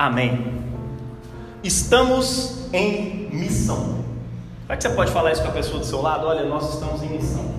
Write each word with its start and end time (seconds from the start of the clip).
Amém. 0.00 0.46
Estamos 1.62 2.70
em 2.72 3.28
missão. 3.30 4.02
Será 4.62 4.74
que 4.74 4.82
você 4.82 4.88
pode 4.88 5.12
falar 5.12 5.30
isso 5.30 5.42
com 5.42 5.48
a 5.48 5.52
pessoa 5.52 5.78
do 5.78 5.84
seu 5.84 6.00
lado? 6.00 6.26
Olha, 6.26 6.42
nós 6.48 6.72
estamos 6.72 7.02
em 7.02 7.08
missão. 7.10 7.54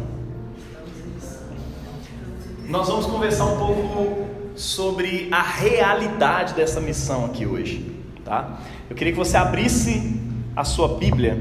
Nós 2.68 2.88
vamos 2.88 3.06
conversar 3.06 3.46
um 3.46 3.58
pouco 3.60 4.26
sobre 4.56 5.28
a 5.32 5.44
realidade 5.44 6.56
dessa 6.56 6.82
missão 6.82 7.26
aqui 7.26 7.46
hoje, 7.46 7.96
tá? 8.26 8.58
Eu 8.90 8.96
queria 8.96 9.14
que 9.14 9.20
você 9.20 9.38
abrisse 9.38 10.20
a 10.56 10.64
sua 10.64 10.98
Bíblia 10.98 11.40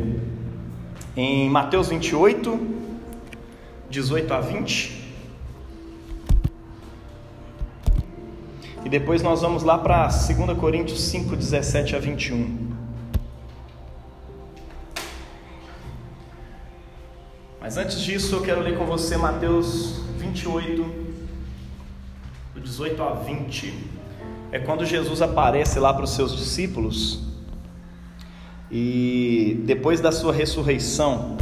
em 1.16 1.48
Mateus 1.48 1.88
28, 1.88 2.60
18 3.88 4.34
a 4.34 4.40
20. 4.40 4.99
E 8.90 8.98
depois 8.98 9.22
nós 9.22 9.40
vamos 9.40 9.62
lá 9.62 9.78
para 9.78 10.08
2 10.08 10.58
Coríntios 10.58 11.00
5, 11.02 11.36
17 11.36 11.94
a 11.94 12.00
21. 12.00 12.70
Mas 17.60 17.76
antes 17.76 18.00
disso, 18.00 18.34
eu 18.34 18.42
quero 18.42 18.60
ler 18.60 18.76
com 18.76 18.84
você 18.86 19.16
Mateus 19.16 20.00
28, 20.18 20.82
do 22.52 22.60
18 22.60 23.00
a 23.00 23.12
20. 23.12 23.72
É 24.50 24.58
quando 24.58 24.84
Jesus 24.84 25.22
aparece 25.22 25.78
lá 25.78 25.94
para 25.94 26.02
os 26.02 26.10
seus 26.10 26.36
discípulos 26.36 27.22
e 28.72 29.62
depois 29.66 30.00
da 30.00 30.10
sua 30.10 30.32
ressurreição, 30.32 31.38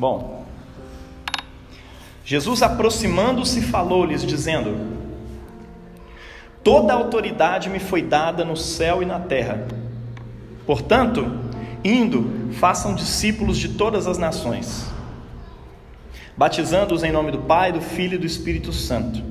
Bom, 0.00 0.46
Jesus 2.24 2.62
aproximando-se 2.62 3.60
falou-lhes, 3.60 4.24
dizendo: 4.24 4.74
Toda 6.64 6.94
autoridade 6.94 7.68
me 7.68 7.78
foi 7.78 8.00
dada 8.00 8.42
no 8.42 8.56
céu 8.56 9.02
e 9.02 9.04
na 9.04 9.20
terra. 9.20 9.68
Portanto, 10.64 11.30
indo, 11.84 12.50
façam 12.54 12.94
discípulos 12.94 13.58
de 13.58 13.74
todas 13.74 14.06
as 14.06 14.16
nações, 14.16 14.86
batizando-os 16.34 17.04
em 17.04 17.12
nome 17.12 17.30
do 17.30 17.40
Pai, 17.40 17.70
do 17.70 17.82
Filho 17.82 18.14
e 18.14 18.18
do 18.18 18.26
Espírito 18.26 18.72
Santo, 18.72 19.22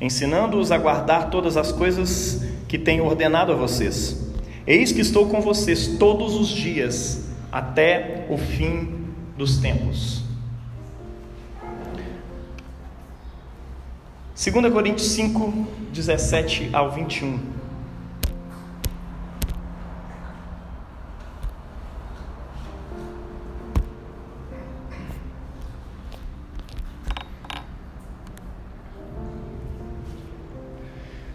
ensinando-os 0.00 0.70
a 0.70 0.78
guardar 0.78 1.28
todas 1.28 1.56
as 1.56 1.72
coisas 1.72 2.40
que 2.68 2.78
tenho 2.78 3.04
ordenado 3.04 3.50
a 3.50 3.56
vocês. 3.56 4.32
Eis 4.64 4.92
que 4.92 5.00
estou 5.00 5.26
com 5.26 5.40
vocês 5.40 5.96
todos 5.98 6.36
os 6.36 6.50
dias, 6.50 7.28
até 7.50 8.28
o 8.30 8.38
fim 8.38 8.93
dos 9.36 9.58
tempos. 9.58 10.22
2 14.36 14.72
Coríntios 14.72 15.08
5, 15.08 15.66
17 15.92 16.70
ao 16.72 16.90
21. 16.90 17.38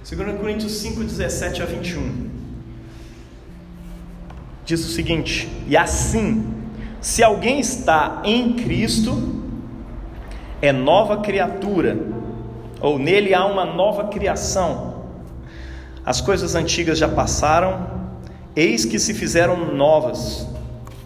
Segundo 0.04 0.38
Coríntios 0.38 0.74
5, 0.74 1.04
17 1.04 1.62
a 1.62 1.66
21. 1.66 2.30
Diz 4.66 4.84
o 4.86 4.92
seguinte: 4.92 5.48
E 5.68 5.78
assim 5.78 6.59
se 7.02 7.24
alguém 7.24 7.60
está 7.60 8.22
em 8.26 8.54
Cristo, 8.54 9.42
é 10.62 10.72
nova 10.72 11.18
criatura, 11.18 11.98
ou 12.82 13.00
nele 13.00 13.34
há 13.34 13.46
uma 13.46 13.66
nova 13.66 14.10
criação. 14.10 15.06
As 16.06 16.20
coisas 16.20 16.56
antigas 16.56 16.98
já 16.98 17.08
passaram, 17.08 17.88
eis 18.56 18.84
que 18.84 19.00
se 19.00 19.14
fizeram 19.14 19.74
novas. 19.74 20.48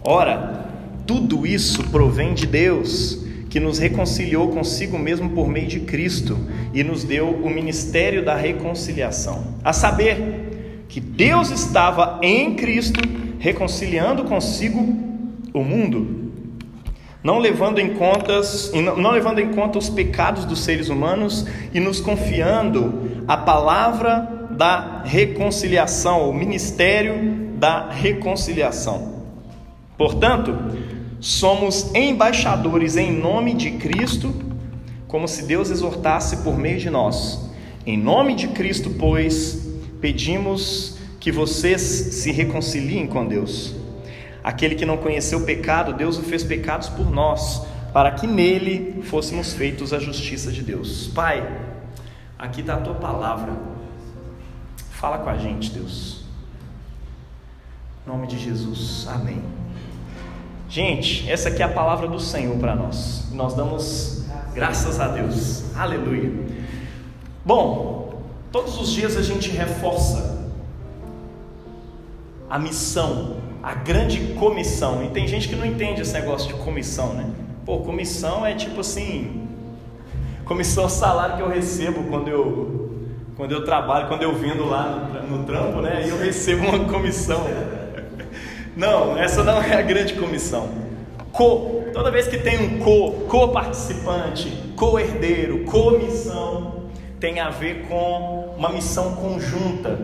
Ora, 0.02 0.66
tudo 1.06 1.46
isso 1.46 1.84
provém 1.90 2.34
de 2.34 2.46
Deus, 2.46 3.24
que 3.48 3.60
nos 3.60 3.78
reconciliou 3.78 4.48
consigo 4.48 4.98
mesmo 4.98 5.30
por 5.30 5.48
meio 5.48 5.68
de 5.68 5.80
Cristo 5.80 6.36
e 6.72 6.82
nos 6.82 7.04
deu 7.04 7.28
o 7.30 7.48
ministério 7.48 8.24
da 8.24 8.34
reconciliação. 8.34 9.54
A 9.62 9.72
saber, 9.72 10.86
que 10.88 11.00
Deus 11.00 11.50
estava 11.50 12.18
em 12.22 12.54
Cristo 12.54 13.00
reconciliando 13.38 14.24
consigo 14.24 15.13
o 15.54 15.62
mundo, 15.62 16.32
não 17.22 17.38
levando 17.38 17.78
em 17.78 17.94
contas, 17.94 18.72
não 18.74 19.12
levando 19.12 19.38
em 19.38 19.52
conta 19.52 19.78
os 19.78 19.88
pecados 19.88 20.44
dos 20.44 20.64
seres 20.64 20.88
humanos 20.88 21.46
e 21.72 21.78
nos 21.78 22.00
confiando 22.00 23.22
a 23.26 23.36
palavra 23.36 24.48
da 24.50 25.02
reconciliação, 25.04 26.28
o 26.28 26.34
ministério 26.34 27.54
da 27.56 27.88
reconciliação. 27.88 29.14
Portanto, 29.96 30.54
somos 31.20 31.94
embaixadores 31.94 32.96
em 32.96 33.12
nome 33.12 33.54
de 33.54 33.70
Cristo, 33.72 34.34
como 35.06 35.28
se 35.28 35.44
Deus 35.44 35.70
exortasse 35.70 36.38
por 36.38 36.58
meio 36.58 36.78
de 36.78 36.90
nós. 36.90 37.48
Em 37.86 37.96
nome 37.96 38.34
de 38.34 38.48
Cristo, 38.48 38.90
pois, 38.98 39.66
pedimos 40.00 40.98
que 41.20 41.30
vocês 41.30 41.80
se 41.80 42.32
reconciliem 42.32 43.06
com 43.06 43.24
Deus. 43.24 43.83
Aquele 44.44 44.74
que 44.74 44.84
não 44.84 44.98
conheceu 44.98 45.40
pecado, 45.46 45.94
Deus 45.94 46.18
o 46.18 46.22
fez 46.22 46.44
pecados 46.44 46.90
por 46.90 47.10
nós, 47.10 47.66
para 47.94 48.10
que 48.10 48.26
nele 48.26 49.02
fôssemos 49.04 49.54
feitos 49.54 49.90
a 49.94 49.98
justiça 49.98 50.52
de 50.52 50.62
Deus. 50.62 51.06
Pai, 51.06 51.50
aqui 52.38 52.60
está 52.60 52.74
a 52.74 52.80
tua 52.80 52.94
palavra. 52.94 53.54
Fala 54.90 55.16
com 55.16 55.30
a 55.30 55.38
gente, 55.38 55.70
Deus. 55.70 56.24
Em 58.06 58.10
nome 58.10 58.26
de 58.26 58.38
Jesus. 58.38 59.08
Amém. 59.08 59.42
Gente, 60.68 61.30
essa 61.30 61.48
aqui 61.48 61.62
é 61.62 61.64
a 61.64 61.72
palavra 61.72 62.06
do 62.06 62.20
Senhor 62.20 62.58
para 62.58 62.76
nós. 62.76 63.30
Nós 63.32 63.54
damos 63.54 64.26
graças 64.52 65.00
a 65.00 65.08
Deus. 65.08 65.74
Aleluia. 65.74 66.30
Bom, 67.42 68.22
todos 68.52 68.78
os 68.78 68.92
dias 68.92 69.16
a 69.16 69.22
gente 69.22 69.50
reforça 69.50 70.46
a 72.50 72.58
missão 72.58 73.53
a 73.64 73.72
grande 73.72 74.34
comissão. 74.34 75.02
E 75.02 75.08
tem 75.08 75.26
gente 75.26 75.48
que 75.48 75.56
não 75.56 75.64
entende 75.64 76.02
esse 76.02 76.12
negócio 76.12 76.48
de 76.48 76.54
comissão, 76.62 77.14
né? 77.14 77.30
Pô, 77.64 77.78
comissão 77.78 78.44
é 78.44 78.54
tipo 78.54 78.80
assim, 78.80 79.48
comissão 80.44 80.84
é 80.84 80.88
salário 80.90 81.36
que 81.36 81.42
eu 81.42 81.48
recebo 81.48 82.04
quando 82.10 82.28
eu 82.28 82.90
quando 83.36 83.50
eu 83.50 83.64
trabalho, 83.64 84.06
quando 84.06 84.22
eu 84.22 84.32
vendo 84.34 84.64
lá 84.64 85.10
no, 85.28 85.38
no 85.38 85.44
trampo, 85.44 85.80
né? 85.80 85.94
Aí 85.96 86.10
eu 86.10 86.18
recebo 86.18 86.68
uma 86.68 86.84
comissão. 86.84 87.40
Não, 88.76 89.16
essa 89.16 89.42
não 89.42 89.60
é 89.62 89.74
a 89.74 89.82
grande 89.82 90.14
comissão. 90.14 90.68
Co, 91.32 91.84
toda 91.92 92.10
vez 92.10 92.28
que 92.28 92.38
tem 92.38 92.60
um 92.60 92.78
co, 92.78 93.12
co-participante, 93.28 94.50
co-herdeiro, 94.76 95.64
comissão, 95.64 96.84
tem 97.18 97.40
a 97.40 97.50
ver 97.50 97.86
com 97.88 98.54
uma 98.56 98.68
missão 98.68 99.16
conjunta 99.16 99.98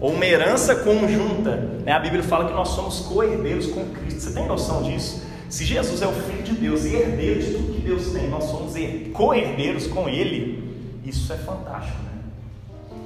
ou 0.00 0.12
uma 0.12 0.26
herança 0.26 0.74
conjunta. 0.76 1.56
Né? 1.84 1.92
A 1.92 1.98
Bíblia 1.98 2.22
fala 2.22 2.46
que 2.46 2.52
nós 2.52 2.68
somos 2.68 3.00
co-herdeiros 3.00 3.66
com 3.66 3.84
Cristo. 3.90 4.20
Você 4.20 4.32
tem 4.32 4.46
noção 4.46 4.82
disso? 4.82 5.24
Se 5.48 5.64
Jesus 5.64 6.02
é 6.02 6.06
o 6.06 6.12
Filho 6.12 6.42
de 6.42 6.52
Deus 6.52 6.84
e 6.84 6.94
herdeiro 6.94 7.40
de 7.40 7.52
tudo 7.52 7.74
que 7.74 7.80
Deus 7.80 8.10
tem, 8.10 8.28
nós 8.28 8.44
somos 8.44 8.74
co-herdeiros 9.12 9.86
com 9.86 10.08
Ele. 10.08 10.64
Isso 11.04 11.32
é 11.32 11.36
fantástico, 11.36 11.98
né? 12.02 12.96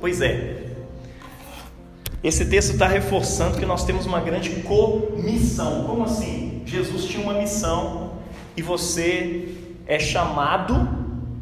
Pois 0.00 0.20
é. 0.20 0.62
Esse 2.24 2.44
texto 2.46 2.72
está 2.72 2.86
reforçando 2.86 3.58
que 3.58 3.66
nós 3.66 3.84
temos 3.84 4.06
uma 4.06 4.20
grande 4.20 4.50
comissão. 4.62 5.84
Como 5.84 6.04
assim? 6.04 6.62
Jesus 6.64 7.04
tinha 7.04 7.22
uma 7.22 7.34
missão 7.34 8.12
e 8.56 8.62
você 8.62 9.48
é 9.86 9.98
chamado 9.98 10.88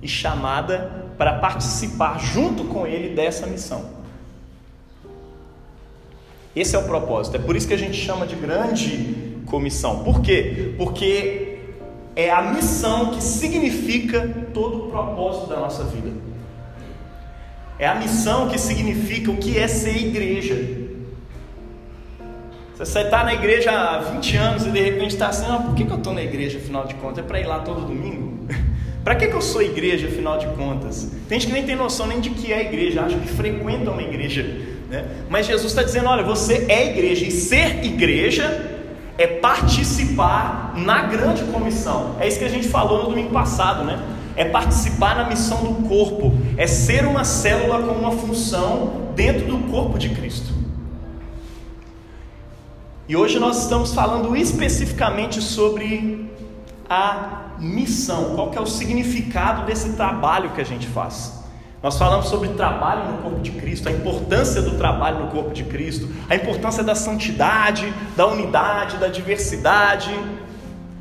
e 0.03 0.09
chamada 0.09 1.13
para 1.17 1.35
participar 1.35 2.19
junto 2.19 2.65
com 2.65 2.87
Ele 2.87 3.15
dessa 3.15 3.47
missão. 3.47 4.00
Esse 6.55 6.75
é 6.75 6.79
o 6.79 6.85
propósito. 6.85 7.37
É 7.37 7.39
por 7.39 7.57
isso 7.57 7.69
que 7.69 7.75
a 7.75 7.79
gente 7.79 7.97
chama 7.97 8.27
de 8.27 8.35
grande 8.35 9.43
comissão. 9.47 10.03
Por 10.03 10.21
quê? 10.21 10.75
Porque 10.77 11.59
é 12.17 12.31
a 12.31 12.43
missão 12.43 13.11
que 13.13 13.23
significa 13.23 14.29
todo 14.53 14.87
o 14.87 14.91
propósito 14.91 15.49
da 15.49 15.57
nossa 15.57 15.85
vida. 15.85 16.11
É 17.79 17.87
a 17.87 17.95
missão 17.95 18.49
que 18.49 18.59
significa 18.59 19.31
o 19.31 19.37
que 19.37 19.59
é 19.59 19.67
ser 19.67 19.97
igreja. 19.97 20.81
Você 22.77 23.01
está 23.01 23.25
na 23.25 23.35
igreja 23.35 23.71
há 23.71 23.99
20 23.99 24.37
anos 24.37 24.67
e 24.67 24.71
de 24.71 24.81
repente 24.81 25.09
está 25.09 25.29
assim, 25.29 25.45
ah, 25.47 25.59
por 25.59 25.75
que, 25.75 25.85
que 25.85 25.91
eu 25.91 25.99
estou 25.99 26.15
na 26.15 26.23
igreja 26.23 26.59
afinal 26.59 26.87
de 26.87 26.95
contas? 26.95 27.25
É 27.25 27.27
para 27.27 27.39
ir 27.39 27.47
lá 27.47 27.61
todo 27.61 27.83
domingo? 27.83 28.47
para 29.05 29.15
que, 29.15 29.29
que 29.29 29.35
eu 29.35 29.43
sou 29.43 29.63
igreja 29.63 30.09
afinal 30.09 30.39
de 30.39 30.47
contas? 30.49 31.11
Tem 31.29 31.39
gente 31.39 31.49
que 31.49 31.53
nem 31.53 31.65
tem 31.65 31.77
noção 31.77 32.07
nem 32.07 32.21
de 32.21 32.31
que 32.31 32.53
é 32.53 32.63
igreja, 32.63 33.03
acha 33.03 33.19
que 33.19 33.29
frequenta 33.29 33.91
uma 33.91 34.03
igreja. 34.03 34.80
Né? 34.91 35.07
Mas 35.31 35.47
Jesus 35.47 35.71
está 35.71 35.83
dizendo: 35.83 36.09
olha, 36.09 36.25
você 36.25 36.67
é 36.69 36.91
igreja, 36.91 37.25
e 37.25 37.31
ser 37.31 37.85
igreja 37.85 38.79
é 39.17 39.27
participar 39.27 40.75
na 40.77 41.03
grande 41.03 41.45
comissão. 41.45 42.17
É 42.19 42.27
isso 42.27 42.39
que 42.39 42.45
a 42.45 42.49
gente 42.49 42.69
falou 42.69 43.05
no 43.05 43.11
domingo 43.11 43.31
passado, 43.31 43.85
né? 43.85 44.03
É 44.35 44.45
participar 44.45 45.15
na 45.17 45.29
missão 45.29 45.59
do 45.63 45.89
corpo, 45.89 46.33
é 46.57 46.67
ser 46.67 47.07
uma 47.07 47.23
célula 47.23 47.83
com 47.83 47.93
uma 47.93 48.13
função 48.13 49.13
dentro 49.15 49.47
do 49.47 49.59
corpo 49.71 49.99
de 49.99 50.09
Cristo. 50.09 50.53
E 53.09 53.17
hoje 53.17 53.39
nós 53.39 53.63
estamos 53.63 53.93
falando 53.93 54.37
especificamente 54.37 55.43
sobre 55.43 56.31
a 56.89 57.55
missão, 57.59 58.35
qual 58.35 58.51
que 58.51 58.59
é 58.59 58.61
o 58.61 58.67
significado 58.67 59.67
desse 59.67 59.93
trabalho 59.93 60.51
que 60.51 60.61
a 60.61 60.65
gente 60.65 60.87
faz. 60.87 61.40
Nós 61.83 61.97
falamos 61.97 62.27
sobre 62.27 62.49
trabalho 62.51 63.11
no 63.11 63.19
corpo 63.19 63.41
de 63.41 63.53
Cristo, 63.53 63.89
a 63.89 63.93
importância 63.93 64.61
do 64.61 64.77
trabalho 64.77 65.21
no 65.21 65.29
corpo 65.29 65.55
de 65.55 65.65
Cristo, 65.65 66.09
a 66.29 66.35
importância 66.35 66.85
da 66.85 66.95
santidade, 66.95 67.93
da 68.15 68.27
unidade, 68.27 68.99
da 68.99 69.09
diversidade, 69.09 70.15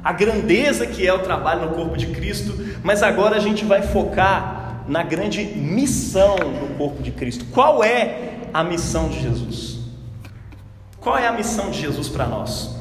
a 0.02 0.14
grandeza 0.14 0.88
que 0.88 1.06
é 1.06 1.14
o 1.14 1.20
trabalho 1.20 1.68
no 1.68 1.76
corpo 1.76 1.98
de 1.98 2.08
Cristo, 2.08 2.54
mas 2.81 3.04
agora 3.04 3.36
a 3.36 3.40
gente 3.40 3.66
vai 3.66 3.81
focar 3.81 4.86
na 4.88 5.04
grande 5.04 5.44
missão 5.44 6.38
do 6.38 6.78
corpo 6.78 7.04
de 7.04 7.12
Cristo. 7.12 7.46
Qual 7.52 7.84
é 7.84 8.40
a 8.54 8.64
missão 8.64 9.10
de 9.10 9.22
Jesus? 9.22 9.80
Qual 11.02 11.18
é 11.18 11.28
a 11.28 11.32
missão 11.34 11.70
de 11.72 11.82
Jesus 11.82 12.08
para 12.08 12.25
nós? 12.25 12.75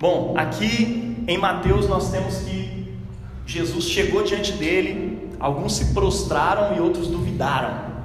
Bom, 0.00 0.34
aqui 0.36 1.24
em 1.28 1.36
Mateus 1.36 1.88
nós 1.88 2.10
temos 2.10 2.38
que 2.38 2.92
Jesus 3.46 3.84
chegou 3.84 4.22
diante 4.22 4.52
dele 4.52 5.05
Alguns 5.38 5.76
se 5.76 5.92
prostraram 5.92 6.76
e 6.76 6.80
outros 6.80 7.08
duvidaram. 7.08 7.96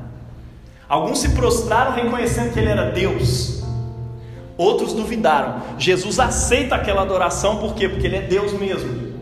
Alguns 0.88 1.19
se 1.19 1.30
prostraram 1.30 1.94
reconhecendo 1.94 2.51
que 2.51 2.60
ele 2.60 2.69
era 2.69 2.92
Deus. 2.92 3.63
Outros 4.57 4.94
duvidaram. 4.94 5.62
Jesus 5.78 6.19
aceita 6.19 6.75
aquela 6.75 7.01
adoração 7.01 7.57
por 7.57 7.74
quê? 7.74 7.88
Porque 7.88 8.06
ele 8.06 8.18
é 8.18 8.22
Deus 8.22 8.54
mesmo. 8.54 9.13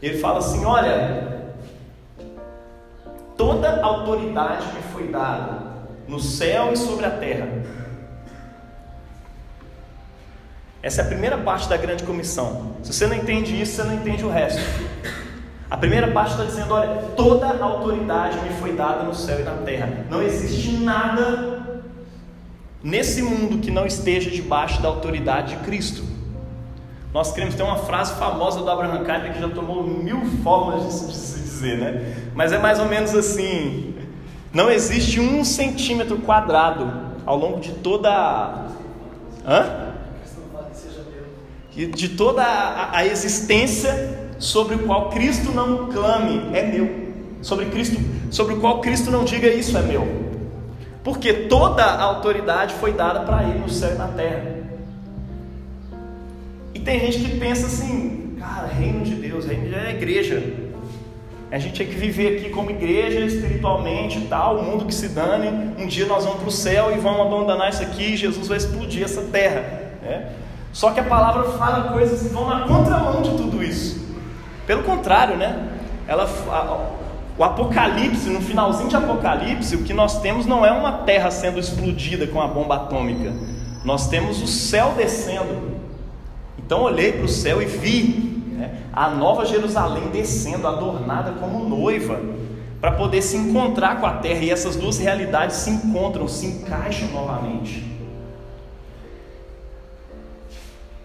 Ele 0.00 0.18
fala 0.18 0.38
assim: 0.38 0.64
Olha, 0.64 1.52
toda 3.36 3.82
autoridade 3.82 4.66
me 4.68 4.82
foi 4.92 5.08
dada 5.08 5.70
no 6.08 6.18
céu 6.18 6.72
e 6.72 6.76
sobre 6.76 7.04
a 7.04 7.10
terra. 7.10 7.46
Essa 10.82 11.02
é 11.02 11.04
a 11.04 11.08
primeira 11.08 11.36
parte 11.36 11.68
da 11.68 11.76
grande 11.76 12.04
comissão. 12.04 12.74
Se 12.82 12.92
você 12.92 13.06
não 13.06 13.14
entende 13.14 13.60
isso, 13.60 13.76
você 13.76 13.84
não 13.84 13.94
entende 13.94 14.24
o 14.24 14.30
resto. 14.30 14.60
A 15.70 15.76
primeira 15.76 16.08
parte 16.08 16.32
está 16.32 16.44
dizendo: 16.44 16.74
olha, 16.74 16.96
toda 17.16 17.46
a 17.46 17.64
autoridade 17.64 18.40
me 18.40 18.50
foi 18.60 18.72
dada 18.72 19.04
no 19.04 19.14
céu 19.14 19.40
e 19.40 19.44
na 19.44 19.52
terra. 19.58 20.04
Não 20.10 20.20
existe 20.20 20.72
nada 20.72 21.60
nesse 22.82 23.22
mundo 23.22 23.58
que 23.58 23.70
não 23.70 23.86
esteja 23.86 24.30
debaixo 24.30 24.82
da 24.82 24.88
autoridade 24.88 25.56
de 25.56 25.62
Cristo. 25.62 26.02
Nós 27.14 27.32
queremos 27.32 27.54
ter 27.54 27.62
uma 27.62 27.76
frase 27.76 28.14
famosa 28.14 28.60
do 28.60 28.70
Abraham 28.70 28.98
Kuyper 28.98 29.32
que 29.32 29.40
já 29.40 29.48
tomou 29.48 29.84
mil 29.84 30.24
formas 30.42 30.84
de 30.84 31.14
se 31.14 31.40
dizer, 31.40 31.78
né? 31.78 32.30
Mas 32.34 32.52
é 32.52 32.58
mais 32.58 32.80
ou 32.80 32.86
menos 32.86 33.14
assim: 33.14 33.94
não 34.52 34.68
existe 34.68 35.20
um 35.20 35.44
centímetro 35.44 36.18
quadrado 36.18 36.92
ao 37.24 37.36
longo 37.36 37.60
de 37.60 37.72
toda 37.74 38.10
a. 38.10 38.66
Hã? 39.46 39.90
De 41.72 42.08
toda 42.10 42.42
a 42.92 43.06
existência 43.06 44.19
sobre 44.40 44.74
o 44.74 44.80
qual 44.80 45.10
Cristo 45.10 45.52
não 45.52 45.86
clame, 45.86 46.56
é 46.56 46.66
meu. 46.66 47.10
Sobre 47.42 47.66
Cristo, 47.66 48.00
sobre 48.30 48.54
o 48.54 48.60
qual 48.60 48.80
Cristo 48.80 49.10
não 49.10 49.24
diga 49.24 49.46
isso 49.46 49.76
é 49.76 49.82
meu. 49.82 50.30
Porque 51.04 51.32
toda 51.32 51.84
a 51.84 52.02
autoridade 52.02 52.74
foi 52.74 52.92
dada 52.92 53.20
para 53.20 53.44
ele 53.44 53.58
no 53.60 53.68
céu 53.68 53.94
e 53.94 53.98
na 53.98 54.08
terra. 54.08 54.56
E 56.74 56.80
tem 56.80 57.00
gente 57.00 57.18
que 57.18 57.38
pensa 57.38 57.66
assim, 57.66 58.36
cara, 58.38 58.66
reino 58.66 59.04
de 59.04 59.14
Deus, 59.14 59.44
reino 59.44 59.64
de 59.64 59.70
Deus 59.70 59.84
é 59.84 59.90
igreja. 59.90 60.42
A 61.50 61.58
gente 61.58 61.78
tem 61.78 61.86
que 61.86 61.96
viver 61.96 62.38
aqui 62.38 62.50
como 62.50 62.70
igreja 62.70 63.20
espiritualmente 63.20 64.18
e 64.18 64.26
tal, 64.26 64.58
o 64.58 64.62
mundo 64.62 64.84
que 64.86 64.94
se 64.94 65.08
dane. 65.08 65.74
Um 65.78 65.86
dia 65.86 66.06
nós 66.06 66.24
vamos 66.24 66.40
para 66.40 66.48
o 66.48 66.52
céu 66.52 66.94
e 66.94 66.98
vamos 66.98 67.26
abandonar 67.26 67.70
isso 67.70 67.82
aqui 67.82 68.14
e 68.14 68.16
Jesus 68.16 68.48
vai 68.48 68.56
explodir 68.56 69.02
essa 69.02 69.22
terra. 69.22 69.60
Né? 70.02 70.32
Só 70.72 70.92
que 70.92 71.00
a 71.00 71.04
palavra 71.04 71.42
fala 71.58 71.92
coisas 71.92 72.22
que 72.22 72.28
vão 72.28 72.48
na 72.48 72.66
contramão 72.66 73.20
de 73.20 73.30
tudo 73.30 73.62
isso. 73.62 74.09
Pelo 74.70 74.84
contrário, 74.84 75.36
né? 75.36 75.68
Ela, 76.06 76.30
a, 76.48 76.90
o 77.36 77.42
Apocalipse, 77.42 78.30
no 78.30 78.40
finalzinho 78.40 78.88
de 78.88 78.94
Apocalipse, 78.94 79.74
o 79.74 79.82
que 79.82 79.92
nós 79.92 80.20
temos 80.20 80.46
não 80.46 80.64
é 80.64 80.70
uma 80.70 80.98
terra 80.98 81.28
sendo 81.32 81.58
explodida 81.58 82.28
com 82.28 82.40
a 82.40 82.46
bomba 82.46 82.76
atômica. 82.76 83.32
Nós 83.84 84.06
temos 84.06 84.40
o 84.40 84.46
céu 84.46 84.94
descendo. 84.96 85.76
Então 86.56 86.82
olhei 86.82 87.10
para 87.10 87.24
o 87.24 87.28
céu 87.28 87.60
e 87.60 87.64
vi 87.64 88.44
né, 88.52 88.82
a 88.92 89.10
nova 89.10 89.44
Jerusalém 89.44 90.04
descendo, 90.12 90.68
adornada 90.68 91.32
como 91.32 91.68
noiva, 91.68 92.20
para 92.80 92.92
poder 92.92 93.22
se 93.22 93.36
encontrar 93.36 93.98
com 93.98 94.06
a 94.06 94.12
terra. 94.18 94.44
E 94.44 94.50
essas 94.52 94.76
duas 94.76 94.98
realidades 94.98 95.56
se 95.56 95.70
encontram, 95.70 96.28
se 96.28 96.46
encaixam 96.46 97.08
novamente. 97.08 97.89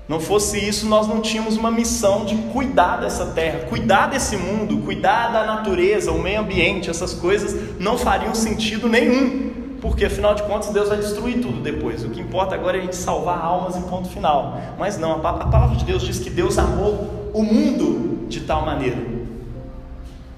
Não 0.08 0.20
fosse 0.20 0.60
isso, 0.60 0.88
nós 0.88 1.08
não 1.08 1.20
tínhamos 1.20 1.58
uma 1.58 1.72
missão 1.72 2.26
de 2.26 2.36
cuidar 2.36 2.98
dessa 2.98 3.26
terra, 3.28 3.62
cuidar 3.68 4.08
desse 4.08 4.38
mundo, 4.38 4.78
cuidar 4.78 5.30
da 5.30 5.46
natureza, 5.46 6.12
o 6.12 6.22
meio 6.22 6.42
ambiente, 6.42 6.92
essas 6.92 7.14
coisas 7.14 7.80
não 7.80 7.98
fariam 7.98 8.36
sentido 8.36 8.88
nenhum, 8.88 9.52
porque 9.82 10.06
afinal 10.06 10.36
de 10.36 10.44
contas 10.44 10.70
Deus 10.70 10.90
vai 10.90 10.98
destruir 11.00 11.42
tudo 11.42 11.60
depois. 11.60 12.04
O 12.04 12.10
que 12.10 12.22
importa 12.22 12.54
agora 12.54 12.78
é 12.78 12.82
a 12.82 12.84
gente 12.84 12.96
salvar 12.96 13.44
almas 13.44 13.76
em 13.76 13.82
ponto 13.82 14.08
final. 14.10 14.60
Mas 14.78 14.98
não, 15.00 15.14
a 15.14 15.20
palavra 15.20 15.76
de 15.76 15.86
Deus 15.86 16.04
diz 16.04 16.20
que 16.20 16.30
Deus 16.30 16.60
amou 16.60 17.32
o 17.34 17.42
mundo 17.42 18.28
de 18.30 18.42
tal 18.42 18.64
maneira. 18.64 18.98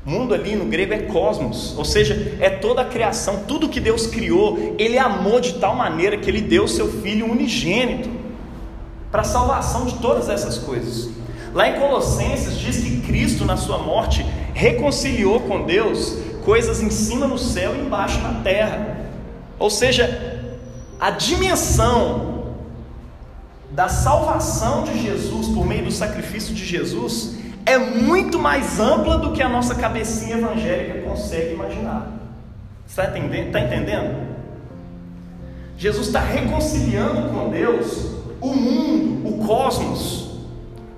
Mundo 0.06 0.34
ali 0.34 0.56
no 0.56 0.64
grego 0.64 0.94
é 0.94 1.00
cosmos, 1.00 1.78
ou 1.78 1.84
seja, 1.84 2.38
é 2.40 2.50
toda 2.50 2.82
a 2.82 2.86
criação, 2.86 3.44
tudo 3.46 3.68
que 3.68 3.82
Deus 3.82 4.08
criou, 4.08 4.76
Ele 4.80 4.98
amou 4.98 5.42
de 5.42 5.56
tal 5.56 5.76
maneira 5.76 6.16
que 6.16 6.30
Ele 6.30 6.40
deu 6.40 6.66
seu 6.66 6.88
Filho 7.02 7.30
unigênito 7.30 8.17
para 9.12 9.22
a 9.22 9.26
salvação 9.26 9.86
de 9.86 9.96
todas 9.96 10.30
essas 10.30 10.58
coisas. 10.58 11.10
Lá 11.54 11.70
em 11.70 11.80
Colossenses 11.80 12.58
diz 12.58 12.78
que 12.78 13.02
Cristo, 13.02 13.46
na 13.46 13.58
sua 13.58 13.80
morte, 13.80 14.26
reconciliou 14.54 15.40
com 15.42 15.66
Deus 15.66 16.18
coisas 16.44 16.82
em 16.82 16.90
cima 16.90 17.28
no 17.28 17.38
céu 17.38 17.76
e 17.76 17.80
embaixo 17.80 18.20
na 18.20 18.42
terra. 18.42 18.98
Ou 19.58 19.70
seja, 19.70 20.42
a 21.00 21.10
dimensão 21.10 22.54
da 23.72 23.88
salvação 23.88 24.84
de 24.84 25.02
Jesus 25.02 25.48
por 25.48 25.66
meio 25.66 25.86
do 25.86 25.92
sacrifício 25.92 26.54
de 26.54 26.66
Jesus 26.66 27.36
é 27.66 27.78
muito 27.78 28.40
mais 28.40 28.80
ampla 28.80 29.18
do 29.18 29.34
que 29.34 29.42
a 29.42 29.50
nossa 29.50 29.76
cabecinha 29.76 30.38
evangélica 30.38 31.02
consegue 31.02 31.54
imaginar. 31.54 32.12
Está 32.88 33.10
entendendo? 33.10 33.48
Está 33.48 33.60
entendendo? 33.60 34.28
Jesus 35.78 36.08
está 36.08 36.22
reconciliando 36.22 37.30
com 37.30 37.50
Deus 37.50 38.18
o 38.48 38.56
mundo, 38.56 39.28
o 39.28 39.46
cosmos, 39.46 40.30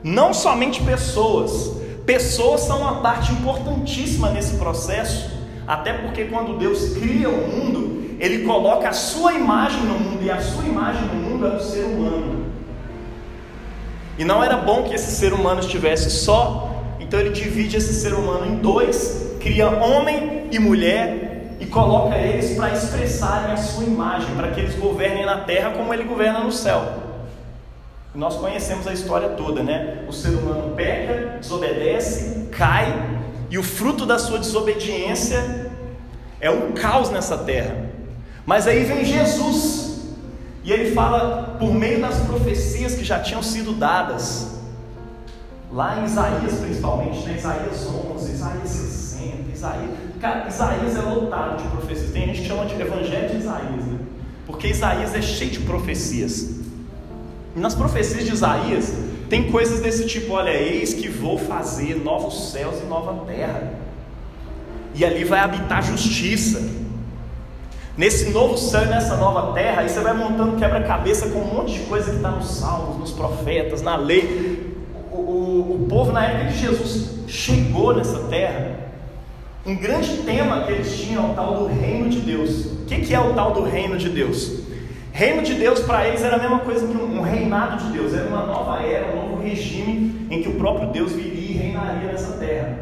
não 0.03 0.33
somente 0.33 0.81
pessoas. 0.83 1.77
Pessoas 2.05 2.61
são 2.61 2.79
uma 2.79 3.01
parte 3.01 3.31
importantíssima 3.31 4.31
nesse 4.31 4.55
processo, 4.55 5.29
até 5.67 5.93
porque 5.93 6.25
quando 6.25 6.57
Deus 6.57 6.93
cria 6.93 7.29
o 7.29 7.47
mundo, 7.47 8.15
Ele 8.19 8.45
coloca 8.45 8.89
a 8.89 8.93
sua 8.93 9.33
imagem 9.33 9.81
no 9.81 9.99
mundo, 9.99 10.23
e 10.23 10.31
a 10.31 10.41
sua 10.41 10.65
imagem 10.65 11.03
no 11.03 11.15
mundo 11.15 11.47
é 11.47 11.55
o 11.55 11.59
ser 11.59 11.85
humano. 11.85 12.45
E 14.17 14.25
não 14.25 14.43
era 14.43 14.57
bom 14.57 14.83
que 14.83 14.93
esse 14.93 15.11
ser 15.11 15.33
humano 15.33 15.59
estivesse 15.59 16.09
só, 16.09 16.83
então 16.99 17.19
Ele 17.19 17.29
divide 17.29 17.77
esse 17.77 17.93
ser 17.93 18.13
humano 18.13 18.45
em 18.47 18.55
dois, 18.55 19.35
cria 19.39 19.69
homem 19.69 20.47
e 20.51 20.59
mulher, 20.59 21.29
e 21.59 21.65
coloca 21.65 22.17
eles 22.17 22.55
para 22.55 22.73
expressarem 22.73 23.51
a 23.51 23.57
sua 23.57 23.83
imagem, 23.83 24.33
para 24.35 24.49
que 24.49 24.61
eles 24.61 24.75
governem 24.75 25.25
na 25.25 25.41
terra 25.41 25.71
como 25.71 25.93
Ele 25.93 26.03
governa 26.03 26.39
no 26.39 26.51
céu. 26.51 26.98
Nós 28.13 28.37
conhecemos 28.37 28.87
a 28.87 28.93
história 28.93 29.29
toda, 29.29 29.61
né? 29.61 30.03
O 30.07 30.11
ser 30.11 30.29
humano 30.29 30.75
peca, 30.75 31.37
desobedece, 31.39 32.47
cai, 32.51 33.19
e 33.51 33.57
o 33.57 33.63
fruto 33.63 34.05
da 34.05 34.17
sua 34.17 34.39
desobediência 34.39 35.69
é 36.41 36.49
um 36.49 36.71
caos 36.71 37.11
nessa 37.11 37.37
terra. 37.37 37.75
Mas 38.45 38.65
aí 38.65 38.83
vem 38.83 39.05
Jesus, 39.05 40.07
e 40.63 40.71
ele 40.71 40.91
fala 40.93 41.55
por 41.59 41.71
meio 41.71 42.01
das 42.01 42.17
profecias 42.21 42.95
que 42.95 43.03
já 43.03 43.19
tinham 43.19 43.43
sido 43.43 43.73
dadas, 43.73 44.57
lá 45.71 45.99
em 45.99 46.05
Isaías 46.05 46.55
principalmente, 46.55 47.19
né? 47.27 47.35
Isaías 47.37 47.87
11, 47.87 48.31
Isaías 48.31 48.69
60, 48.69 49.51
Isaías. 49.53 49.91
Cara, 50.19 50.47
Isaías 50.47 50.95
é 50.95 51.01
lotado 51.01 51.61
de 51.61 51.69
profecias. 51.69 52.11
Tem 52.11 52.25
gente 52.25 52.41
que 52.41 52.47
chama 52.47 52.65
de 52.65 52.73
Evangelho 52.73 53.29
de 53.29 53.37
Isaías, 53.37 53.85
né? 53.85 53.99
Porque 54.47 54.67
Isaías 54.67 55.13
é 55.13 55.21
cheio 55.21 55.51
de 55.51 55.59
profecias. 55.59 56.58
E 57.59 57.61
nas 57.61 57.75
profecias 57.75 58.23
de 58.23 58.31
Isaías 58.31 58.93
tem 59.29 59.51
coisas 59.51 59.81
desse 59.81 60.07
tipo: 60.07 60.31
olha, 60.31 60.49
eis 60.49 60.93
que 60.93 61.09
vou 61.09 61.37
fazer 61.37 62.01
novos 62.01 62.51
céus 62.53 62.75
e 62.81 62.85
nova 62.85 63.25
terra, 63.25 63.73
e 64.95 65.03
ali 65.03 65.25
vai 65.25 65.41
habitar 65.41 65.83
justiça. 65.83 66.65
Nesse 67.97 68.29
novo 68.29 68.57
céu 68.57 68.83
e 68.83 68.85
nessa 68.85 69.17
nova 69.17 69.51
terra, 69.51 69.81
aí 69.81 69.89
você 69.89 69.99
vai 69.99 70.13
montando 70.13 70.55
quebra-cabeça 70.55 71.27
com 71.31 71.39
um 71.39 71.53
monte 71.53 71.73
de 71.73 71.79
coisa 71.79 72.11
que 72.11 72.15
está 72.15 72.31
nos 72.31 72.49
salmos, 72.49 72.97
nos 72.97 73.11
profetas, 73.11 73.81
na 73.81 73.97
lei. 73.97 74.73
O, 75.11 75.17
o, 75.17 75.83
o 75.83 75.87
povo, 75.89 76.13
na 76.13 76.23
época 76.23 76.53
que 76.53 76.59
Jesus 76.59 77.09
chegou 77.27 77.93
nessa 77.93 78.19
terra, 78.29 78.89
um 79.65 79.75
grande 79.75 80.15
tema 80.19 80.63
que 80.63 80.71
eles 80.71 80.97
tinham 80.97 81.27
é 81.27 81.31
o 81.31 81.33
tal 81.33 81.55
do 81.55 81.65
reino 81.65 82.07
de 82.07 82.21
Deus. 82.21 82.67
O 82.67 82.85
que, 82.87 83.01
que 83.01 83.13
é 83.13 83.19
o 83.19 83.33
tal 83.33 83.51
do 83.51 83.63
reino 83.63 83.97
de 83.97 84.07
Deus? 84.07 84.68
Reino 85.19 85.41
de 85.41 85.53
Deus 85.55 85.81
para 85.81 86.07
eles 86.07 86.23
era 86.23 86.37
a 86.37 86.39
mesma 86.39 86.59
coisa 86.59 86.87
que 86.87 86.95
um, 86.95 87.19
reinado 87.19 87.83
de 87.83 87.91
Deus, 87.91 88.13
era 88.13 88.25
uma 88.29 88.45
nova 88.45 88.81
era, 88.81 89.11
um 89.17 89.31
novo 89.31 89.43
regime 89.43 90.25
em 90.31 90.41
que 90.41 90.47
o 90.47 90.53
próprio 90.53 90.87
Deus 90.91 91.11
viria 91.11 91.49
e 91.49 91.57
reinaria 91.57 92.09
nessa 92.09 92.37
terra. 92.37 92.79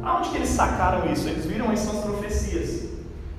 Aonde 0.00 0.28
que 0.28 0.36
eles 0.36 0.50
sacaram 0.50 1.12
isso? 1.12 1.28
Eles 1.28 1.44
viram 1.44 1.72
isso 1.72 1.92
nas 1.92 2.04
profecias. 2.04 2.84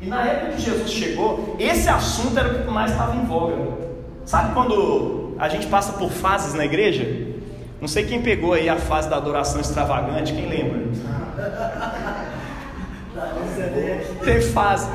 E 0.01 0.07
na 0.07 0.25
época 0.25 0.57
que 0.57 0.61
Jesus 0.61 0.91
chegou, 0.91 1.55
esse 1.57 1.87
assunto 1.87 2.37
era 2.37 2.49
o 2.49 2.65
que 2.65 2.69
mais 2.69 2.91
estava 2.91 3.15
em 3.15 3.23
voga. 3.23 3.55
Sabe 4.25 4.53
quando 4.53 5.35
a 5.39 5.47
gente 5.47 5.67
passa 5.67 5.93
por 5.93 6.11
fases 6.11 6.53
na 6.53 6.65
igreja? 6.65 7.25
Não 7.79 7.87
sei 7.87 8.03
quem 8.03 8.21
pegou 8.21 8.51
aí 8.51 8.67
a 8.67 8.75
fase 8.75 9.09
da 9.09 9.15
adoração 9.15 9.61
extravagante, 9.61 10.33
quem 10.33 10.49
lembra? 10.49 10.81
Tem 14.23 14.41
fase. 14.41 14.89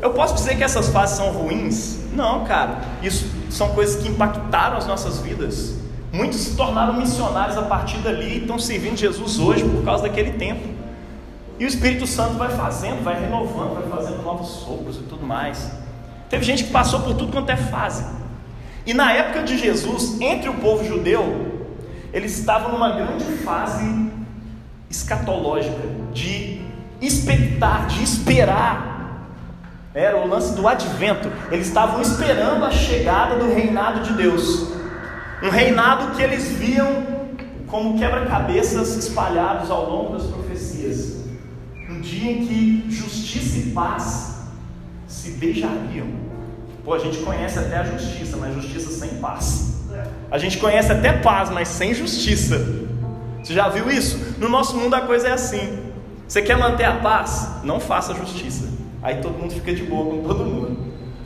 Eu 0.00 0.10
posso 0.10 0.34
dizer 0.34 0.56
que 0.56 0.64
essas 0.64 0.88
fases 0.88 1.16
são 1.16 1.30
ruins? 1.30 1.98
Não, 2.12 2.44
cara. 2.44 2.80
Isso 3.02 3.28
são 3.50 3.70
coisas 3.70 4.02
que 4.02 4.08
impactaram 4.08 4.76
as 4.76 4.86
nossas 4.86 5.18
vidas. 5.18 5.74
Muitos 6.12 6.38
se 6.38 6.56
tornaram 6.56 6.94
missionários 6.94 7.58
a 7.58 7.62
partir 7.62 7.98
dali 7.98 8.34
e 8.34 8.38
estão 8.38 8.58
servindo 8.58 8.96
Jesus 8.96 9.38
hoje 9.38 9.64
por 9.64 9.84
causa 9.84 10.04
daquele 10.04 10.32
tempo. 10.32 10.68
E 11.58 11.64
o 11.64 11.68
Espírito 11.68 12.06
Santo 12.06 12.34
vai 12.34 12.50
fazendo, 12.50 13.02
vai 13.02 13.20
renovando, 13.20 13.74
vai 13.74 13.88
fazendo 13.88 14.22
novos 14.22 14.48
sopros 14.48 14.96
e 14.96 15.00
tudo 15.00 15.26
mais. 15.26 15.70
Teve 16.28 16.44
gente 16.44 16.64
que 16.64 16.70
passou 16.70 17.00
por 17.00 17.14
tudo 17.14 17.32
quanto 17.32 17.50
é 17.50 17.56
fase. 17.56 18.04
E 18.84 18.94
na 18.94 19.12
época 19.12 19.42
de 19.42 19.58
Jesus, 19.58 20.20
entre 20.20 20.48
o 20.48 20.54
povo 20.54 20.84
judeu, 20.84 21.64
eles 22.12 22.38
estavam 22.38 22.72
numa 22.72 22.90
grande 22.92 23.24
fase 23.44 24.10
escatológica, 24.88 25.82
de 26.12 26.55
expectar, 27.00 27.86
de 27.86 28.02
esperar. 28.02 29.28
Era 29.94 30.16
o 30.18 30.28
lance 30.28 30.54
do 30.54 30.66
advento. 30.68 31.30
Eles 31.50 31.68
estavam 31.68 32.02
esperando 32.02 32.64
a 32.64 32.70
chegada 32.70 33.36
do 33.36 33.52
reinado 33.52 34.00
de 34.00 34.12
Deus. 34.12 34.68
Um 35.42 35.48
reinado 35.48 36.14
que 36.14 36.22
eles 36.22 36.48
viam 36.52 37.04
como 37.66 37.98
quebra-cabeças 37.98 38.94
espalhados 38.96 39.70
ao 39.70 39.90
longo 39.90 40.12
das 40.16 40.26
profecias 40.26 41.16
dia 42.06 42.32
em 42.32 42.46
que 42.46 42.86
justiça 42.88 43.58
e 43.58 43.70
paz 43.72 44.36
se 45.08 45.32
beijariam. 45.32 46.06
Pô, 46.84 46.94
a 46.94 46.98
gente 46.98 47.18
conhece 47.18 47.58
até 47.58 47.78
a 47.78 47.82
justiça, 47.82 48.36
mas 48.36 48.54
justiça 48.54 48.90
sem 48.90 49.18
paz. 49.18 49.74
A 50.30 50.38
gente 50.38 50.58
conhece 50.58 50.92
até 50.92 51.12
paz, 51.12 51.50
mas 51.50 51.68
sem 51.68 51.92
justiça. 51.92 52.58
Você 53.42 53.52
já 53.52 53.68
viu 53.68 53.90
isso? 53.90 54.18
No 54.38 54.48
nosso 54.48 54.76
mundo 54.76 54.94
a 54.94 55.00
coisa 55.00 55.28
é 55.28 55.32
assim. 55.32 55.85
Você 56.28 56.42
quer 56.42 56.58
manter 56.58 56.84
a 56.84 56.96
paz? 56.96 57.48
Não 57.62 57.78
faça 57.78 58.14
justiça. 58.14 58.68
Aí 59.02 59.16
todo 59.16 59.38
mundo 59.38 59.52
fica 59.52 59.72
de 59.72 59.84
boa 59.84 60.16
com 60.16 60.22
todo 60.26 60.44
mundo. 60.44 60.76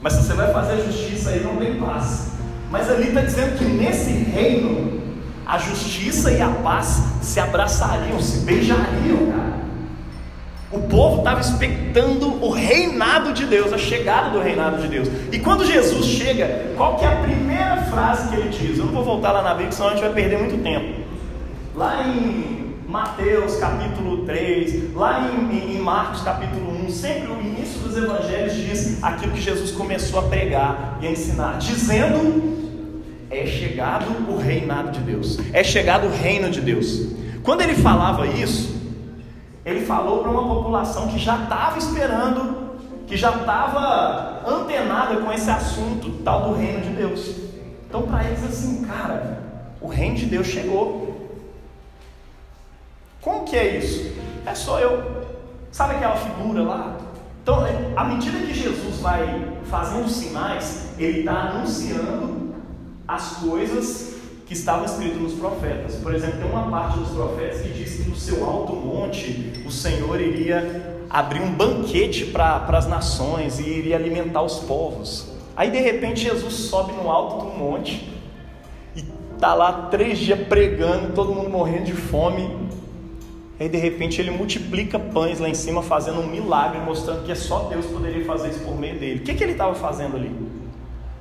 Mas 0.02 0.14
se 0.14 0.22
você 0.22 0.34
vai 0.34 0.52
fazer 0.52 0.84
justiça, 0.84 1.30
aí 1.30 1.42
não 1.42 1.56
tem 1.56 1.76
paz. 1.76 2.32
Mas 2.70 2.90
ali 2.90 3.08
está 3.08 3.22
dizendo 3.22 3.58
que 3.58 3.64
nesse 3.64 4.10
reino, 4.10 5.00
a 5.46 5.58
justiça 5.58 6.30
e 6.30 6.40
a 6.40 6.48
paz 6.48 7.02
se 7.22 7.40
abraçariam, 7.40 8.20
se 8.20 8.40
beijariam, 8.40 9.32
cara. 9.32 9.60
O 10.70 10.80
povo 10.82 11.18
estava 11.18 11.40
expectando 11.40 12.44
o 12.44 12.50
reinado 12.50 13.32
de 13.32 13.44
Deus, 13.44 13.72
a 13.72 13.78
chegada 13.78 14.30
do 14.30 14.40
reinado 14.40 14.80
de 14.80 14.86
Deus. 14.86 15.08
E 15.32 15.38
quando 15.40 15.64
Jesus 15.64 16.06
chega, 16.06 16.72
qual 16.76 16.96
que 16.96 17.04
é 17.04 17.08
a 17.08 17.16
primeira 17.16 17.78
frase 17.90 18.28
que 18.28 18.36
ele 18.36 18.50
diz? 18.50 18.78
Eu 18.78 18.84
não 18.84 18.92
vou 18.92 19.04
voltar 19.04 19.32
lá 19.32 19.42
na 19.42 19.50
Bíblia, 19.50 19.72
senão 19.72 19.88
a 19.88 19.92
gente 19.94 20.02
vai 20.02 20.12
perder 20.12 20.38
muito 20.38 20.62
tempo. 20.62 21.00
Lá 21.74 22.06
em 22.06 22.59
Mateus 22.90 23.54
capítulo 23.54 24.24
3, 24.24 24.94
lá 24.96 25.30
em, 25.30 25.76
em 25.76 25.78
Marcos 25.78 26.22
capítulo 26.22 26.72
1, 26.86 26.90
sempre 26.90 27.30
o 27.30 27.40
início 27.40 27.78
dos 27.82 27.96
evangelhos 27.96 28.52
diz 28.52 29.00
aquilo 29.00 29.30
que 29.30 29.40
Jesus 29.40 29.70
começou 29.70 30.18
a 30.18 30.22
pregar 30.24 30.98
e 31.00 31.06
a 31.06 31.10
ensinar, 31.12 31.58
dizendo: 31.58 32.58
é 33.30 33.46
chegado 33.46 34.06
o 34.28 34.36
reinado 34.36 34.90
de 34.90 34.98
Deus, 34.98 35.38
é 35.52 35.62
chegado 35.62 36.08
o 36.08 36.10
reino 36.10 36.50
de 36.50 36.60
Deus. 36.60 37.12
Quando 37.44 37.60
ele 37.60 37.74
falava 37.74 38.26
isso, 38.26 38.74
ele 39.64 39.86
falou 39.86 40.24
para 40.24 40.32
uma 40.32 40.52
população 40.52 41.06
que 41.06 41.18
já 41.20 41.44
estava 41.44 41.78
esperando, 41.78 42.72
que 43.06 43.16
já 43.16 43.30
estava 43.30 44.42
antenada 44.44 45.18
com 45.18 45.32
esse 45.32 45.48
assunto 45.48 46.10
tal 46.24 46.48
do 46.48 46.58
reino 46.58 46.80
de 46.80 46.90
Deus. 46.90 47.36
Então, 47.88 48.02
para 48.02 48.24
eles, 48.24 48.42
assim, 48.42 48.84
cara, 48.84 49.38
o 49.80 49.86
reino 49.86 50.16
de 50.16 50.26
Deus 50.26 50.48
chegou. 50.48 51.09
Como 53.22 53.44
que 53.44 53.56
é 53.56 53.76
isso? 53.76 54.12
É 54.46 54.54
só 54.54 54.80
eu. 54.80 55.02
Sabe 55.70 55.96
aquela 55.96 56.16
figura 56.16 56.62
lá? 56.62 56.96
Então, 57.42 57.66
é, 57.66 57.92
à 57.96 58.04
medida 58.04 58.38
que 58.38 58.54
Jesus 58.54 58.96
vai 58.98 59.58
fazendo 59.64 60.08
sinais, 60.08 60.94
ele 60.98 61.20
está 61.20 61.32
anunciando 61.32 62.54
as 63.06 63.36
coisas 63.36 64.14
que 64.46 64.54
estavam 64.54 64.84
escritos 64.84 65.20
nos 65.20 65.34
profetas. 65.34 65.96
Por 65.96 66.14
exemplo, 66.14 66.40
tem 66.40 66.50
uma 66.50 66.70
parte 66.70 66.98
dos 66.98 67.10
profetas 67.10 67.60
que 67.60 67.68
diz 67.68 67.96
que 67.96 68.10
no 68.10 68.16
seu 68.16 68.44
alto 68.44 68.74
monte 68.74 69.62
o 69.64 69.70
Senhor 69.70 70.20
iria 70.20 70.98
abrir 71.08 71.40
um 71.40 71.52
banquete 71.52 72.26
para 72.26 72.66
as 72.76 72.86
nações 72.86 73.58
e 73.58 73.68
iria 73.68 73.96
alimentar 73.96 74.42
os 74.42 74.60
povos. 74.60 75.28
Aí 75.56 75.70
de 75.70 75.78
repente 75.78 76.22
Jesus 76.22 76.54
sobe 76.54 76.92
no 76.94 77.10
alto 77.10 77.44
do 77.44 77.52
monte 77.52 78.12
e 78.96 79.04
está 79.34 79.54
lá 79.54 79.88
três 79.90 80.18
dias 80.18 80.40
pregando, 80.48 81.12
todo 81.12 81.34
mundo 81.34 81.50
morrendo 81.50 81.84
de 81.84 81.92
fome. 81.92 82.69
Aí 83.60 83.68
de 83.68 83.76
repente 83.76 84.18
ele 84.18 84.30
multiplica 84.30 84.98
pães 84.98 85.38
lá 85.38 85.46
em 85.46 85.54
cima, 85.54 85.82
fazendo 85.82 86.20
um 86.20 86.26
milagre, 86.26 86.80
mostrando 86.80 87.26
que 87.26 87.30
é 87.30 87.34
só 87.34 87.64
Deus 87.64 87.84
poderia 87.84 88.24
fazer 88.24 88.48
isso 88.48 88.60
por 88.60 88.74
meio 88.74 88.98
dele. 88.98 89.20
O 89.20 89.22
que, 89.22 89.34
que 89.34 89.44
ele 89.44 89.52
estava 89.52 89.74
fazendo 89.74 90.16
ali? 90.16 90.34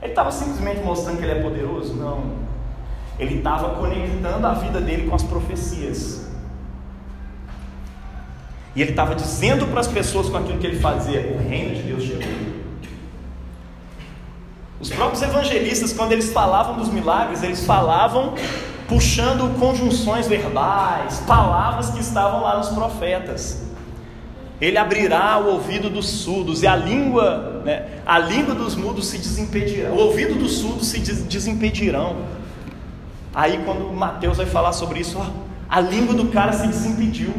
Ele 0.01 0.11
estava 0.13 0.31
simplesmente 0.31 0.79
mostrando 0.79 1.17
que 1.17 1.23
ele 1.25 1.33
é 1.33 1.43
poderoso? 1.43 1.93
Não. 1.95 2.23
Ele 3.19 3.39
estava 3.39 3.75
conectando 3.75 4.47
a 4.47 4.53
vida 4.53 4.79
dele 4.79 5.09
com 5.09 5.15
as 5.15 5.23
profecias. 5.23 6.29
E 8.73 8.81
ele 8.81 8.91
estava 8.91 9.13
dizendo 9.15 9.67
para 9.67 9.81
as 9.81 9.87
pessoas 9.89 10.29
com 10.29 10.37
aquilo 10.37 10.59
que 10.59 10.67
ele 10.67 10.79
fazia: 10.79 11.19
o 11.35 11.45
reino 11.45 11.75
de 11.75 11.81
Deus 11.81 12.03
chegou. 12.03 12.23
Os 14.79 14.89
próprios 14.89 15.21
evangelistas, 15.21 15.91
quando 15.91 16.13
eles 16.13 16.31
falavam 16.31 16.77
dos 16.77 16.87
milagres, 16.87 17.43
eles 17.43 17.65
falavam 17.65 18.33
puxando 18.89 19.55
conjunções 19.59 20.27
verbais, 20.27 21.19
palavras 21.27 21.91
que 21.91 21.99
estavam 21.99 22.41
lá 22.41 22.57
nos 22.57 22.69
profetas. 22.69 23.61
Ele 24.59 24.77
abrirá 24.77 25.37
o 25.37 25.53
ouvido 25.53 25.89
dos 25.89 26.09
surdos 26.09 26.63
e 26.63 26.67
a 26.67 26.75
língua, 26.75 27.61
né, 27.63 27.85
a 28.05 28.17
língua 28.17 28.55
dos 28.55 28.75
mudos 28.75 29.07
se 29.07 29.17
desimpedirá, 29.19 29.91
o 29.91 29.97
ouvido 29.97 30.35
dos 30.35 30.53
surdos 30.57 30.87
se 30.87 30.99
desimpedirão. 30.99 32.17
Aí 33.33 33.61
quando 33.63 33.93
Mateus 33.93 34.37
vai 34.37 34.47
falar 34.47 34.73
sobre 34.73 34.99
isso, 34.99 35.17
ó, 35.17 35.25
a 35.69 35.79
língua 35.79 36.15
do 36.15 36.25
cara 36.25 36.51
se 36.51 36.67
desimpediu. 36.67 37.31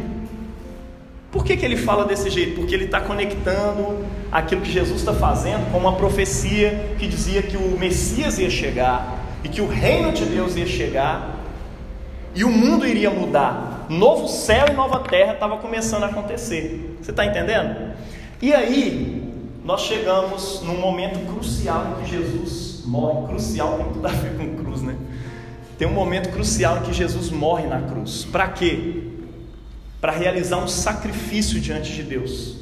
Por 1.31 1.43
que, 1.45 1.55
que 1.55 1.65
ele 1.65 1.77
fala 1.77 2.05
desse 2.05 2.29
jeito? 2.29 2.55
Porque 2.55 2.73
ele 2.73 2.85
está 2.85 3.01
conectando 3.01 4.05
aquilo 4.31 4.61
que 4.61 4.71
Jesus 4.71 4.99
está 4.99 5.13
fazendo 5.13 5.69
com 5.71 5.77
uma 5.77 5.93
profecia 5.93 6.95
que 6.97 7.07
dizia 7.07 7.41
que 7.43 7.55
o 7.55 7.77
Messias 7.77 8.39
ia 8.39 8.49
chegar 8.49 9.19
e 9.43 9.49
que 9.49 9.61
o 9.61 9.67
reino 9.67 10.11
de 10.11 10.25
Deus 10.25 10.55
ia 10.55 10.65
chegar 10.65 11.40
e 12.35 12.43
o 12.43 12.49
mundo 12.49 12.87
iria 12.87 13.09
mudar. 13.09 13.85
Novo 13.89 14.27
céu 14.27 14.67
e 14.69 14.73
nova 14.73 14.99
terra 14.99 15.33
estava 15.33 15.57
começando 15.57 16.03
a 16.03 16.07
acontecer. 16.07 16.97
Você 17.01 17.11
está 17.11 17.25
entendendo? 17.25 17.93
E 18.41 18.53
aí 18.53 19.21
nós 19.63 19.81
chegamos 19.81 20.61
num 20.63 20.79
momento 20.79 21.19
crucial 21.31 21.87
em 21.91 22.03
que 22.03 22.09
Jesus 22.09 22.83
morre. 22.85 23.27
Crucial 23.27 23.77
tem 23.77 23.93
tudo 23.93 24.05
a 24.05 24.11
ver 24.11 24.37
com 24.37 24.63
cruz, 24.63 24.81
né? 24.81 24.95
tem 25.81 25.87
um 25.87 25.93
momento 25.93 26.29
crucial 26.29 26.77
em 26.77 26.81
que 26.81 26.93
Jesus 26.93 27.31
morre 27.31 27.65
na 27.65 27.81
cruz. 27.81 28.23
Para 28.23 28.47
quê? 28.49 29.01
Para 29.99 30.11
realizar 30.11 30.57
um 30.57 30.67
sacrifício 30.67 31.59
diante 31.59 31.91
de 31.91 32.03
Deus. 32.03 32.57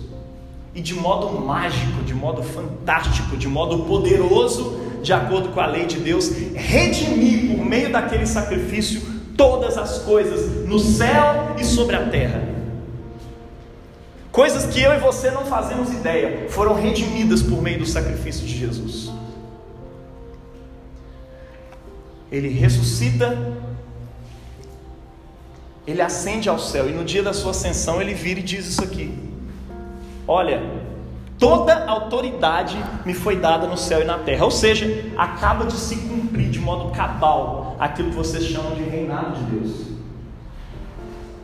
E 0.73 0.79
de 0.79 0.93
modo 0.93 1.37
mágico, 1.37 2.01
de 2.05 2.13
modo 2.13 2.41
fantástico, 2.41 3.35
de 3.35 3.45
modo 3.45 3.79
poderoso, 3.79 4.79
de 5.03 5.11
acordo 5.11 5.49
com 5.49 5.59
a 5.59 5.65
lei 5.65 5.85
de 5.85 5.97
Deus, 5.97 6.31
redimir 6.55 7.57
por 7.57 7.65
meio 7.65 7.91
daquele 7.91 8.25
sacrifício 8.25 9.01
todas 9.39 9.77
as 9.77 9.99
coisas 9.99 10.67
no 10.67 10.77
céu 10.77 11.55
e 11.57 11.63
sobre 11.63 11.95
a 11.95 12.09
terra. 12.09 12.43
Coisas 14.31 14.65
que 14.65 14.81
eu 14.81 14.93
e 14.93 14.99
você 14.99 15.31
não 15.31 15.45
fazemos 15.45 15.89
ideia, 15.91 16.47
foram 16.49 16.75
redimidas 16.75 17.41
por 17.41 17.61
meio 17.61 17.79
do 17.79 17.85
sacrifício 17.85 18.45
de 18.45 18.55
Jesus. 18.55 19.09
ele 22.31 22.49
ressuscita, 22.49 23.37
ele 25.85 26.01
ascende 26.01 26.47
ao 26.47 26.59
céu, 26.59 26.87
e 26.87 26.93
no 26.93 27.03
dia 27.03 27.23
da 27.23 27.33
sua 27.33 27.51
ascensão 27.51 28.01
ele 28.01 28.13
vira 28.13 28.39
e 28.39 28.43
diz 28.43 28.67
isso 28.67 28.83
aqui: 28.83 29.17
Olha, 30.27 30.61
Toda 31.39 31.85
autoridade 31.85 32.77
me 33.05 33.13
foi 33.13 33.37
dada 33.37 33.65
no 33.65 33.77
céu 33.77 34.01
e 34.01 34.03
na 34.03 34.17
terra. 34.19 34.43
Ou 34.43 34.51
seja, 34.51 35.05
acaba 35.17 35.63
de 35.63 35.73
se 35.73 35.95
cumprir 35.95 36.49
de 36.49 36.59
modo 36.59 36.91
cabal 36.91 37.77
aquilo 37.79 38.09
que 38.09 38.17
vocês 38.17 38.43
chamam 38.43 38.75
de 38.75 38.83
reinado 38.83 39.37
de 39.37 39.43
Deus. 39.43 39.87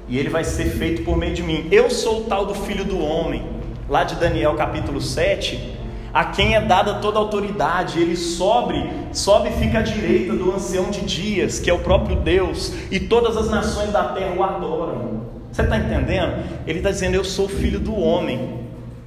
E 0.10 0.20
ele 0.20 0.30
vai 0.30 0.44
ser 0.44 0.66
feito 0.66 1.04
por 1.04 1.18
meio 1.18 1.34
de 1.34 1.42
mim. 1.42 1.70
Eu 1.72 1.90
sou 1.90 2.22
o 2.22 2.24
tal 2.26 2.46
do 2.46 2.54
filho 2.54 2.84
do 2.84 3.00
homem, 3.00 3.48
lá 3.90 4.04
de 4.04 4.16
Daniel 4.16 4.54
capítulo 4.56 5.00
7, 5.00 5.76
a 6.14 6.26
quem 6.26 6.56
é 6.56 6.62
dada 6.62 6.96
toda 6.96 7.18
autoridade, 7.18 8.00
ele 8.00 8.16
sobe, 8.16 8.90
sobe 9.12 9.50
e 9.50 9.54
fica 9.54 9.80
à 9.80 9.82
direita 9.82 10.34
do 10.34 10.54
ancião 10.54 10.90
de 10.90 11.02
dias, 11.02 11.60
que 11.60 11.70
é 11.70 11.74
o 11.74 11.80
próprio 11.80 12.18
Deus, 12.18 12.74
e 12.92 13.00
todas 13.00 13.36
as 13.36 13.50
nações 13.50 13.92
da 13.92 14.04
terra 14.10 14.34
o 14.36 14.44
adoram. 14.44 15.26
Você 15.52 15.62
está 15.62 15.78
entendendo? 15.78 16.44
Ele 16.68 16.80
está 16.80 16.92
dizendo: 16.92 17.16
Eu 17.16 17.24
sou 17.24 17.50
filho 17.50 17.80
do 17.80 17.96
homem, 17.98 18.65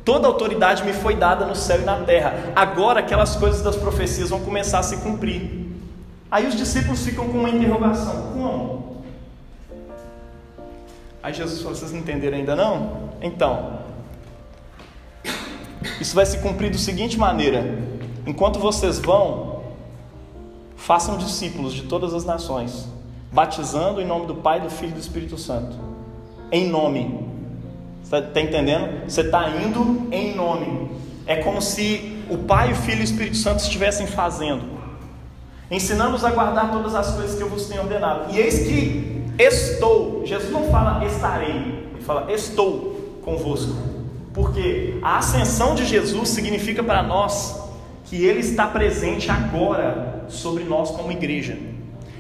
Toda 0.09 0.27
autoridade 0.27 0.85
me 0.85 0.95
foi 0.95 1.17
dada 1.17 1.45
no 1.45 1.55
céu 1.55 1.83
e 1.83 1.85
na 1.85 1.97
terra. 1.97 2.51
Agora 2.57 3.01
aquelas 3.01 3.37
coisas 3.37 3.61
das 3.61 3.77
profecias 3.77 4.31
vão 4.31 4.41
começar 4.41 4.79
a 4.79 4.83
se 4.83 4.97
cumprir. 4.97 5.69
Aí 6.31 6.47
os 6.47 6.57
discípulos 6.57 7.05
ficam 7.05 7.29
com 7.29 7.37
uma 7.37 7.51
interrogação: 7.51 8.33
como? 8.33 9.03
Aí 11.23 11.35
Jesus 11.35 11.61
falou: 11.61 11.77
vocês 11.77 11.93
não 11.93 11.99
entenderam 11.99 12.39
ainda 12.39 12.57
não? 12.57 13.11
Então, 13.21 13.81
isso 16.01 16.15
vai 16.15 16.25
se 16.25 16.39
cumprir 16.39 16.71
da 16.71 16.79
seguinte 16.79 17.19
maneira: 17.19 17.79
enquanto 18.27 18.59
vocês 18.59 18.99
vão, 18.99 19.63
façam 20.75 21.19
discípulos 21.19 21.75
de 21.75 21.83
todas 21.83 22.15
as 22.15 22.25
nações, 22.25 22.89
batizando 23.31 24.01
em 24.01 24.07
nome 24.07 24.25
do 24.25 24.37
Pai, 24.37 24.59
do 24.59 24.71
Filho 24.71 24.93
e 24.93 24.95
do 24.95 25.01
Espírito 25.01 25.37
Santo. 25.37 25.77
Em 26.51 26.67
nome 26.67 27.28
Está 28.09 28.23
tá 28.23 28.41
entendendo? 28.41 29.05
Você 29.07 29.21
está 29.21 29.51
indo 29.51 30.09
em 30.11 30.35
nome. 30.35 30.91
É 31.27 31.37
como 31.37 31.61
se 31.61 32.25
o 32.31 32.39
Pai, 32.39 32.73
o 32.73 32.75
Filho 32.75 33.01
e 33.01 33.03
o 33.03 33.05
Espírito 33.05 33.37
Santo 33.37 33.61
estivessem 33.61 34.07
fazendo. 34.07 34.63
Ensinamos 35.71 36.25
a 36.25 36.31
guardar 36.31 36.73
todas 36.73 36.95
as 36.95 37.13
coisas 37.15 37.37
que 37.37 37.43
eu 37.43 37.51
vos 37.51 37.67
tenho 37.67 37.83
ordenado. 37.83 38.33
E 38.33 38.39
eis 38.39 38.61
que 38.61 39.23
estou. 39.39 40.25
Jesus 40.25 40.51
não 40.51 40.71
fala 40.71 41.05
estarei, 41.05 41.51
ele 41.51 42.01
fala 42.01 42.33
estou 42.33 43.21
convosco. 43.23 43.77
Porque 44.33 44.99
a 45.03 45.19
ascensão 45.19 45.75
de 45.75 45.85
Jesus 45.85 46.31
significa 46.31 46.83
para 46.83 47.03
nós 47.03 47.63
que 48.07 48.25
Ele 48.25 48.41
está 48.41 48.67
presente 48.67 49.31
agora 49.31 50.25
sobre 50.29 50.65
nós 50.65 50.91
como 50.93 51.13
igreja. 51.13 51.59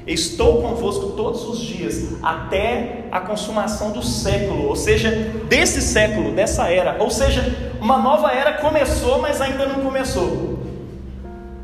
Estou 0.08 0.62
convosco 0.62 1.08
todos 1.08 1.46
os 1.46 1.58
dias, 1.58 2.14
até 2.22 3.04
a 3.12 3.20
consumação 3.20 3.90
do 3.90 4.02
século, 4.02 4.66
ou 4.66 4.74
seja, 4.74 5.10
desse 5.46 5.82
século, 5.82 6.32
dessa 6.32 6.70
era. 6.70 6.96
Ou 6.98 7.10
seja, 7.10 7.74
uma 7.78 7.98
nova 7.98 8.32
era 8.32 8.54
começou, 8.54 9.20
mas 9.20 9.38
ainda 9.42 9.66
não 9.66 9.84
começou. 9.84 10.60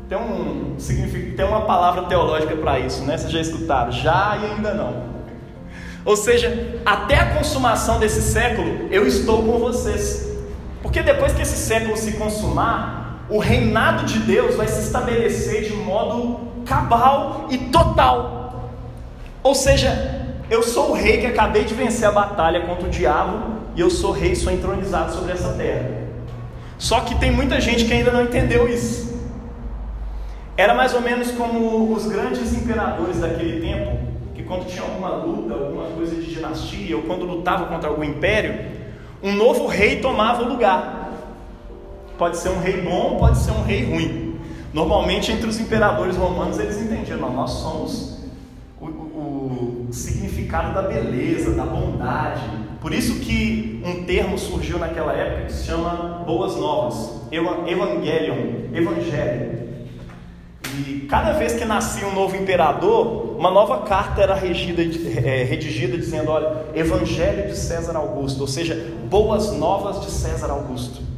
Tem, 0.07 0.15
um, 0.15 0.75
tem 1.35 1.43
uma 1.43 1.61
palavra 1.61 2.03
teológica 2.03 2.55
para 2.55 2.79
isso, 2.79 3.03
né? 3.03 3.17
Vocês 3.17 3.31
já 3.31 3.41
escutaram? 3.41 3.91
Já 3.91 4.37
e 4.39 4.51
ainda 4.51 4.75
não. 4.75 5.15
Ou 6.05 6.15
seja, 6.15 6.79
até 6.85 7.15
a 7.15 7.35
consumação 7.35 7.97
desse 7.97 8.21
século, 8.21 8.87
eu 8.91 9.07
estou 9.07 9.41
com 9.41 9.57
vocês. 9.57 10.31
Porque 10.83 11.01
depois 11.01 11.33
que 11.33 11.41
esse 11.41 11.57
século 11.57 11.97
se 11.97 12.11
consumar, 12.11 13.25
o 13.27 13.39
reinado 13.39 14.05
de 14.05 14.19
Deus 14.19 14.53
vai 14.53 14.67
se 14.67 14.81
estabelecer 14.81 15.63
de 15.63 15.73
modo 15.73 16.53
cabal 16.65 17.47
e 17.49 17.57
total. 17.57 18.71
Ou 19.41 19.53
seja, 19.53 20.25
eu 20.49 20.63
sou 20.63 20.91
o 20.91 20.93
rei 20.93 21.19
que 21.19 21.27
acabei 21.27 21.63
de 21.63 21.73
vencer 21.73 22.07
a 22.07 22.11
batalha 22.11 22.61
contra 22.61 22.87
o 22.87 22.89
diabo 22.89 23.55
e 23.75 23.81
eu 23.81 23.89
sou 23.89 24.11
rei, 24.11 24.35
sou 24.35 24.51
entronizado 24.51 25.13
sobre 25.13 25.31
essa 25.31 25.53
terra. 25.53 26.05
Só 26.77 27.01
que 27.01 27.15
tem 27.15 27.31
muita 27.31 27.61
gente 27.61 27.85
que 27.85 27.93
ainda 27.93 28.11
não 28.11 28.23
entendeu 28.23 28.67
isso. 28.67 29.05
Era 30.57 30.73
mais 30.73 30.93
ou 30.93 31.01
menos 31.01 31.31
como 31.31 31.91
os 31.93 32.05
grandes 32.05 32.53
imperadores 32.53 33.19
daquele 33.19 33.59
tempo, 33.59 33.97
que 34.33 34.43
quando 34.43 34.65
tinha 34.67 34.83
alguma 34.83 35.09
luta, 35.09 35.53
alguma 35.53 35.85
coisa 35.87 36.15
de 36.15 36.33
dinastia, 36.33 36.95
ou 36.95 37.03
quando 37.03 37.25
lutava 37.25 37.65
contra 37.65 37.89
algum 37.89 38.03
império, 38.03 38.71
um 39.21 39.33
novo 39.33 39.67
rei 39.67 39.99
tomava 39.99 40.43
o 40.43 40.47
lugar. 40.47 41.11
Pode 42.17 42.37
ser 42.37 42.49
um 42.49 42.59
rei 42.59 42.81
bom, 42.81 43.17
pode 43.17 43.37
ser 43.37 43.51
um 43.51 43.63
rei 43.63 43.83
ruim. 43.83 44.24
Normalmente, 44.75 45.31
entre 45.31 45.47
os 45.47 45.57
imperadores 45.57 46.17
romanos, 46.17 46.59
eles 46.59 46.81
entendiam: 46.81 47.17
não, 47.17 47.31
nós 47.31 47.49
somos 47.49 48.19
o, 48.81 48.85
o, 48.85 49.87
o 49.89 49.93
significado 49.93 50.73
da 50.73 50.81
beleza, 50.81 51.51
da 51.53 51.65
bondade. 51.65 52.41
Por 52.81 52.93
isso 52.93 53.21
que 53.21 53.81
um 53.85 54.03
termo 54.03 54.37
surgiu 54.37 54.77
naquela 54.77 55.13
época 55.13 55.45
que 55.45 55.53
se 55.53 55.67
chama 55.67 56.25
Boas 56.27 56.57
Novas, 56.57 57.21
Evangelion, 57.31 58.73
Evangelho. 58.73 59.65
E 60.77 61.07
cada 61.09 61.31
vez 61.31 61.53
que 61.53 61.63
nascia 61.63 62.05
um 62.05 62.13
novo 62.13 62.35
imperador, 62.35 63.37
uma 63.37 63.49
nova 63.49 63.83
carta 63.83 64.21
era 64.23 64.35
regida, 64.35 64.81
é, 64.81 65.43
redigida 65.45 65.97
dizendo: 65.97 66.31
olha, 66.31 66.65
Evangelho 66.75 67.47
de 67.47 67.57
César 67.57 67.95
Augusto, 67.95 68.41
ou 68.41 68.47
seja, 68.47 68.75
Boas 69.09 69.53
Novas 69.53 70.01
de 70.01 70.11
César 70.11 70.51
Augusto. 70.51 71.14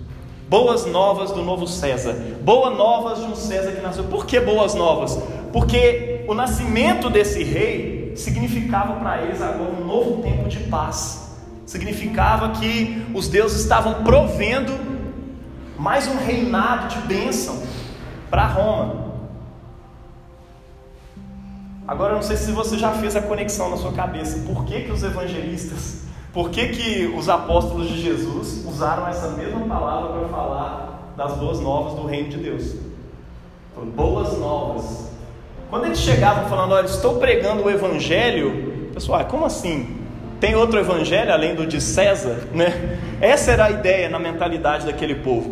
Boas 0.50 0.86
novas 0.86 1.32
do 1.32 1.44
novo 1.44 1.68
César. 1.68 2.14
Boas 2.42 2.78
novas 2.78 3.20
de 3.20 3.26
um 3.26 3.36
César 3.36 3.74
que 3.74 3.82
nasceu. 3.82 4.06
Por 4.06 4.26
que 4.26 4.40
boas 4.40 4.74
novas? 4.74 5.20
Porque 5.52 6.24
o 6.26 6.34
nascimento 6.34 7.10
desse 7.10 7.44
rei 7.44 8.14
significava 8.16 8.94
para 8.94 9.24
eles 9.24 9.42
agora 9.42 9.72
um 9.72 9.86
novo 9.86 10.22
tempo 10.22 10.48
de 10.48 10.60
paz. 10.62 11.36
Significava 11.66 12.52
que 12.52 13.06
os 13.14 13.28
deuses 13.28 13.60
estavam 13.60 14.06
provendo 14.06 14.72
mais 15.78 16.08
um 16.08 16.16
reinado 16.16 16.96
de 16.96 17.08
bênção 17.08 17.62
para 18.30 18.48
Roma. 18.48 19.08
Agora 21.86 22.14
eu 22.14 22.16
não 22.16 22.24
sei 22.24 22.38
se 22.38 22.54
você 22.54 22.78
já 22.78 22.94
fez 22.94 23.18
a 23.18 23.22
conexão 23.22 23.70
na 23.70 23.76
sua 23.76 23.92
cabeça. 23.92 24.40
Por 24.48 24.64
que, 24.64 24.84
que 24.84 24.92
os 24.94 25.04
evangelistas 25.04 26.07
por 26.38 26.52
que, 26.52 26.68
que 26.68 27.06
os 27.18 27.28
apóstolos 27.30 27.88
de 27.88 28.00
Jesus 28.00 28.64
usaram 28.64 29.08
essa 29.08 29.30
mesma 29.30 29.62
palavra 29.62 30.20
para 30.20 30.28
falar 30.28 31.14
das 31.18 31.34
boas 31.34 31.60
novas 31.60 31.96
do 31.96 32.06
reino 32.06 32.30
de 32.30 32.38
Deus? 32.38 32.76
Boas 33.96 34.38
novas. 34.38 35.14
Quando 35.68 35.86
eles 35.86 35.98
chegavam 35.98 36.48
falando, 36.48 36.74
olha, 36.74 36.86
estou 36.86 37.16
pregando 37.16 37.64
o 37.64 37.72
evangelho, 37.72 38.92
pessoal, 38.94 39.26
como 39.26 39.46
assim? 39.46 39.98
Tem 40.40 40.54
outro 40.54 40.80
evangelho 40.80 41.34
além 41.34 41.56
do 41.56 41.66
de 41.66 41.82
César, 41.82 42.48
né? 42.54 43.00
Essa 43.20 43.54
era 43.54 43.66
a 43.66 43.72
ideia 43.72 44.08
na 44.08 44.20
mentalidade 44.20 44.86
daquele 44.86 45.16
povo. 45.16 45.52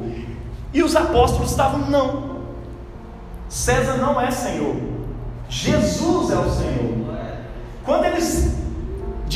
E 0.71 0.83
os 0.83 0.95
apóstolos 0.95 1.49
estavam, 1.49 1.79
não. 1.89 2.41
César 3.49 3.97
não 3.97 4.21
é 4.21 4.29
Senhor. 4.29 4.75
Jesus 5.49 6.29
é 6.29 6.37
o 6.37 6.47
Senhor. 6.47 6.93
Quando 7.83 8.05
eles 8.05 8.64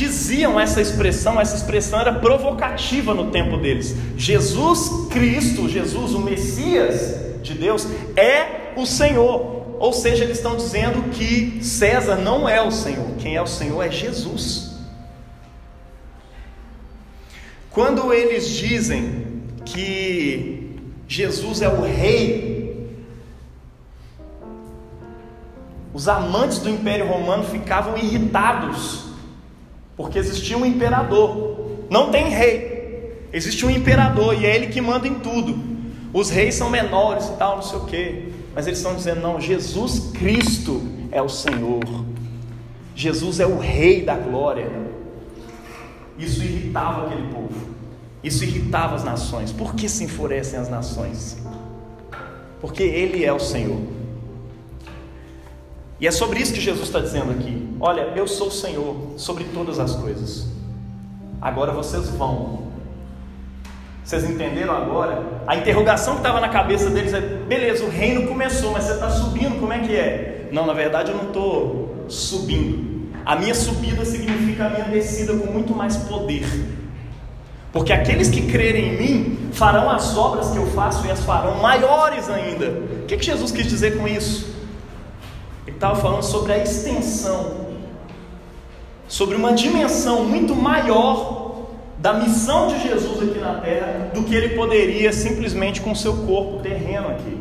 diziam 0.00 0.58
essa 0.58 0.80
expressão, 0.80 1.38
essa 1.38 1.54
expressão 1.54 2.00
era 2.00 2.14
provocativa 2.14 3.12
no 3.12 3.30
tempo 3.30 3.58
deles. 3.58 3.94
Jesus 4.16 5.08
Cristo, 5.10 5.68
Jesus, 5.68 6.14
o 6.14 6.20
Messias 6.20 7.42
de 7.42 7.52
Deus, 7.52 7.86
é 8.16 8.72
o 8.76 8.86
Senhor. 8.86 9.76
Ou 9.78 9.92
seja, 9.92 10.24
eles 10.24 10.38
estão 10.38 10.56
dizendo 10.56 11.10
que 11.10 11.62
César 11.62 12.16
não 12.16 12.48
é 12.48 12.62
o 12.62 12.70
Senhor, 12.70 13.14
quem 13.18 13.36
é 13.36 13.42
o 13.42 13.46
Senhor 13.46 13.82
é 13.82 13.90
Jesus. 13.90 14.70
Quando 17.70 18.12
eles 18.12 18.48
dizem 18.48 19.42
que 19.66 20.78
Jesus 21.06 21.60
é 21.60 21.68
o 21.68 21.82
Rei, 21.82 22.88
os 25.92 26.08
amantes 26.08 26.58
do 26.58 26.70
Império 26.70 27.06
Romano 27.06 27.44
ficavam 27.44 27.98
irritados 27.98 29.09
porque 30.00 30.18
existia 30.18 30.56
um 30.56 30.64
imperador. 30.64 31.60
Não 31.90 32.10
tem 32.10 32.30
rei, 32.30 33.14
existe 33.34 33.66
um 33.66 33.70
imperador 33.70 34.34
e 34.34 34.46
é 34.46 34.56
ele 34.56 34.68
que 34.68 34.80
manda 34.80 35.06
em 35.06 35.16
tudo. 35.16 35.58
Os 36.10 36.30
reis 36.30 36.54
são 36.54 36.70
menores 36.70 37.26
e 37.26 37.32
tal, 37.32 37.56
não 37.56 37.62
sei 37.62 37.78
o 37.78 37.84
quê. 37.84 38.28
Mas 38.54 38.66
eles 38.66 38.78
estão 38.78 38.96
dizendo: 38.96 39.20
não, 39.20 39.38
Jesus 39.38 40.10
Cristo 40.14 40.80
é 41.12 41.20
o 41.20 41.28
Senhor. 41.28 41.82
Jesus 42.96 43.40
é 43.40 43.46
o 43.46 43.58
Rei 43.58 44.02
da 44.02 44.16
glória. 44.16 44.70
Isso 46.18 46.42
irritava 46.42 47.06
aquele 47.06 47.28
povo. 47.28 47.68
Isso 48.24 48.42
irritava 48.42 48.94
as 48.94 49.04
nações. 49.04 49.52
Por 49.52 49.74
que 49.74 49.86
se 49.86 50.04
enfurecem 50.04 50.58
as 50.58 50.70
nações? 50.70 51.36
Porque 52.58 52.82
Ele 52.82 53.22
é 53.22 53.32
o 53.32 53.38
Senhor. 53.38 53.80
E 56.00 56.06
é 56.06 56.10
sobre 56.10 56.40
isso 56.40 56.54
que 56.54 56.60
Jesus 56.60 56.86
está 56.86 57.00
dizendo 57.00 57.32
aqui. 57.32 57.69
Olha, 57.80 58.12
eu 58.14 58.28
sou 58.28 58.48
o 58.48 58.52
Senhor 58.52 58.94
sobre 59.16 59.44
todas 59.44 59.78
as 59.78 59.96
coisas. 59.96 60.46
Agora 61.40 61.72
vocês 61.72 62.10
vão. 62.10 62.68
Vocês 64.04 64.28
entenderam 64.28 64.76
agora? 64.76 65.22
A 65.46 65.56
interrogação 65.56 66.14
que 66.14 66.20
estava 66.20 66.40
na 66.40 66.50
cabeça 66.50 66.90
deles 66.90 67.14
é: 67.14 67.20
beleza, 67.20 67.84
o 67.84 67.88
reino 67.88 68.28
começou, 68.28 68.72
mas 68.72 68.84
você 68.84 68.92
está 68.92 69.08
subindo, 69.08 69.58
como 69.58 69.72
é 69.72 69.78
que 69.78 69.96
é? 69.96 70.48
Não, 70.52 70.66
na 70.66 70.74
verdade 70.74 71.10
eu 71.10 71.16
não 71.16 71.28
estou 71.28 72.04
subindo. 72.08 73.08
A 73.24 73.36
minha 73.36 73.54
subida 73.54 74.04
significa 74.04 74.66
a 74.66 74.70
minha 74.70 74.84
descida 74.84 75.32
com 75.34 75.50
muito 75.50 75.74
mais 75.74 75.96
poder. 75.96 76.44
Porque 77.72 77.92
aqueles 77.92 78.28
que 78.28 78.50
crerem 78.50 78.94
em 78.94 78.98
mim 78.98 79.38
farão 79.52 79.88
as 79.88 80.16
obras 80.16 80.50
que 80.50 80.58
eu 80.58 80.66
faço 80.68 81.06
e 81.06 81.10
as 81.10 81.20
farão 81.20 81.62
maiores 81.62 82.28
ainda. 82.28 82.66
O 82.68 83.06
que, 83.06 83.16
que 83.16 83.24
Jesus 83.24 83.52
quis 83.52 83.66
dizer 83.66 83.96
com 83.96 84.08
isso? 84.08 84.54
Ele 85.66 85.76
estava 85.76 85.94
falando 85.96 86.22
sobre 86.22 86.52
a 86.52 86.58
extensão, 86.58 87.69
sobre 89.10 89.34
uma 89.34 89.52
dimensão 89.52 90.24
muito 90.24 90.54
maior 90.54 91.66
da 91.98 92.14
missão 92.14 92.68
de 92.68 92.80
Jesus 92.80 93.28
aqui 93.28 93.40
na 93.40 93.54
terra 93.54 94.10
do 94.14 94.22
que 94.22 94.32
ele 94.32 94.50
poderia 94.50 95.12
simplesmente 95.12 95.80
com 95.80 95.92
seu 95.96 96.16
corpo 96.18 96.60
terreno 96.62 97.08
aqui. 97.08 97.36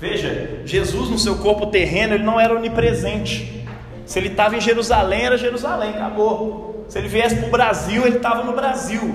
Veja, 0.00 0.62
Jesus 0.64 1.08
no 1.08 1.16
seu 1.16 1.36
corpo 1.36 1.66
terreno, 1.68 2.14
ele 2.14 2.24
não 2.24 2.40
era 2.40 2.56
onipresente. 2.56 3.64
Se 4.04 4.18
ele 4.18 4.30
estava 4.30 4.56
em 4.56 4.60
Jerusalém, 4.60 5.22
era 5.22 5.38
Jerusalém, 5.38 5.90
acabou. 5.90 6.86
Se 6.88 6.98
ele 6.98 7.06
viesse 7.06 7.36
para 7.36 7.46
o 7.46 7.50
Brasil, 7.50 8.04
ele 8.04 8.16
estava 8.16 8.42
no 8.42 8.52
Brasil. 8.52 9.14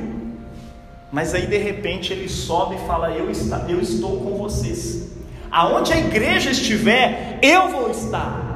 Mas 1.12 1.34
aí 1.34 1.46
de 1.46 1.58
repente 1.58 2.14
ele 2.14 2.30
sobe 2.30 2.76
e 2.76 2.88
fala: 2.88 3.12
eu, 3.12 3.30
está, 3.30 3.66
eu 3.68 3.82
estou 3.82 4.18
com 4.22 4.38
vocês. 4.38 5.12
Aonde 5.52 5.92
a 5.92 5.98
igreja 5.98 6.52
estiver, 6.52 7.38
eu 7.42 7.68
vou 7.68 7.92
estar. 7.92 8.47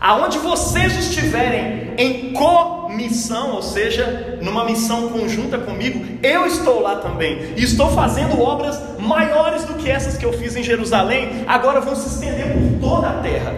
Aonde 0.00 0.38
vocês 0.38 0.96
estiverem 0.96 1.92
em 1.98 2.32
comissão, 2.32 3.52
ou 3.52 3.62
seja, 3.62 4.38
numa 4.40 4.64
missão 4.64 5.10
conjunta 5.10 5.58
comigo, 5.58 6.02
eu 6.22 6.46
estou 6.46 6.80
lá 6.80 6.96
também. 6.96 7.52
E 7.54 7.62
estou 7.62 7.90
fazendo 7.90 8.40
obras 8.40 8.80
maiores 8.98 9.64
do 9.64 9.74
que 9.74 9.90
essas 9.90 10.16
que 10.16 10.24
eu 10.24 10.32
fiz 10.32 10.56
em 10.56 10.62
Jerusalém, 10.62 11.44
agora 11.46 11.82
vão 11.82 11.94
se 11.94 12.08
estender 12.08 12.46
por 12.46 12.80
toda 12.80 13.10
a 13.10 13.20
terra. 13.20 13.54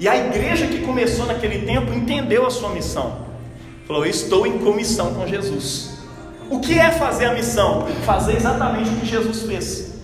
E 0.00 0.08
a 0.08 0.16
igreja 0.16 0.66
que 0.66 0.80
começou 0.80 1.26
naquele 1.26 1.64
tempo 1.64 1.94
entendeu 1.94 2.44
a 2.44 2.50
sua 2.50 2.70
missão. 2.70 3.18
Falou: 3.86 4.04
Estou 4.04 4.44
em 4.44 4.58
comissão 4.58 5.14
com 5.14 5.28
Jesus. 5.28 5.92
O 6.50 6.58
que 6.58 6.76
é 6.76 6.90
fazer 6.90 7.26
a 7.26 7.34
missão? 7.34 7.86
Fazer 8.04 8.34
exatamente 8.34 8.90
o 8.90 8.96
que 8.96 9.06
Jesus 9.06 9.42
fez. 9.42 10.01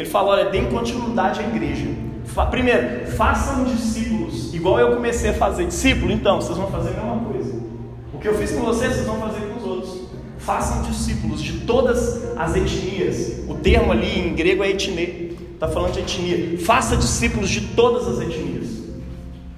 Ele 0.00 0.08
falou: 0.08 0.30
Olha, 0.30 0.48
deem 0.48 0.64
continuidade 0.66 1.40
à 1.40 1.42
igreja. 1.42 1.86
Primeiro, 2.50 3.06
façam 3.08 3.64
discípulos, 3.64 4.54
igual 4.54 4.78
eu 4.78 4.94
comecei 4.94 5.30
a 5.30 5.34
fazer. 5.34 5.66
Discípulo, 5.66 6.10
então, 6.10 6.40
vocês 6.40 6.56
vão 6.56 6.70
fazer 6.70 6.90
a 6.90 6.92
mesma 6.92 7.18
coisa. 7.30 7.60
O 8.14 8.18
que 8.18 8.28
eu 8.28 8.34
fiz 8.38 8.50
com 8.52 8.62
vocês, 8.62 8.92
vocês 8.92 9.06
vão 9.06 9.20
fazer 9.20 9.40
com 9.40 9.58
os 9.58 9.64
outros. 9.64 10.00
Façam 10.38 10.82
discípulos 10.82 11.42
de 11.42 11.60
todas 11.60 12.34
as 12.34 12.56
etnias. 12.56 13.40
O 13.46 13.54
termo 13.56 13.92
ali 13.92 14.20
em 14.20 14.34
grego 14.34 14.64
é 14.64 14.70
etnê. 14.70 15.32
Está 15.52 15.68
falando 15.68 15.92
de 15.92 16.00
etnia. 16.00 16.58
Faça 16.60 16.96
discípulos 16.96 17.50
de 17.50 17.60
todas 17.60 18.08
as 18.08 18.20
etnias. 18.20 18.68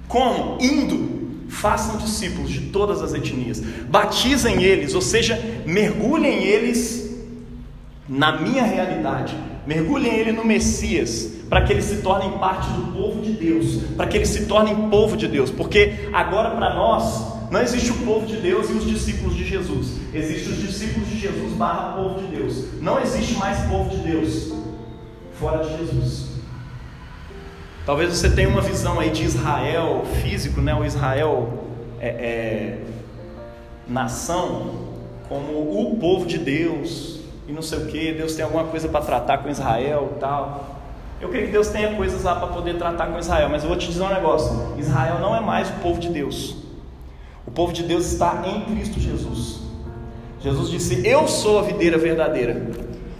Como? 0.09 0.57
Indo. 0.61 1.47
Façam 1.47 1.95
discípulos 1.97 2.51
de 2.51 2.61
todas 2.61 3.01
as 3.01 3.13
etnias. 3.13 3.61
Batizem 3.61 4.61
eles, 4.61 4.93
ou 4.93 5.01
seja, 5.01 5.39
mergulhem 5.65 6.43
eles 6.43 7.17
na 8.09 8.41
minha 8.41 8.63
realidade. 8.63 9.52
Mergulhem 9.65 10.15
ele 10.15 10.31
no 10.31 10.43
Messias 10.43 11.31
para 11.49 11.61
que 11.61 11.73
eles 11.73 11.85
se 11.85 11.97
tornem 11.97 12.31
parte 12.39 12.67
do 12.71 12.91
povo 12.93 13.21
de 13.21 13.31
Deus, 13.31 13.81
para 13.95 14.07
que 14.07 14.17
eles 14.17 14.29
se 14.29 14.45
tornem 14.45 14.89
povo 14.89 15.15
de 15.15 15.27
Deus, 15.27 15.51
porque 15.51 16.09
agora 16.11 16.51
para 16.51 16.73
nós 16.73 17.33
não 17.51 17.61
existe 17.61 17.91
o 17.91 17.97
povo 17.97 18.25
de 18.25 18.37
Deus 18.37 18.69
e 18.69 18.73
os 18.73 18.85
discípulos 18.85 19.35
de 19.35 19.45
Jesus, 19.45 19.97
existe 20.13 20.49
os 20.49 20.57
discípulos 20.57 21.07
de 21.09 21.19
Jesus 21.19 21.53
barra 21.53 21.93
povo 21.93 22.19
de 22.21 22.35
Deus, 22.35 22.65
não 22.81 22.99
existe 22.99 23.35
mais 23.35 23.59
povo 23.67 23.89
de 23.89 23.97
Deus 23.97 24.51
fora 25.39 25.63
de 25.63 25.77
Jesus. 25.77 26.33
Talvez 27.85 28.09
você 28.09 28.29
tenha 28.29 28.47
uma 28.47 28.61
visão 28.61 28.99
aí 28.99 29.09
de 29.09 29.23
Israel 29.23 30.03
físico, 30.23 30.61
né? 30.61 30.73
o 30.73 30.85
Israel 30.85 31.65
é, 31.99 32.07
é, 32.07 32.77
nação, 33.87 34.93
como 35.27 35.91
o 35.91 35.97
povo 35.97 36.25
de 36.25 36.37
Deus, 36.37 37.19
e 37.47 37.51
não 37.51 37.61
sei 37.61 37.79
o 37.79 37.85
que, 37.87 38.13
Deus 38.13 38.35
tem 38.35 38.45
alguma 38.45 38.63
coisa 38.65 38.87
para 38.87 39.03
tratar 39.03 39.39
com 39.39 39.49
Israel 39.49 40.17
tal. 40.19 40.81
Eu 41.19 41.29
creio 41.29 41.45
que 41.45 41.51
Deus 41.51 41.69
tenha 41.69 41.95
coisas 41.95 42.23
lá 42.23 42.35
para 42.35 42.47
poder 42.47 42.77
tratar 42.77 43.07
com 43.07 43.17
Israel, 43.17 43.47
mas 43.49 43.63
eu 43.63 43.69
vou 43.69 43.77
te 43.77 43.87
dizer 43.87 44.03
um 44.03 44.09
negócio: 44.09 44.75
Israel 44.77 45.19
não 45.19 45.35
é 45.35 45.39
mais 45.39 45.69
o 45.69 45.73
povo 45.73 45.99
de 45.99 46.09
Deus. 46.09 46.57
O 47.45 47.51
povo 47.51 47.71
de 47.71 47.83
Deus 47.83 48.11
está 48.11 48.43
em 48.45 48.61
Cristo 48.61 48.99
Jesus. 48.99 49.61
Jesus 50.41 50.69
disse: 50.69 51.07
Eu 51.07 51.27
sou 51.27 51.59
a 51.59 51.61
videira 51.61 51.97
verdadeira. 51.97 52.61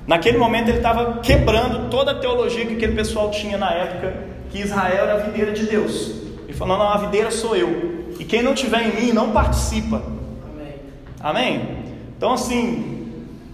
Naquele 0.05 0.37
momento 0.37 0.67
ele 0.67 0.77
estava 0.77 1.19
quebrando 1.19 1.89
toda 1.89 2.11
a 2.11 2.15
teologia 2.15 2.65
que 2.65 2.73
aquele 2.73 2.93
pessoal 2.93 3.31
tinha 3.31 3.57
na 3.57 3.71
época, 3.71 4.13
que 4.49 4.59
Israel 4.59 5.05
era 5.05 5.13
a 5.13 5.17
videira 5.17 5.53
de 5.53 5.65
Deus. 5.65 6.11
Ele 6.43 6.53
falou: 6.53 6.77
Não, 6.77 6.89
a 6.89 6.97
videira 6.97 7.31
sou 7.31 7.55
eu. 7.55 8.03
E 8.19 8.25
quem 8.25 8.43
não 8.43 8.53
tiver 8.53 8.81
em 8.81 9.01
mim 9.01 9.11
não 9.13 9.31
participa. 9.31 10.01
Amém. 10.51 10.75
Amém? 11.21 11.77
Então 12.17 12.33
assim, 12.33 12.92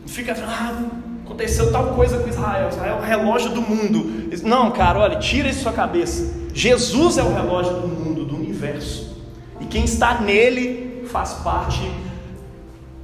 fica, 0.05 0.35
ah, 0.45 0.83
aconteceu 1.25 1.71
tal 1.71 1.93
coisa 1.93 2.17
com 2.19 2.27
Israel, 2.27 2.69
Israel 2.69 2.97
é 2.97 2.99
o 2.99 3.03
relógio 3.03 3.51
do 3.51 3.61
mundo. 3.61 4.29
Não, 4.43 4.71
cara, 4.71 4.99
olha, 4.99 5.19
tira 5.19 5.47
isso 5.47 5.59
da 5.59 5.63
sua 5.63 5.73
cabeça. 5.73 6.33
Jesus 6.53 7.17
é 7.17 7.23
o 7.23 7.33
relógio 7.33 7.73
do 7.73 7.87
mundo, 7.87 8.25
do 8.25 8.35
universo. 8.35 9.15
E 9.61 9.65
quem 9.65 9.85
está 9.85 10.19
nele 10.19 11.05
faz 11.11 11.33
parte 11.35 11.81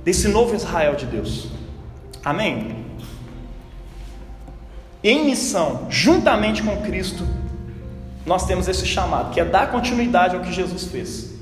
desse 0.03 0.27
novo 0.27 0.55
Israel 0.55 0.95
de 0.95 1.05
Deus. 1.05 1.47
Amém? 2.23 2.83
Em 5.03 5.25
missão, 5.25 5.87
juntamente 5.89 6.63
com 6.63 6.81
Cristo, 6.81 7.25
nós 8.25 8.47
temos 8.47 8.67
esse 8.67 8.87
chamado, 8.87 9.31
que 9.31 9.39
é 9.39 9.45
dar 9.45 9.71
continuidade 9.71 10.35
ao 10.35 10.41
que 10.41 10.51
Jesus 10.51 10.85
fez. 10.85 11.35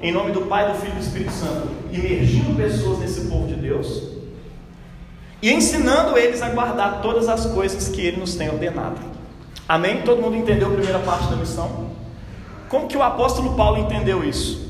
Em 0.00 0.12
nome 0.12 0.30
do 0.30 0.42
Pai, 0.42 0.72
do 0.72 0.78
Filho 0.78 0.92
e 0.92 0.94
do 0.94 1.00
Espírito 1.00 1.32
Santo, 1.32 1.68
imergindo 1.90 2.56
pessoas 2.56 3.00
nesse 3.00 3.22
povo 3.22 3.48
de 3.48 3.54
Deus 3.54 4.19
e 5.42 5.52
ensinando 5.52 6.18
eles 6.18 6.42
a 6.42 6.48
guardar 6.50 7.00
todas 7.00 7.28
as 7.28 7.46
coisas 7.46 7.88
que 7.88 8.00
ele 8.00 8.18
nos 8.18 8.34
tem 8.34 8.48
ordenado. 8.48 9.00
Amém? 9.68 10.02
Todo 10.02 10.20
mundo 10.20 10.36
entendeu 10.36 10.68
a 10.68 10.72
primeira 10.72 10.98
parte 10.98 11.28
da 11.28 11.36
missão? 11.36 11.90
Como 12.68 12.86
que 12.86 12.96
o 12.96 13.02
apóstolo 13.02 13.54
Paulo 13.54 13.78
entendeu 13.78 14.22
isso? 14.24 14.68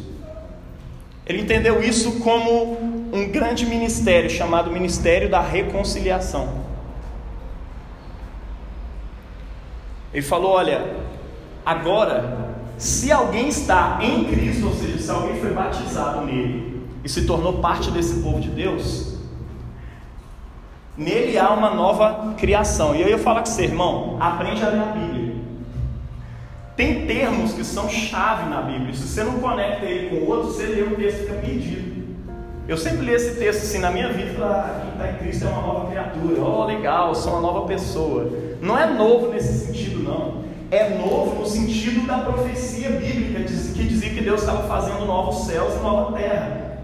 Ele 1.27 1.43
entendeu 1.43 1.83
isso 1.83 2.21
como 2.21 2.77
um 3.13 3.31
grande 3.31 3.67
ministério 3.67 4.29
chamado 4.29 4.71
Ministério 4.71 5.29
da 5.29 5.41
Reconciliação. 5.41 6.49
Ele 10.13 10.23
falou: 10.23 10.53
olha, 10.53 10.97
agora, 11.65 12.57
se 12.77 13.13
alguém 13.13 13.49
está 13.49 13.99
em 14.03 14.25
Cristo, 14.25 14.67
ou 14.67 14.75
seja, 14.75 14.99
se 14.99 15.11
alguém 15.11 15.41
foi 15.41 15.53
batizado 15.53 16.25
nele 16.25 16.83
e 17.05 17.09
se 17.09 17.27
tornou 17.27 17.59
parte 17.59 17.91
desse 17.91 18.21
povo 18.23 18.41
de 18.41 18.49
Deus, 18.49 19.10
Nele 21.01 21.39
há 21.39 21.49
uma 21.49 21.71
nova 21.71 22.35
criação. 22.37 22.95
E 22.95 23.01
eu 23.01 23.09
ia 23.09 23.17
falar 23.17 23.41
com 23.41 23.47
você, 23.47 23.63
irmão, 23.63 24.19
aprende 24.21 24.63
a 24.63 24.69
ler 24.69 24.81
a 24.81 24.85
Bíblia. 24.85 25.35
Tem 26.77 27.07
termos 27.07 27.55
que 27.55 27.65
são 27.65 27.89
chave 27.89 28.51
na 28.51 28.61
Bíblia. 28.61 28.93
Se 28.93 29.09
você 29.09 29.25
não 29.25 29.41
conecta 29.41 29.87
ele 29.87 30.11
com 30.11 30.31
outro, 30.31 30.49
você 30.49 30.67
lê 30.67 30.83
o 30.83 30.97
texto 30.97 31.21
fica 31.21 31.35
perdido. 31.37 32.05
Eu 32.69 32.77
sempre 32.77 33.07
leio 33.07 33.17
esse 33.17 33.39
texto 33.39 33.63
assim 33.63 33.79
na 33.79 33.91
minha 33.91 34.13
vida 34.13 34.31
e 34.31 34.35
falo, 34.35 34.53
ah, 34.53 34.81
quem 34.83 34.93
está 34.93 35.11
em 35.11 35.17
Cristo 35.17 35.47
é 35.47 35.49
uma 35.49 35.63
nova 35.63 35.89
criatura. 35.89 36.43
Oh, 36.43 36.65
legal, 36.67 37.15
sou 37.15 37.33
uma 37.33 37.41
nova 37.41 37.67
pessoa. 37.67 38.31
Não 38.61 38.79
é 38.79 38.85
novo 38.85 39.33
nesse 39.33 39.67
sentido, 39.67 40.03
não. 40.03 40.45
É 40.71 40.99
novo 40.99 41.41
no 41.41 41.47
sentido 41.47 42.07
da 42.07 42.19
profecia 42.19 42.91
bíblica 42.91 43.43
que 43.43 43.85
dizia 43.85 44.11
que 44.11 44.21
Deus 44.21 44.43
estava 44.43 44.69
fazendo 44.69 45.07
novos 45.07 45.47
céus 45.47 45.77
e 45.77 45.79
nova 45.79 46.13
terra. 46.13 46.83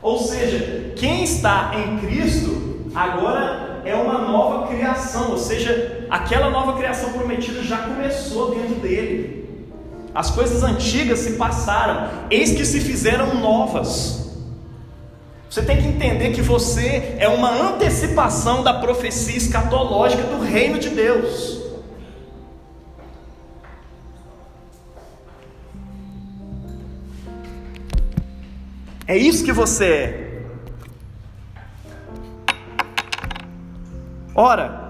Ou 0.00 0.18
seja, 0.18 0.94
quem 0.96 1.22
está 1.22 1.72
em 1.76 1.98
Cristo 1.98 2.71
agora 2.94 3.82
é 3.84 3.94
uma 3.94 4.18
nova 4.18 4.68
criação, 4.68 5.30
ou 5.30 5.38
seja, 5.38 6.06
aquela 6.10 6.50
nova 6.50 6.76
criação 6.76 7.12
prometida 7.12 7.62
já 7.62 7.78
começou 7.78 8.54
dentro 8.54 8.76
dele. 8.76 9.42
As 10.14 10.30
coisas 10.30 10.62
antigas 10.62 11.20
se 11.20 11.32
passaram, 11.32 12.08
eis 12.30 12.52
que 12.52 12.64
se 12.64 12.80
fizeram 12.80 13.34
novas. 13.36 14.22
Você 15.48 15.62
tem 15.62 15.82
que 15.82 15.86
entender 15.86 16.32
que 16.32 16.40
você 16.40 17.16
é 17.18 17.28
uma 17.28 17.50
antecipação 17.50 18.62
da 18.62 18.74
profecia 18.74 19.36
escatológica 19.36 20.22
do 20.22 20.42
reino 20.42 20.78
de 20.78 20.88
Deus. 20.88 21.60
É 29.06 29.16
isso 29.16 29.44
que 29.44 29.52
você 29.52 29.84
é. 29.84 30.21
Ora, 34.34 34.82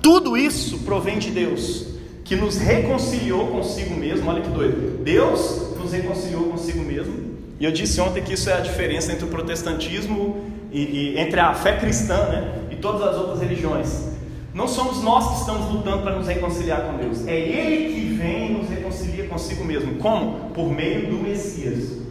tudo 0.00 0.36
isso 0.36 0.80
provém 0.80 1.18
de 1.18 1.30
Deus, 1.30 1.86
que 2.24 2.36
nos 2.36 2.56
reconciliou 2.56 3.48
consigo 3.48 3.94
mesmo. 3.96 4.30
Olha 4.30 4.42
que 4.42 4.48
doido. 4.48 5.02
Deus 5.02 5.74
nos 5.78 5.92
reconciliou 5.92 6.44
consigo 6.44 6.82
mesmo. 6.84 7.34
E 7.58 7.64
eu 7.64 7.72
disse 7.72 8.00
ontem 8.00 8.22
que 8.22 8.34
isso 8.34 8.50
é 8.50 8.54
a 8.54 8.60
diferença 8.60 9.12
entre 9.12 9.24
o 9.24 9.28
protestantismo 9.28 10.44
e, 10.70 10.80
e 11.14 11.18
entre 11.18 11.40
a 11.40 11.54
fé 11.54 11.76
cristã 11.78 12.16
né, 12.26 12.66
e 12.70 12.76
todas 12.76 13.02
as 13.02 13.16
outras 13.16 13.40
religiões. 13.40 14.08
Não 14.52 14.68
somos 14.68 15.02
nós 15.02 15.28
que 15.28 15.40
estamos 15.40 15.72
lutando 15.72 16.02
para 16.02 16.16
nos 16.16 16.28
reconciliar 16.28 16.82
com 16.82 16.96
Deus. 16.96 17.26
É 17.26 17.36
Ele 17.36 17.94
que 17.94 18.14
vem 18.14 18.50
e 18.50 18.52
nos 18.52 18.68
reconcilia 18.68 19.26
consigo 19.26 19.64
mesmo. 19.64 19.96
Como? 19.96 20.50
Por 20.50 20.70
meio 20.70 21.08
do 21.08 21.16
Messias. 21.16 22.03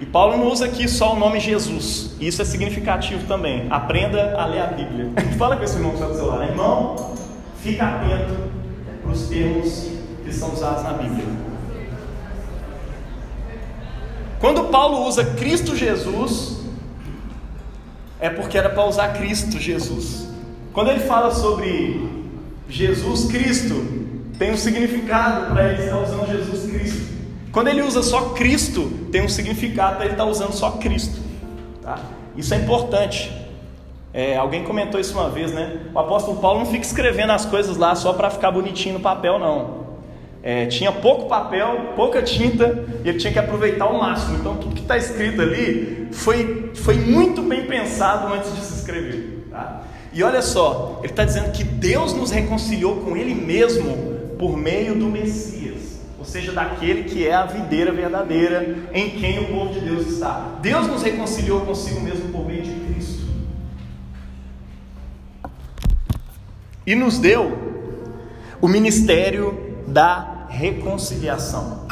E 0.00 0.06
Paulo 0.06 0.38
não 0.38 0.46
usa 0.46 0.64
aqui 0.64 0.88
só 0.88 1.14
o 1.14 1.18
nome 1.18 1.38
Jesus. 1.38 2.16
Isso 2.18 2.40
é 2.40 2.44
significativo 2.44 3.26
também. 3.26 3.66
Aprenda 3.68 4.34
a 4.40 4.46
ler 4.46 4.62
a 4.62 4.66
Bíblia. 4.68 5.10
Fala 5.36 5.56
com 5.56 5.62
esse 5.62 5.76
irmão 5.76 5.90
que 5.90 5.98
está 5.98 6.08
do 6.08 6.14
seu 6.14 6.26
lado. 6.26 6.44
Irmão, 6.44 7.14
fica 7.62 7.86
atento 7.86 8.34
para 9.02 9.12
os 9.12 9.28
termos 9.28 9.90
que 10.24 10.32
são 10.32 10.54
usados 10.54 10.82
na 10.84 10.94
Bíblia. 10.94 11.26
Quando 14.38 14.64
Paulo 14.70 15.06
usa 15.06 15.22
Cristo 15.22 15.76
Jesus, 15.76 16.60
é 18.18 18.30
porque 18.30 18.56
era 18.56 18.70
para 18.70 18.86
usar 18.86 19.08
Cristo 19.08 19.58
Jesus. 19.58 20.26
Quando 20.72 20.90
ele 20.90 21.00
fala 21.00 21.30
sobre 21.30 22.08
Jesus 22.66 23.26
Cristo, 23.30 23.74
tem 24.38 24.50
um 24.50 24.56
significado 24.56 25.52
para 25.52 25.72
ele 25.72 25.82
estar 25.82 25.98
usando 25.98 26.26
Jesus 26.26 26.70
Cristo. 26.70 27.09
Quando 27.52 27.68
ele 27.68 27.82
usa 27.82 28.02
só 28.02 28.30
Cristo, 28.30 28.90
tem 29.10 29.22
um 29.22 29.28
significado 29.28 29.96
para 29.96 30.04
ele 30.04 30.14
estar 30.14 30.24
usando 30.24 30.52
só 30.52 30.72
Cristo. 30.72 31.18
Tá? 31.82 31.98
Isso 32.36 32.54
é 32.54 32.56
importante. 32.58 33.32
É, 34.12 34.36
alguém 34.36 34.64
comentou 34.64 35.00
isso 35.00 35.12
uma 35.14 35.28
vez, 35.30 35.52
né? 35.52 35.80
O 35.94 35.98
apóstolo 35.98 36.40
Paulo 36.40 36.60
não 36.60 36.66
fica 36.66 36.84
escrevendo 36.84 37.30
as 37.30 37.44
coisas 37.44 37.76
lá 37.76 37.94
só 37.94 38.12
para 38.12 38.30
ficar 38.30 38.50
bonitinho 38.50 38.94
no 38.94 39.00
papel, 39.00 39.38
não. 39.38 39.80
É, 40.42 40.66
tinha 40.66 40.90
pouco 40.90 41.28
papel, 41.28 41.92
pouca 41.94 42.22
tinta, 42.22 42.84
e 43.04 43.08
ele 43.08 43.18
tinha 43.18 43.32
que 43.32 43.38
aproveitar 43.38 43.84
ao 43.84 43.98
máximo. 43.98 44.38
Então, 44.38 44.56
tudo 44.56 44.74
que 44.74 44.82
está 44.82 44.96
escrito 44.96 45.42
ali 45.42 46.08
foi, 46.12 46.72
foi 46.74 46.94
muito 46.94 47.42
bem 47.42 47.66
pensado 47.66 48.32
antes 48.32 48.54
de 48.54 48.62
se 48.62 48.78
escrever. 48.78 49.46
Tá? 49.50 49.82
E 50.12 50.22
olha 50.22 50.42
só, 50.42 50.98
ele 51.02 51.12
está 51.12 51.24
dizendo 51.24 51.52
que 51.52 51.62
Deus 51.62 52.12
nos 52.14 52.30
reconciliou 52.30 52.96
com 52.96 53.16
Ele 53.16 53.34
mesmo 53.34 53.96
por 54.38 54.56
meio 54.56 54.94
do 54.94 55.06
Messias, 55.06 55.69
seja, 56.30 56.52
daquele 56.52 57.04
que 57.04 57.26
é 57.26 57.34
a 57.34 57.44
videira 57.44 57.92
verdadeira 57.92 58.76
em 58.92 59.10
quem 59.10 59.40
o 59.40 59.48
povo 59.48 59.74
de 59.74 59.80
Deus 59.80 60.06
está. 60.06 60.58
Deus 60.62 60.86
nos 60.86 61.02
reconciliou 61.02 61.62
consigo 61.62 62.00
mesmo 62.00 62.30
por 62.30 62.46
meio 62.46 62.62
de 62.62 62.70
Cristo 62.70 63.26
e 66.86 66.94
nos 66.94 67.18
deu 67.18 67.56
o 68.60 68.68
ministério 68.68 69.82
da 69.86 70.46
reconciliação. 70.48 71.86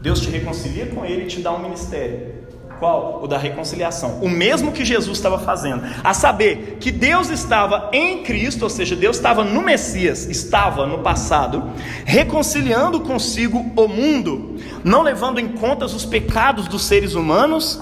Deus 0.00 0.20
te 0.20 0.30
reconcilia 0.30 0.86
com 0.86 1.04
Ele 1.04 1.24
e 1.24 1.26
te 1.26 1.40
dá 1.40 1.52
um 1.52 1.62
ministério. 1.62 2.43
Qual? 2.78 3.20
O 3.22 3.26
da 3.26 3.38
reconciliação. 3.38 4.18
O 4.20 4.28
mesmo 4.28 4.72
que 4.72 4.84
Jesus 4.84 5.16
estava 5.16 5.38
fazendo. 5.38 5.82
A 6.02 6.12
saber 6.12 6.78
que 6.80 6.90
Deus 6.90 7.30
estava 7.30 7.90
em 7.92 8.22
Cristo, 8.22 8.62
ou 8.62 8.70
seja, 8.70 8.96
Deus 8.96 9.16
estava 9.16 9.44
no 9.44 9.62
Messias, 9.62 10.26
estava 10.26 10.86
no 10.86 10.98
passado, 10.98 11.62
reconciliando 12.04 13.00
consigo 13.00 13.58
o 13.76 13.88
mundo, 13.88 14.56
não 14.82 15.02
levando 15.02 15.38
em 15.38 15.48
conta 15.48 15.84
os 15.84 16.04
pecados 16.04 16.68
dos 16.68 16.82
seres 16.82 17.14
humanos 17.14 17.80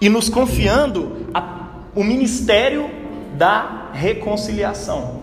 e 0.00 0.08
nos 0.08 0.28
confiando 0.28 1.26
a, 1.34 1.68
o 1.94 2.04
ministério 2.04 2.90
da 3.36 3.90
reconciliação. 3.92 5.20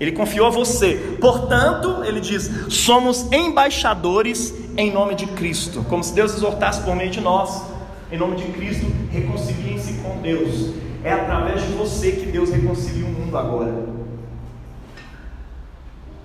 Ele 0.00 0.12
confiou 0.12 0.48
a 0.48 0.50
você. 0.50 1.16
Portanto, 1.20 2.02
ele 2.04 2.20
diz: 2.20 2.50
somos 2.68 3.30
embaixadores 3.32 4.52
em 4.76 4.92
nome 4.92 5.14
de 5.14 5.26
Cristo, 5.26 5.84
como 5.88 6.02
se 6.02 6.12
Deus 6.12 6.34
exortasse 6.34 6.82
por 6.82 6.96
meio 6.96 7.10
de 7.10 7.20
nós 7.20 7.73
em 8.14 8.16
nome 8.16 8.36
de 8.36 8.44
Cristo, 8.52 8.86
reconciliem-se 9.10 9.94
com 9.94 10.20
Deus. 10.22 10.72
É 11.02 11.12
através 11.12 11.62
de 11.62 11.72
você 11.72 12.12
que 12.12 12.26
Deus 12.26 12.50
reconcilia 12.50 13.04
o 13.04 13.08
mundo 13.08 13.36
agora. 13.36 13.86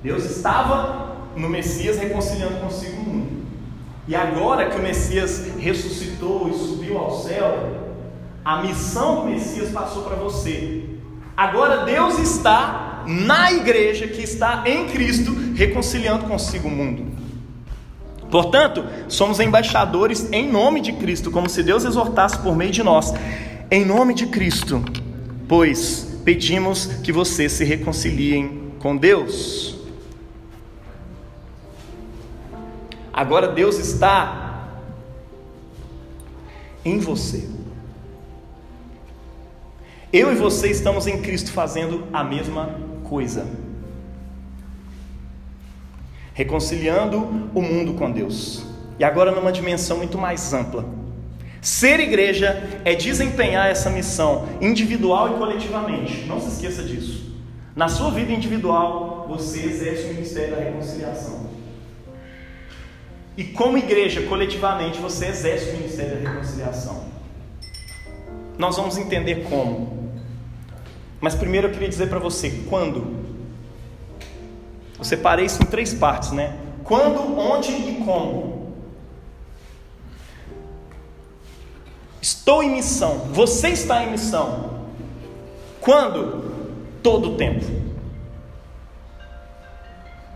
Deus 0.04 0.23
estava 0.23 1.17
no 1.36 1.49
Messias 1.49 1.97
reconciliando 1.97 2.60
consigo 2.60 3.02
o 3.02 3.04
mundo. 3.04 3.39
E 4.08 4.15
agora 4.15 4.69
que 4.69 4.78
o 4.78 4.84
Messias 4.84 5.47
ressuscitou 5.58 6.47
e 6.49 6.54
subiu 6.54 6.97
ao 6.99 7.23
céu, 7.23 7.97
a 8.45 8.62
missão 8.62 9.21
do 9.21 9.32
Messias 9.32 9.71
passou 9.71 10.04
para 10.04 10.15
você. 10.15 10.86
Agora 11.36 11.86
Deus 11.86 12.19
está 12.19 13.04
na 13.08 13.52
igreja 13.52 14.08
que 14.08 14.21
está 14.21 14.63
em 14.67 14.88
Cristo 14.89 15.32
reconciliando 15.56 16.28
consigo 16.28 16.67
o 16.67 16.71
mundo. 16.71 17.09
Portanto, 18.30 18.84
somos 19.08 19.39
embaixadores 19.39 20.32
em 20.32 20.50
nome 20.50 20.82
de 20.82 20.94
Cristo, 20.94 21.32
como 21.32 21.50
se 21.50 21.63
Deus 21.63 21.84
exortasse 21.84 22.38
por 22.39 22.56
meio 22.56 22.72
de 22.72 22.84
nós, 22.84 23.13
em 23.72 23.84
nome 23.84 24.13
de 24.13 24.28
Cristo, 24.28 24.84
pois 25.48 26.20
pedimos 26.24 26.86
que 27.04 27.12
vocês 27.12 27.52
se 27.52 27.63
reconciliem 27.63 28.74
com 28.80 28.96
Deus. 28.96 29.78
Agora 33.12 33.48
Deus 33.48 33.78
está 33.80 34.68
em 36.86 37.00
você. 37.00 37.50
Eu 40.13 40.32
e 40.32 40.36
você 40.36 40.70
estamos 40.70 41.06
em 41.08 41.22
Cristo 41.22 41.52
fazendo 41.52 42.08
a 42.13 42.24
mesma 42.24 42.80
coisa 43.04 43.68
reconciliando 46.39 47.49
o 47.54 47.62
mundo 47.62 47.95
com 47.95 48.10
Deus. 48.10 48.63
E 48.97 49.04
agora 49.04 49.30
numa 49.30 49.52
dimensão 49.52 49.97
muito 49.97 50.17
mais 50.17 50.54
ampla. 50.54 50.86
Ser 51.62 51.99
igreja 51.99 52.80
é 52.86 52.95
desempenhar 52.95 53.69
essa 53.69 53.89
missão 53.89 54.47
individual 54.62 55.36
e 55.36 55.38
coletivamente. 55.38 56.23
Não 56.25 56.39
se 56.39 56.47
esqueça 56.47 56.82
disso. 56.84 57.36
Na 57.75 57.89
sua 57.89 58.10
vida 58.12 58.32
individual, 58.32 59.25
você 59.28 59.65
exerce 59.65 60.06
o 60.06 60.13
ministério 60.13 60.56
da 60.56 60.62
reconciliação. 60.62 61.49
E 63.36 63.43
como 63.43 63.78
igreja, 63.78 64.21
coletivamente, 64.21 64.97
você 64.99 65.25
exerce 65.25 65.71
o 65.71 65.73
ministério 65.73 66.23
da 66.23 66.30
reconciliação. 66.30 67.04
Nós 68.58 68.78
vamos 68.78 68.97
entender 68.97 69.45
como. 69.49 70.13
Mas 71.19 71.36
primeiro 71.36 71.67
eu 71.67 71.71
queria 71.71 71.89
dizer 71.89 72.08
para 72.08 72.19
você 72.19 72.63
quando 72.69 73.19
eu 74.99 75.05
separei 75.05 75.45
isso 75.45 75.63
em 75.63 75.65
três 75.65 75.93
partes, 75.93 76.33
né? 76.33 76.53
Quando, 76.83 77.39
onde 77.39 77.71
e 77.71 78.03
como. 78.03 78.73
Estou 82.21 82.62
em 82.62 82.71
missão. 82.71 83.19
Você 83.31 83.69
está 83.69 84.03
em 84.03 84.12
missão. 84.12 84.88
Quando? 85.79 86.51
Todo 87.01 87.31
o 87.31 87.38
tempo. 87.38 87.65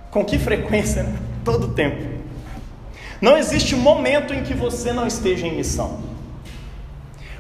Com 0.10 0.23
que 0.23 0.39
frequência? 0.39 1.04
Né? 1.04 1.19
Todo 1.43 1.65
o 1.65 1.73
tempo. 1.73 2.13
Não 3.19 3.38
existe 3.38 3.76
momento 3.76 4.34
em 4.34 4.43
que 4.43 4.54
você 4.54 4.93
não 4.93 5.06
esteja 5.06 5.45
em 5.45 5.56
missão. 5.56 5.99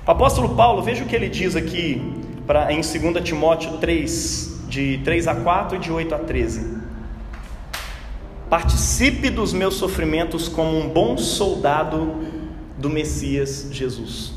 O 0.05 0.11
apóstolo 0.11 0.55
Paulo, 0.55 0.81
veja 0.81 1.05
o 1.05 1.07
que 1.07 1.15
ele 1.15 1.29
diz 1.29 1.55
aqui 1.55 2.01
pra, 2.45 2.73
em 2.73 2.81
2 2.81 3.23
Timóteo 3.23 3.77
3, 3.77 4.65
de 4.67 4.99
3 5.05 5.27
a 5.29 5.35
4 5.35 5.77
e 5.77 5.79
de 5.79 5.91
8 5.91 6.15
a 6.15 6.19
13. 6.19 6.82
Participe 8.53 9.31
dos 9.31 9.51
meus 9.51 9.73
sofrimentos 9.73 10.47
como 10.47 10.77
um 10.77 10.87
bom 10.87 11.17
soldado 11.17 12.17
do 12.77 12.87
Messias 12.87 13.67
Jesus. 13.71 14.31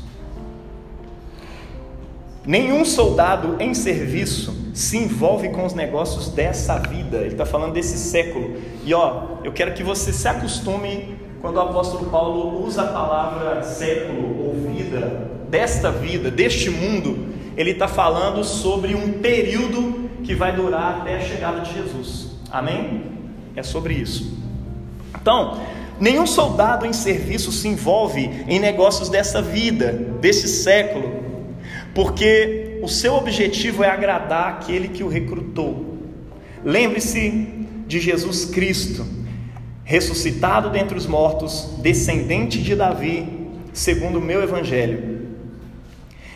Nenhum 2.43 2.83
soldado 2.83 3.57
em 3.59 3.75
serviço 3.75 4.71
se 4.73 4.97
envolve 4.97 5.49
com 5.49 5.63
os 5.63 5.75
negócios 5.75 6.29
dessa 6.29 6.79
vida. 6.79 7.17
Ele 7.17 7.33
está 7.33 7.45
falando 7.45 7.73
desse 7.73 7.95
século. 7.95 8.55
E 8.83 8.91
ó, 8.91 9.37
eu 9.43 9.51
quero 9.51 9.75
que 9.75 9.83
você 9.83 10.11
se 10.11 10.27
acostume 10.27 11.15
quando 11.39 11.57
o 11.57 11.61
apóstolo 11.61 12.09
Paulo 12.09 12.65
usa 12.65 12.81
a 12.81 12.87
palavra 12.87 13.61
século 13.61 14.47
ou 14.47 14.71
vida, 14.71 15.29
desta 15.47 15.91
vida, 15.91 16.31
deste 16.31 16.71
mundo. 16.71 17.35
Ele 17.55 17.69
está 17.69 17.87
falando 17.87 18.43
sobre 18.43 18.95
um 18.95 19.19
período 19.19 20.09
que 20.23 20.33
vai 20.33 20.55
durar 20.55 21.01
até 21.01 21.17
a 21.17 21.21
chegada 21.21 21.61
de 21.61 21.71
Jesus. 21.71 22.31
Amém? 22.49 23.16
É 23.57 23.63
sobre 23.63 23.95
isso. 23.95 24.37
Então, 25.19 25.59
nenhum 25.99 26.27
soldado 26.27 26.85
em 26.85 26.93
serviço 26.93 27.51
se 27.51 27.67
envolve 27.67 28.29
em 28.47 28.59
negócios 28.59 29.09
dessa 29.09 29.41
vida, 29.41 29.93
desse 30.21 30.47
século, 30.47 31.23
porque 31.95 32.79
o 32.83 32.87
seu 32.87 33.15
objetivo 33.15 33.83
é 33.83 33.89
agradar 33.89 34.49
aquele 34.49 34.89
que 34.89 35.03
o 35.03 35.07
recrutou. 35.07 35.97
Lembre-se 36.63 37.65
de 37.87 37.99
Jesus 37.99 38.45
Cristo, 38.45 39.03
ressuscitado 39.83 40.69
dentre 40.69 40.95
os 40.95 41.07
mortos, 41.07 41.79
descendente 41.79 42.61
de 42.61 42.75
Davi, 42.75 43.27
segundo 43.73 44.19
o 44.19 44.21
meu 44.21 44.43
evangelho. 44.43 45.29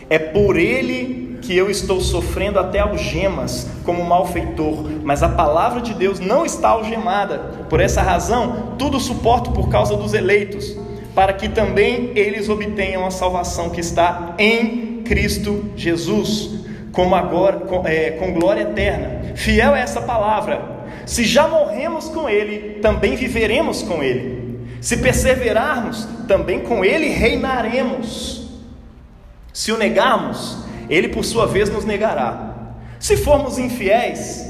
É 0.10 0.18
por 0.18 0.58
ele 0.58 1.31
que 1.42 1.56
eu 1.56 1.70
estou 1.70 2.00
sofrendo 2.00 2.60
até 2.60 2.80
algemas 2.80 3.68
como 3.84 4.04
malfeitor, 4.06 4.84
mas 5.04 5.24
a 5.24 5.30
palavra 5.30 5.82
de 5.82 5.94
Deus 5.94 6.20
não 6.20 6.46
está 6.46 6.70
algemada. 6.70 7.66
Por 7.70 7.80
essa 7.80 8.02
razão, 8.02 8.76
tudo 8.78 9.00
suporto 9.00 9.52
por 9.52 9.70
causa 9.70 9.96
dos 9.96 10.14
eleitos, 10.14 10.78
para 11.16 11.34
que 11.34 11.50
também 11.50 12.12
eles 12.16 12.48
obtenham 12.48 13.06
a 13.06 13.12
salvação 13.12 13.70
que 13.70 13.82
está 13.82 14.36
em 14.38 15.02
Cristo 15.04 15.66
Jesus, 15.76 16.52
como 16.92 17.16
agora 17.16 17.62
com, 17.62 17.86
é, 17.86 18.12
com 18.12 18.34
glória 18.34 18.62
eterna. 18.62 19.34
Fiel 19.36 19.76
é 19.76 19.82
essa 19.82 20.02
palavra. 20.02 20.82
Se 21.06 21.24
já 21.24 21.48
morremos 21.48 22.08
com 22.10 22.30
Ele, 22.30 22.80
também 22.80 23.16
viveremos 23.16 23.82
com 23.82 24.04
Ele. 24.04 24.42
Se 24.82 24.98
perseverarmos, 24.98 26.08
também 26.28 26.62
com 26.62 26.84
ele 26.84 27.10
reinaremos. 27.10 28.50
Se 29.54 29.72
o 29.72 29.78
negarmos, 29.78 30.58
ele 30.92 31.08
por 31.08 31.24
sua 31.24 31.48
vez 31.48 31.70
nos 31.70 31.86
negará. 31.86 32.76
Se 33.00 33.16
formos 33.16 33.58
infiéis, 33.58 34.46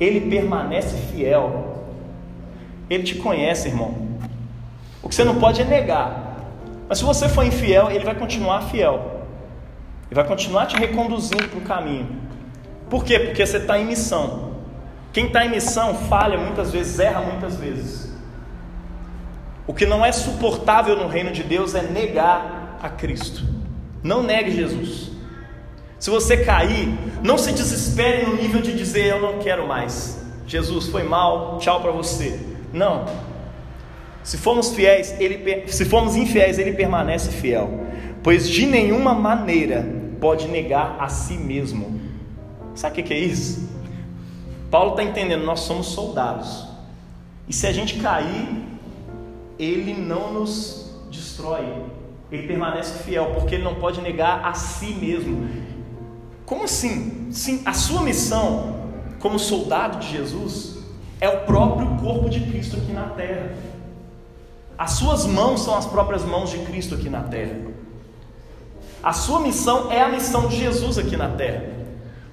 ele 0.00 0.22
permanece 0.22 0.96
fiel. 1.12 1.84
Ele 2.88 3.02
te 3.02 3.16
conhece, 3.16 3.68
irmão. 3.68 3.94
O 5.02 5.10
que 5.10 5.14
você 5.14 5.24
não 5.24 5.38
pode 5.38 5.60
é 5.60 5.64
negar. 5.64 6.38
Mas 6.88 6.98
se 6.98 7.04
você 7.04 7.28
for 7.28 7.44
infiel, 7.44 7.90
ele 7.90 8.04
vai 8.04 8.14
continuar 8.14 8.62
fiel. 8.62 9.26
Ele 10.10 10.14
vai 10.14 10.26
continuar 10.26 10.66
te 10.66 10.76
reconduzindo 10.76 11.46
para 11.48 11.58
o 11.58 11.62
caminho. 11.62 12.08
Por 12.88 13.04
quê? 13.04 13.18
Porque 13.18 13.44
você 13.44 13.58
está 13.58 13.78
em 13.78 13.84
missão. 13.84 14.52
Quem 15.12 15.26
está 15.26 15.44
em 15.44 15.50
missão 15.50 15.94
falha 15.94 16.38
muitas 16.38 16.72
vezes, 16.72 16.98
erra 16.98 17.20
muitas 17.20 17.56
vezes. 17.56 18.10
O 19.66 19.74
que 19.74 19.84
não 19.84 20.04
é 20.04 20.10
suportável 20.12 20.96
no 20.96 21.08
reino 21.08 21.30
de 21.30 21.42
Deus 21.42 21.74
é 21.74 21.82
negar 21.82 22.78
a 22.82 22.88
Cristo. 22.88 23.44
Não 24.02 24.22
negue 24.22 24.50
Jesus. 24.50 25.11
Se 26.02 26.10
você 26.10 26.38
cair, 26.38 26.88
não 27.22 27.38
se 27.38 27.52
desespere 27.52 28.26
no 28.26 28.34
nível 28.34 28.60
de 28.60 28.76
dizer 28.76 29.06
eu 29.06 29.22
não 29.22 29.38
quero 29.38 29.68
mais. 29.68 30.20
Jesus 30.48 30.88
foi 30.88 31.04
mal, 31.04 31.58
tchau 31.60 31.80
para 31.80 31.92
você. 31.92 32.40
Não. 32.72 33.06
Se 34.24 34.36
formos 34.36 34.74
fiéis, 34.74 35.14
ele 35.20 35.68
se 35.68 35.84
formos 35.84 36.16
infiéis, 36.16 36.58
ele 36.58 36.72
permanece 36.72 37.30
fiel, 37.30 37.86
pois 38.20 38.50
de 38.50 38.66
nenhuma 38.66 39.14
maneira 39.14 39.86
pode 40.20 40.48
negar 40.48 40.96
a 40.98 41.08
si 41.08 41.34
mesmo. 41.34 42.00
Sabe 42.74 43.00
o 43.00 43.04
que 43.04 43.14
é 43.14 43.18
isso? 43.20 43.70
Paulo 44.72 44.90
está 44.90 45.04
entendendo, 45.04 45.44
nós 45.44 45.60
somos 45.60 45.86
soldados. 45.86 46.66
E 47.46 47.52
se 47.52 47.64
a 47.64 47.72
gente 47.72 48.00
cair, 48.00 48.48
ele 49.56 49.94
não 49.94 50.32
nos 50.32 50.98
destrói. 51.12 51.64
Ele 52.32 52.48
permanece 52.48 53.04
fiel, 53.04 53.34
porque 53.34 53.54
ele 53.54 53.62
não 53.62 53.76
pode 53.76 54.00
negar 54.00 54.44
a 54.44 54.54
si 54.54 54.94
mesmo. 54.94 55.71
Como 56.52 56.64
assim? 56.64 57.28
Sim, 57.32 57.62
a 57.64 57.72
sua 57.72 58.02
missão 58.02 58.74
como 59.20 59.38
soldado 59.38 60.00
de 60.00 60.12
Jesus 60.12 60.76
é 61.18 61.26
o 61.26 61.46
próprio 61.46 61.96
corpo 61.96 62.28
de 62.28 62.40
Cristo 62.40 62.76
aqui 62.76 62.92
na 62.92 63.04
terra. 63.04 63.54
As 64.76 64.90
suas 64.90 65.24
mãos 65.24 65.62
são 65.62 65.74
as 65.74 65.86
próprias 65.86 66.26
mãos 66.26 66.50
de 66.50 66.58
Cristo 66.58 66.94
aqui 66.94 67.08
na 67.08 67.22
terra. 67.22 67.56
A 69.02 69.14
sua 69.14 69.40
missão 69.40 69.90
é 69.90 70.02
a 70.02 70.10
missão 70.10 70.46
de 70.46 70.58
Jesus 70.58 70.98
aqui 70.98 71.16
na 71.16 71.30
terra. 71.30 71.64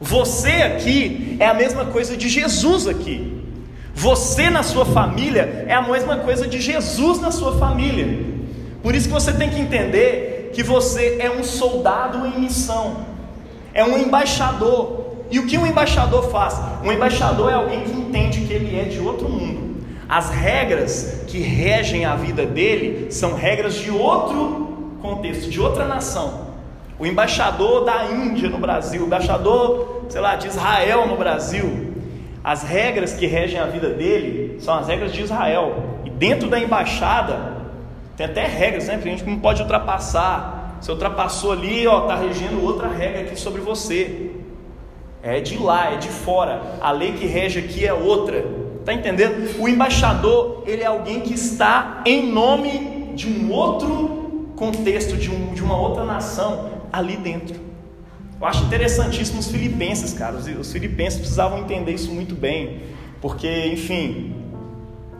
Você 0.02 0.52
aqui 0.64 1.38
é 1.40 1.48
a 1.48 1.54
mesma 1.54 1.86
coisa 1.86 2.18
de 2.18 2.28
Jesus 2.28 2.88
aqui. 2.88 3.42
Você 3.96 4.50
na 4.50 4.64
sua 4.64 4.84
família 4.84 5.64
é 5.66 5.74
a 5.74 5.82
mesma 5.82 6.18
coisa 6.18 6.46
de 6.46 6.60
Jesus 6.60 7.22
na 7.22 7.32
sua 7.32 7.58
família. 7.58 8.20
Por 8.84 8.94
isso 8.94 9.08
que 9.08 9.14
você 9.14 9.32
tem 9.32 9.50
que 9.50 9.62
entender 9.62 10.52
que 10.54 10.62
você 10.62 11.20
é 11.22 11.32
um 11.32 11.42
soldado 11.42 12.28
em 12.28 12.38
missão, 12.38 13.08
é 13.80 13.84
um 13.84 13.98
embaixador. 13.98 15.08
E 15.32 15.40
o 15.40 15.48
que 15.48 15.58
um 15.58 15.66
embaixador 15.66 16.30
faz? 16.30 16.60
Um 16.84 16.92
embaixador 16.92 17.50
é 17.50 17.54
alguém 17.54 17.82
que 17.82 17.92
entende 17.92 18.42
que 18.42 18.54
ele 18.54 18.80
é 18.80 18.84
de 18.84 19.00
outro 19.00 19.30
mundo. 19.30 19.78
As 20.08 20.30
regras 20.30 21.24
que 21.28 21.40
regem 21.40 22.04
a 22.04 22.16
vida 22.16 22.46
dele 22.46 23.12
são 23.12 23.36
regras 23.36 23.76
de 23.76 23.92
outro 23.92 24.98
contexto, 25.02 25.50
de 25.50 25.62
outra 25.62 25.86
nação. 25.86 26.50
O 26.98 27.06
embaixador 27.06 27.86
da 27.86 28.06
Índia 28.06 28.50
no 28.50 28.58
Brasil, 28.58 29.04
o 29.04 29.06
embaixador, 29.06 30.04
sei 30.10 30.20
lá, 30.20 30.36
de 30.36 30.48
Israel 30.48 31.08
no 31.08 31.16
Brasil. 31.16 31.94
As 32.44 32.64
regras 32.64 33.14
que 33.14 33.28
regem 33.28 33.60
a 33.60 33.66
vida 33.66 33.90
dele 33.90 34.60
são 34.60 34.74
as 34.74 34.88
regras 34.88 35.14
de 35.14 35.22
Israel. 35.22 36.00
E 36.04 36.10
dentro 36.10 36.50
da 36.50 36.60
embaixada 36.60 37.58
tem 38.18 38.26
até 38.26 38.46
regras, 38.46 38.88
né? 38.88 38.96
Porque 38.96 39.10
a 39.10 39.12
gente 39.12 39.26
não 39.26 39.40
pode 39.40 39.62
ultrapassar. 39.62 40.59
Você 40.80 40.92
ultrapassou 40.92 41.52
ali, 41.52 41.86
ó, 41.88 42.02
tá 42.02 42.16
regendo 42.16 42.64
outra 42.64 42.88
regra 42.88 43.22
aqui 43.22 43.40
sobre 43.40 43.62
você. 43.62 44.32
É 45.22 45.42
de 45.42 45.58
lá, 45.58 45.94
é 45.94 45.98
de 45.98 46.08
fora. 46.08 46.78
A 46.82 46.92
lei 46.92 47.14
que 47.14 47.26
rege 47.26 47.60
aqui 47.60 47.86
é 47.86 47.94
outra. 47.94 48.46
Tá 48.86 48.94
entendendo? 48.94 49.60
O 49.60 49.68
embaixador, 49.68 50.64
ele 50.66 50.82
é 50.82 50.86
alguém 50.86 51.20
que 51.20 51.34
está 51.34 52.02
em 52.06 52.32
nome 52.32 53.12
de 53.16 53.28
um 53.28 53.52
outro 53.52 54.50
contexto, 54.56 55.18
de, 55.18 55.30
um, 55.30 55.54
de 55.54 55.62
uma 55.62 55.78
outra 55.78 56.06
nação 56.06 56.70
ali 56.92 57.18
dentro. 57.18 57.60
Eu 58.40 58.48
acho 58.48 58.64
interessantíssimo 58.64 59.40
os 59.40 59.52
filipenses, 59.52 60.14
cara. 60.14 60.38
Os, 60.38 60.48
os 60.48 60.72
filipenses 60.72 61.20
precisavam 61.20 61.60
entender 61.60 61.92
isso 61.92 62.12
muito 62.12 62.34
bem, 62.34 62.80
porque, 63.22 63.68
enfim, 63.68 64.34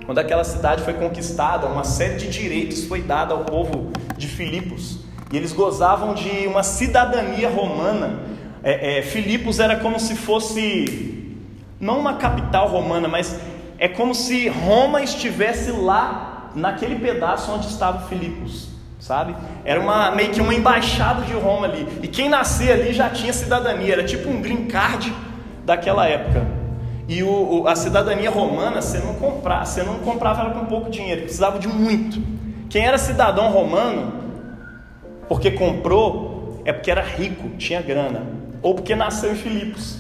quando 0.06 0.20
aquela 0.20 0.44
cidade 0.44 0.84
foi 0.84 0.94
conquistada, 0.94 1.68
uma 1.68 1.84
série 1.84 2.16
de 2.16 2.30
direitos 2.30 2.86
foi 2.86 3.02
dada 3.02 3.34
ao 3.34 3.44
povo 3.44 3.92
de 4.18 4.28
Filipos, 4.28 5.00
e 5.32 5.38
eles 5.38 5.52
gozavam 5.52 6.14
de 6.14 6.48
uma 6.48 6.64
cidadania 6.64 7.50
romana. 7.50 8.20
É, 8.64 9.00
é, 9.00 9.02
Filipos 9.02 9.60
era 9.60 9.78
como 9.78 10.00
se 10.00 10.16
fosse, 10.16 11.36
não 11.80 12.00
uma 12.00 12.16
capital 12.16 12.68
romana, 12.68 13.08
mas 13.08 13.40
é 13.78 13.88
como 13.88 14.14
se 14.14 14.48
Roma 14.48 15.02
estivesse 15.02 15.72
lá, 15.72 16.52
naquele 16.56 16.96
pedaço 16.96 17.52
onde 17.52 17.68
estava 17.68 18.08
Filipos 18.08 18.70
sabe? 19.00 19.34
Era 19.64 19.80
uma, 19.80 20.12
meio 20.12 20.30
que 20.32 20.42
uma 20.42 20.54
embaixada 20.54 21.24
de 21.24 21.34
Roma 21.34 21.66
ali. 21.66 21.88
E 22.04 22.08
quem 22.08 22.28
nascia 22.28 22.74
ali 22.74 22.94
já 22.94 23.10
tinha 23.10 23.32
cidadania, 23.32 23.94
era 23.94 24.04
tipo 24.04 24.30
um 24.30 24.42
green 24.42 24.68
card 24.68 25.14
daquela 25.66 26.06
época. 26.06 26.46
E 27.08 27.24
o, 27.24 27.68
a 27.68 27.76
cidadania 27.76 28.30
romana, 28.30 28.82
você 28.82 29.00
não, 29.00 29.16
comprava, 29.16 29.66
você 29.66 29.82
não 29.82 29.96
comprava 29.96 30.42
ela 30.42 30.52
com 30.52 30.66
pouco 30.66 30.92
dinheiro, 30.92 31.22
precisava 31.22 31.58
de 31.58 31.68
muito. 31.68 32.22
Quem 32.70 32.86
era 32.86 33.00
cidadão 33.00 33.50
romano, 33.50 34.14
porque 35.30 35.52
comprou, 35.52 36.60
é 36.66 36.74
porque 36.74 36.90
era 36.90 37.04
rico, 37.04 37.50
tinha 37.58 37.82
grana. 37.82 38.28
Ou 38.64 38.74
porque 38.74 38.96
nasceu 38.96 39.32
em 39.32 39.36
Filipos. 39.36 40.00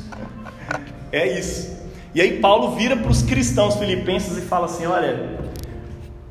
É 1.11 1.39
isso. 1.39 1.77
E 2.13 2.19
aí 2.19 2.39
Paulo 2.39 2.75
vira 2.75 2.97
para 2.97 3.09
os 3.09 3.21
cristãos 3.21 3.75
filipenses 3.75 4.37
e 4.37 4.41
fala 4.41 4.65
assim: 4.65 4.87
olha, 4.87 5.37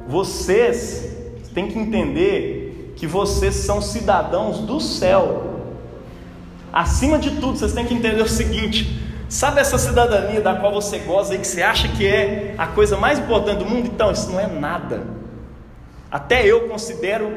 vocês 0.06 1.16
têm 1.54 1.68
que 1.68 1.78
entender 1.78 2.92
que 2.96 3.06
vocês 3.06 3.54
são 3.54 3.80
cidadãos 3.80 4.58
do 4.58 4.80
céu. 4.80 5.44
Acima 6.72 7.18
de 7.18 7.30
tudo, 7.36 7.56
vocês 7.56 7.72
têm 7.72 7.86
que 7.86 7.94
entender 7.94 8.20
o 8.20 8.28
seguinte: 8.28 9.00
sabe 9.28 9.60
essa 9.60 9.78
cidadania 9.78 10.40
da 10.40 10.56
qual 10.56 10.72
você 10.72 10.98
goza 10.98 11.36
e 11.36 11.38
que 11.38 11.46
você 11.46 11.62
acha 11.62 11.88
que 11.88 12.06
é 12.06 12.54
a 12.58 12.66
coisa 12.66 12.96
mais 12.96 13.20
importante 13.20 13.58
do 13.58 13.64
mundo? 13.64 13.86
Então, 13.86 14.10
isso 14.10 14.30
não 14.30 14.40
é 14.40 14.46
nada. 14.48 15.04
Até 16.10 16.44
eu 16.44 16.68
considero 16.68 17.30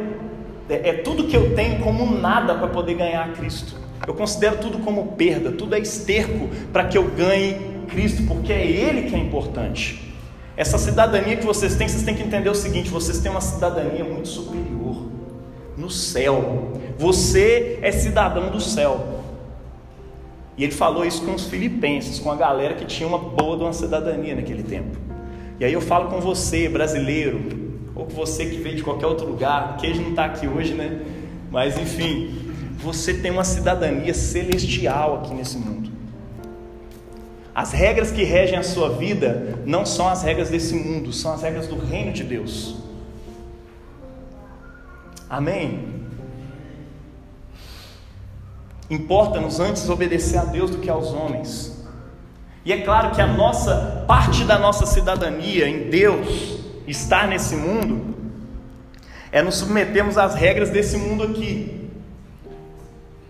é, 0.71 0.89
é 0.89 0.93
tudo 0.93 1.25
que 1.25 1.35
eu 1.35 1.53
tenho 1.53 1.79
como 1.79 2.17
nada 2.17 2.55
para 2.55 2.67
poder 2.67 2.95
ganhar 2.95 3.33
Cristo. 3.33 3.75
Eu 4.07 4.13
considero 4.13 4.57
tudo 4.57 4.79
como 4.79 5.13
perda, 5.13 5.51
tudo 5.51 5.75
é 5.75 5.79
esterco 5.79 6.49
para 6.71 6.85
que 6.85 6.97
eu 6.97 7.03
ganhe 7.09 7.57
Cristo, 7.87 8.23
porque 8.23 8.51
é 8.51 8.65
Ele 8.65 9.09
que 9.09 9.15
é 9.15 9.19
importante. 9.19 10.13
Essa 10.55 10.77
cidadania 10.77 11.37
que 11.37 11.45
vocês 11.45 11.75
têm, 11.75 11.87
vocês 11.87 12.03
têm 12.03 12.15
que 12.15 12.23
entender 12.23 12.49
o 12.49 12.55
seguinte: 12.55 12.89
vocês 12.89 13.19
têm 13.19 13.31
uma 13.31 13.41
cidadania 13.41 14.03
muito 14.03 14.27
superior 14.27 15.07
no 15.77 15.89
céu. 15.89 16.73
Você 16.97 17.79
é 17.81 17.91
cidadão 17.91 18.49
do 18.49 18.59
céu. 18.59 19.19
E 20.57 20.63
ele 20.63 20.73
falou 20.73 21.05
isso 21.05 21.23
com 21.23 21.33
os 21.33 21.45
filipenses, 21.45 22.19
com 22.19 22.31
a 22.31 22.35
galera 22.35 22.73
que 22.75 22.85
tinha 22.85 23.07
uma 23.07 23.17
boa 23.17 23.57
de 23.57 23.63
uma 23.63 23.73
cidadania 23.73 24.35
naquele 24.35 24.63
tempo. 24.63 24.97
E 25.59 25.65
aí 25.65 25.73
eu 25.73 25.81
falo 25.81 26.09
com 26.09 26.19
você, 26.19 26.67
brasileiro, 26.67 27.60
ou 28.01 28.07
você 28.07 28.45
que 28.45 28.57
veio 28.57 28.75
de 28.75 28.83
qualquer 28.83 29.05
outro 29.05 29.27
lugar, 29.27 29.77
que 29.77 29.93
não 29.93 30.09
está 30.09 30.25
aqui 30.25 30.47
hoje, 30.47 30.73
né? 30.73 31.01
Mas 31.51 31.77
enfim, 31.77 32.51
você 32.77 33.13
tem 33.13 33.31
uma 33.31 33.43
cidadania 33.43 34.13
celestial 34.13 35.17
aqui 35.17 35.33
nesse 35.33 35.57
mundo. 35.57 35.91
As 37.53 37.71
regras 37.71 38.11
que 38.11 38.23
regem 38.23 38.57
a 38.57 38.63
sua 38.63 38.89
vida 38.89 39.59
não 39.65 39.85
são 39.85 40.07
as 40.07 40.23
regras 40.23 40.49
desse 40.49 40.73
mundo, 40.73 41.13
são 41.13 41.33
as 41.33 41.41
regras 41.41 41.67
do 41.67 41.77
reino 41.77 42.11
de 42.11 42.23
Deus. 42.23 42.75
Amém? 45.29 46.01
Importa-nos 48.89 49.59
antes 49.59 49.87
obedecer 49.89 50.37
a 50.37 50.45
Deus 50.45 50.71
do 50.71 50.77
que 50.79 50.89
aos 50.89 51.13
homens. 51.13 51.85
E 52.65 52.71
é 52.71 52.81
claro 52.81 53.11
que 53.11 53.21
a 53.21 53.27
nossa 53.27 54.03
parte 54.07 54.43
da 54.43 54.57
nossa 54.57 54.85
cidadania 54.85 55.67
em 55.67 55.89
Deus, 55.89 56.60
estar 56.91 57.27
nesse 57.27 57.55
mundo, 57.55 58.15
é 59.31 59.41
nos 59.41 59.55
submetermos 59.55 60.17
às 60.17 60.35
regras 60.35 60.69
desse 60.69 60.97
mundo 60.97 61.23
aqui. 61.23 61.89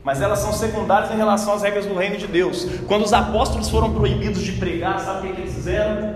Mas 0.04 0.20
elas 0.20 0.40
são 0.40 0.52
secundárias 0.52 1.12
em 1.12 1.16
relação 1.16 1.54
às 1.54 1.62
regras 1.62 1.86
do 1.86 1.94
reino 1.94 2.18
de 2.18 2.26
Deus. 2.28 2.68
Quando 2.88 3.06
os 3.06 3.14
apóstolos 3.14 3.70
foram 3.70 3.94
proibidos 3.94 4.42
de 4.42 4.54
pregar, 4.54 5.00
sabe 5.00 5.30
o 5.30 5.36
que 5.36 5.42
eles 5.42 5.54
fizeram? 5.54 6.16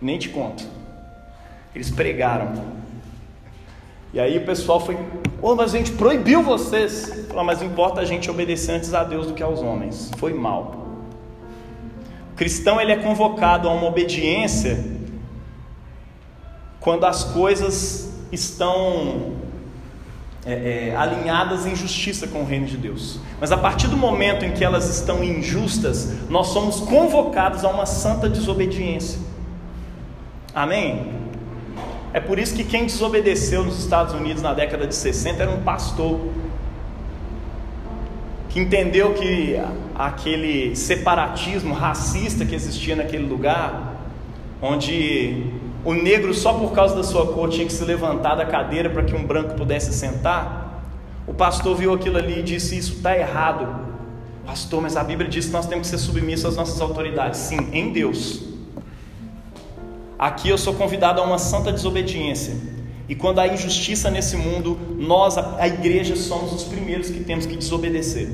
Nem 0.00 0.18
te 0.18 0.28
conto. 0.28 0.62
Eles 1.74 1.90
pregaram. 1.90 2.52
E 4.12 4.20
aí 4.20 4.36
o 4.36 4.44
pessoal 4.44 4.78
foi, 4.78 4.96
oh, 5.40 5.56
mas 5.56 5.74
a 5.74 5.78
gente 5.78 5.92
proibiu 5.92 6.42
vocês. 6.42 7.26
Falou, 7.28 7.44
mas 7.44 7.62
importa 7.62 8.02
a 8.02 8.04
gente 8.04 8.30
obedecer 8.30 8.72
antes 8.72 8.92
a 8.92 9.02
Deus 9.02 9.26
do 9.26 9.32
que 9.32 9.42
aos 9.42 9.60
homens. 9.60 10.10
Foi 10.18 10.34
mal. 10.34 10.84
O 12.32 12.36
cristão 12.36 12.78
ele 12.78 12.92
é 12.92 12.96
convocado 12.96 13.68
a 13.68 13.72
uma 13.72 13.86
obediência 13.86 14.84
quando 16.84 17.04
as 17.06 17.24
coisas 17.24 18.10
estão 18.30 19.32
é, 20.44 20.90
é, 20.90 20.96
alinhadas 20.96 21.64
em 21.64 21.74
justiça 21.74 22.26
com 22.26 22.42
o 22.42 22.44
reino 22.44 22.66
de 22.66 22.76
Deus. 22.76 23.18
Mas 23.40 23.50
a 23.50 23.56
partir 23.56 23.88
do 23.88 23.96
momento 23.96 24.44
em 24.44 24.52
que 24.52 24.62
elas 24.62 24.94
estão 24.94 25.24
injustas, 25.24 26.12
nós 26.28 26.48
somos 26.48 26.80
convocados 26.80 27.64
a 27.64 27.70
uma 27.70 27.86
santa 27.86 28.28
desobediência. 28.28 29.18
Amém? 30.54 31.10
É 32.12 32.20
por 32.20 32.38
isso 32.38 32.54
que 32.54 32.62
quem 32.62 32.84
desobedeceu 32.84 33.64
nos 33.64 33.78
Estados 33.78 34.12
Unidos 34.12 34.42
na 34.42 34.52
década 34.52 34.86
de 34.86 34.94
60 34.94 35.42
era 35.42 35.50
um 35.50 35.62
pastor 35.62 36.20
que 38.50 38.60
entendeu 38.60 39.14
que 39.14 39.58
aquele 39.94 40.76
separatismo 40.76 41.72
racista 41.72 42.44
que 42.44 42.54
existia 42.54 42.94
naquele 42.94 43.26
lugar, 43.26 43.96
onde 44.60 45.63
o 45.84 45.92
negro 45.92 46.32
só 46.32 46.54
por 46.54 46.72
causa 46.72 46.96
da 46.96 47.02
sua 47.02 47.26
cor 47.32 47.50
tinha 47.50 47.66
que 47.66 47.72
se 47.72 47.84
levantar 47.84 48.34
da 48.34 48.46
cadeira 48.46 48.88
para 48.88 49.02
que 49.02 49.14
um 49.14 49.24
branco 49.24 49.54
pudesse 49.54 49.92
sentar, 49.92 50.82
o 51.26 51.34
pastor 51.34 51.76
viu 51.76 51.92
aquilo 51.92 52.16
ali 52.18 52.40
e 52.40 52.42
disse: 52.42 52.76
Isso 52.76 52.94
está 52.94 53.16
errado. 53.16 53.84
Pastor, 54.46 54.82
mas 54.82 54.96
a 54.96 55.02
Bíblia 55.04 55.28
diz 55.28 55.46
que 55.46 55.52
nós 55.52 55.66
temos 55.66 55.88
que 55.88 55.96
ser 55.96 56.02
submissos 56.02 56.44
às 56.46 56.56
nossas 56.56 56.80
autoridades. 56.80 57.40
Sim, 57.40 57.68
em 57.72 57.92
Deus. 57.92 58.42
Aqui 60.18 60.48
eu 60.48 60.58
sou 60.58 60.74
convidado 60.74 61.20
a 61.20 61.24
uma 61.24 61.38
santa 61.38 61.72
desobediência. 61.72 62.54
E 63.08 63.14
quando 63.14 63.38
há 63.38 63.46
injustiça 63.46 64.10
nesse 64.10 64.36
mundo, 64.36 64.78
nós, 64.96 65.36
a 65.36 65.66
igreja, 65.66 66.16
somos 66.16 66.52
os 66.52 66.64
primeiros 66.64 67.10
que 67.10 67.22
temos 67.24 67.44
que 67.44 67.56
desobedecer. 67.56 68.30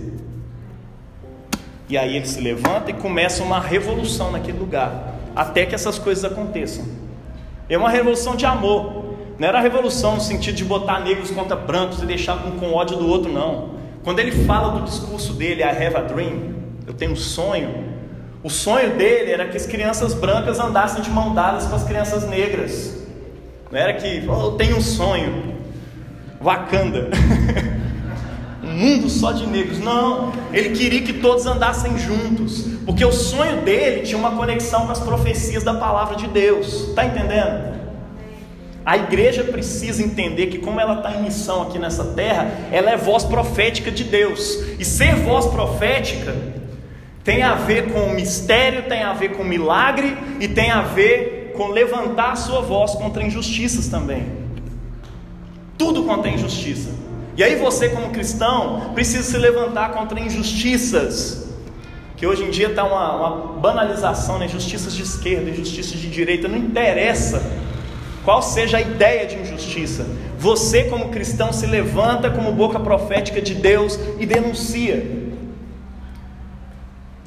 E 1.88 1.98
aí 1.98 2.16
ele 2.16 2.26
se 2.26 2.40
levanta 2.40 2.90
e 2.90 2.94
começa 2.94 3.42
uma 3.42 3.59
revolução 3.59 4.30
naquele 4.30 4.59
lugar, 4.59 5.16
até 5.34 5.66
que 5.66 5.74
essas 5.74 5.98
coisas 5.98 6.24
aconteçam. 6.24 6.84
É 7.70 7.78
uma 7.78 7.88
revolução 7.88 8.34
de 8.34 8.44
amor. 8.44 9.14
Não 9.38 9.46
era 9.46 9.60
revolução 9.60 10.16
no 10.16 10.20
sentido 10.20 10.56
de 10.56 10.64
botar 10.64 10.98
negros 11.00 11.30
contra 11.30 11.56
brancos 11.56 12.02
e 12.02 12.04
deixar 12.04 12.34
um 12.44 12.58
com 12.58 12.74
ódio 12.74 12.96
do 12.96 13.06
outro, 13.06 13.32
não. 13.32 13.70
Quando 14.02 14.18
ele 14.18 14.32
fala 14.44 14.78
do 14.78 14.84
discurso 14.84 15.32
dele, 15.34 15.62
I 15.62 15.68
have 15.68 15.96
a 15.96 16.00
dream, 16.00 16.54
eu 16.86 16.92
tenho 16.92 17.12
um 17.12 17.16
sonho. 17.16 17.90
O 18.42 18.50
sonho 18.50 18.96
dele 18.96 19.30
era 19.30 19.46
que 19.46 19.56
as 19.56 19.66
crianças 19.66 20.12
brancas 20.14 20.58
andassem 20.58 21.00
de 21.00 21.10
mão 21.10 21.32
dadas 21.32 21.66
com 21.66 21.76
as 21.76 21.84
crianças 21.84 22.28
negras. 22.28 23.06
Não 23.70 23.78
era 23.78 23.94
que, 23.94 24.24
oh, 24.28 24.46
eu 24.46 24.52
tenho 24.52 24.76
um 24.76 24.80
sonho, 24.80 25.54
Wakanda, 26.42 27.08
mundo 28.80 29.10
só 29.10 29.32
de 29.32 29.46
negros. 29.46 29.78
Não, 29.78 30.32
ele 30.52 30.70
queria 30.70 31.02
que 31.02 31.12
todos 31.12 31.44
andassem 31.44 31.98
juntos, 31.98 32.64
porque 32.86 33.04
o 33.04 33.12
sonho 33.12 33.60
dele 33.62 34.02
tinha 34.02 34.18
uma 34.18 34.32
conexão 34.32 34.86
com 34.86 34.92
as 34.92 35.00
profecias 35.00 35.62
da 35.62 35.74
palavra 35.74 36.16
de 36.16 36.26
Deus. 36.26 36.88
Está 36.88 37.04
entendendo? 37.04 37.78
A 38.84 38.96
igreja 38.96 39.44
precisa 39.44 40.02
entender 40.02 40.46
que, 40.46 40.58
como 40.58 40.80
ela 40.80 40.94
está 40.94 41.14
em 41.14 41.22
missão 41.22 41.62
aqui 41.62 41.78
nessa 41.78 42.02
terra, 42.04 42.50
ela 42.72 42.90
é 42.90 42.96
voz 42.96 43.24
profética 43.24 43.90
de 43.90 44.04
Deus. 44.04 44.58
E 44.78 44.84
ser 44.84 45.14
voz 45.16 45.46
profética 45.46 46.34
tem 47.22 47.42
a 47.42 47.54
ver 47.54 47.92
com 47.92 48.14
mistério, 48.14 48.84
tem 48.88 49.02
a 49.02 49.12
ver 49.12 49.36
com 49.36 49.44
milagre 49.44 50.16
e 50.40 50.48
tem 50.48 50.70
a 50.70 50.80
ver 50.80 51.52
com 51.54 51.68
levantar 51.68 52.32
a 52.32 52.36
sua 52.36 52.62
voz 52.62 52.92
contra 52.92 53.22
injustiças 53.22 53.88
também. 53.88 54.26
Tudo 55.76 56.04
contra 56.04 56.30
injustiça. 56.30 56.90
E 57.36 57.42
aí 57.44 57.56
você, 57.56 57.88
como 57.88 58.10
cristão, 58.10 58.92
precisa 58.94 59.22
se 59.22 59.38
levantar 59.38 59.92
contra 59.92 60.18
injustiças 60.20 61.50
que 62.20 62.26
hoje 62.26 62.44
em 62.44 62.50
dia 62.50 62.68
está 62.68 62.84
uma, 62.84 63.16
uma, 63.16 63.60
banalização, 63.60 64.38
né? 64.38 64.46
justiças 64.46 64.94
de 64.94 65.02
esquerda, 65.02 65.48
injustiças 65.48 65.98
de 65.98 66.10
direita, 66.10 66.46
não 66.48 66.58
interessa 66.58 67.42
qual 68.22 68.42
seja 68.42 68.76
a 68.76 68.80
ideia 68.82 69.26
de 69.26 69.36
injustiça. 69.36 70.06
Você, 70.38 70.84
como 70.84 71.08
cristão, 71.08 71.50
se 71.50 71.64
levanta 71.64 72.28
como 72.28 72.52
boca 72.52 72.78
profética 72.78 73.40
de 73.40 73.54
Deus 73.54 73.98
e 74.18 74.26
denuncia. 74.26 75.02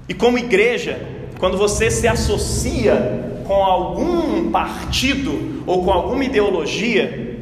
E 0.07 0.13
como 0.13 0.37
igreja, 0.37 1.01
quando 1.39 1.57
você 1.57 1.89
se 1.89 2.07
associa 2.07 3.41
com 3.47 3.63
algum 3.63 4.51
partido 4.51 5.63
ou 5.65 5.83
com 5.83 5.91
alguma 5.91 6.23
ideologia, 6.23 7.32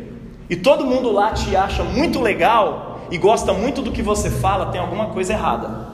e 0.51 0.57
todo 0.57 0.85
mundo 0.85 1.09
lá 1.13 1.31
te 1.31 1.55
acha 1.55 1.81
muito 1.81 2.19
legal 2.19 3.07
e 3.09 3.17
gosta 3.17 3.53
muito 3.53 3.81
do 3.81 3.89
que 3.89 4.03
você 4.03 4.29
fala, 4.29 4.65
tem 4.65 4.81
alguma 4.81 5.05
coisa 5.05 5.31
errada. 5.31 5.87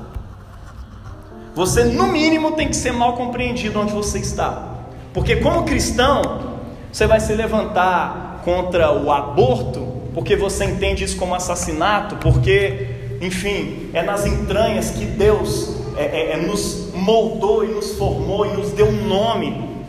Você, 1.53 1.83
no 1.83 2.07
mínimo, 2.07 2.53
tem 2.53 2.67
que 2.67 2.75
ser 2.75 2.91
mal 2.91 3.13
compreendido 3.13 3.79
onde 3.79 3.93
você 3.93 4.17
está. 4.17 4.77
Porque, 5.13 5.35
como 5.35 5.63
cristão, 5.63 6.57
você 6.91 7.05
vai 7.05 7.19
se 7.19 7.35
levantar 7.35 8.41
contra 8.43 8.91
o 8.91 9.11
aborto, 9.11 9.81
porque 10.15 10.35
você 10.35 10.65
entende 10.65 11.03
isso 11.03 11.17
como 11.17 11.35
assassinato, 11.35 12.15
porque, 12.15 13.17
enfim, 13.21 13.91
é 13.93 14.01
nas 14.01 14.25
entranhas 14.25 14.89
que 14.89 15.05
Deus 15.05 15.75
é, 15.95 16.03
é, 16.03 16.31
é, 16.31 16.37
nos 16.37 16.91
moldou 16.95 17.63
e 17.63 17.67
nos 17.67 17.93
formou 17.93 18.43
e 18.47 18.57
nos 18.57 18.71
deu 18.71 18.87
um 18.87 19.07
nome. 19.07 19.83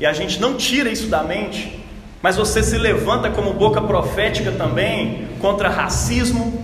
E 0.00 0.06
a 0.06 0.14
gente 0.14 0.40
não 0.40 0.54
tira 0.54 0.90
isso 0.90 1.08
da 1.08 1.22
mente, 1.22 1.85
mas 2.26 2.34
você 2.34 2.60
se 2.60 2.76
levanta 2.76 3.30
como 3.30 3.52
boca 3.52 3.80
profética 3.80 4.50
também 4.50 5.28
contra 5.40 5.68
racismo, 5.68 6.60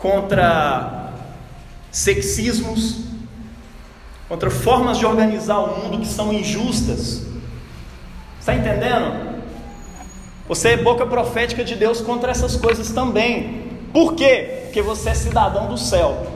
contra 0.00 1.12
sexismos, 1.88 2.96
contra 4.28 4.50
formas 4.50 4.98
de 4.98 5.06
organizar 5.06 5.60
o 5.60 5.78
mundo 5.78 6.00
que 6.00 6.08
são 6.08 6.32
injustas. 6.32 7.28
Está 8.40 8.56
entendendo? 8.56 9.38
Você 10.48 10.70
é 10.70 10.76
boca 10.76 11.06
profética 11.06 11.62
de 11.62 11.76
Deus 11.76 12.00
contra 12.00 12.32
essas 12.32 12.56
coisas 12.56 12.90
também. 12.90 13.68
Por 13.92 14.16
quê? 14.16 14.62
Porque 14.64 14.82
você 14.82 15.10
é 15.10 15.14
cidadão 15.14 15.68
do 15.68 15.78
céu. 15.78 16.26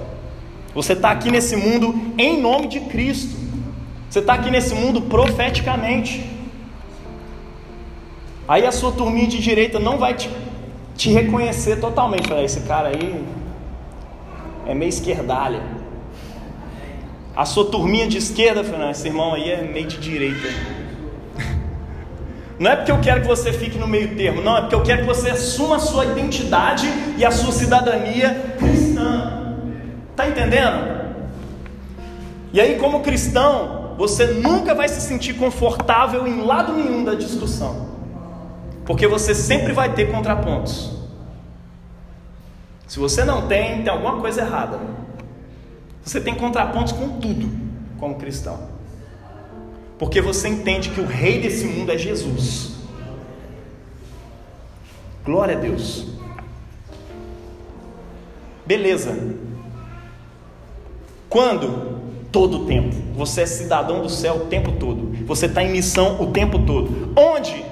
Você 0.72 0.92
está 0.92 1.10
aqui 1.10 1.32
nesse 1.32 1.56
mundo 1.56 2.12
em 2.16 2.40
nome 2.40 2.68
de 2.68 2.78
Cristo. 2.78 3.36
Você 4.08 4.20
está 4.20 4.34
aqui 4.34 4.52
nesse 4.52 4.72
mundo 4.72 5.02
profeticamente. 5.02 6.30
Aí 8.52 8.66
a 8.66 8.70
sua 8.70 8.92
turminha 8.92 9.26
de 9.26 9.38
direita 9.38 9.80
não 9.80 9.96
vai 9.96 10.12
te, 10.12 10.28
te 10.94 11.10
reconhecer 11.10 11.80
totalmente. 11.80 12.28
Fala, 12.28 12.42
esse 12.42 12.60
cara 12.60 12.88
aí 12.88 13.24
é 14.66 14.74
meio 14.74 14.90
esquerdalha. 14.90 15.62
A 17.34 17.46
sua 17.46 17.64
turminha 17.64 18.06
de 18.06 18.18
esquerda, 18.18 18.62
não, 18.62 18.90
esse 18.90 19.08
irmão 19.08 19.32
aí 19.32 19.50
é 19.50 19.62
meio 19.62 19.86
de 19.86 19.96
direita. 19.96 20.48
Não 22.58 22.70
é 22.70 22.76
porque 22.76 22.92
eu 22.92 23.00
quero 23.00 23.22
que 23.22 23.26
você 23.26 23.54
fique 23.54 23.78
no 23.78 23.88
meio 23.88 24.14
termo, 24.16 24.42
não, 24.42 24.58
é 24.58 24.60
porque 24.60 24.74
eu 24.74 24.82
quero 24.82 25.00
que 25.00 25.06
você 25.06 25.30
assuma 25.30 25.76
a 25.76 25.78
sua 25.78 26.04
identidade 26.04 26.86
e 27.16 27.24
a 27.24 27.30
sua 27.30 27.52
cidadania 27.52 28.54
cristã. 28.58 29.56
Está 30.10 30.28
entendendo? 30.28 31.16
E 32.52 32.60
aí, 32.60 32.78
como 32.78 33.00
cristão, 33.00 33.94
você 33.96 34.26
nunca 34.26 34.74
vai 34.74 34.90
se 34.90 35.00
sentir 35.00 35.32
confortável 35.36 36.26
em 36.26 36.42
lado 36.42 36.74
nenhum 36.74 37.02
da 37.02 37.14
discussão, 37.14 37.91
porque 38.84 39.06
você 39.06 39.34
sempre 39.34 39.72
vai 39.72 39.94
ter 39.94 40.10
contrapontos. 40.10 40.90
Se 42.86 42.98
você 42.98 43.24
não 43.24 43.46
tem, 43.46 43.82
tem 43.82 43.92
alguma 43.92 44.20
coisa 44.20 44.42
errada. 44.42 44.78
Você 46.04 46.20
tem 46.20 46.34
contrapontos 46.34 46.92
com 46.92 47.20
tudo, 47.20 47.48
como 47.98 48.16
cristão. 48.16 48.68
Porque 49.98 50.20
você 50.20 50.48
entende 50.48 50.90
que 50.90 51.00
o 51.00 51.06
rei 51.06 51.40
desse 51.40 51.64
mundo 51.64 51.92
é 51.92 51.96
Jesus. 51.96 52.72
Glória 55.24 55.56
a 55.56 55.60
Deus. 55.60 56.08
Beleza. 58.66 59.16
Quando? 61.28 62.02
Todo 62.32 62.62
o 62.62 62.66
tempo. 62.66 62.96
Você 63.14 63.42
é 63.42 63.46
cidadão 63.46 64.02
do 64.02 64.08
céu 64.08 64.36
o 64.36 64.46
tempo 64.46 64.72
todo. 64.72 65.24
Você 65.24 65.46
está 65.46 65.62
em 65.62 65.70
missão 65.70 66.20
o 66.20 66.32
tempo 66.32 66.58
todo. 66.66 67.12
Onde? 67.16 67.71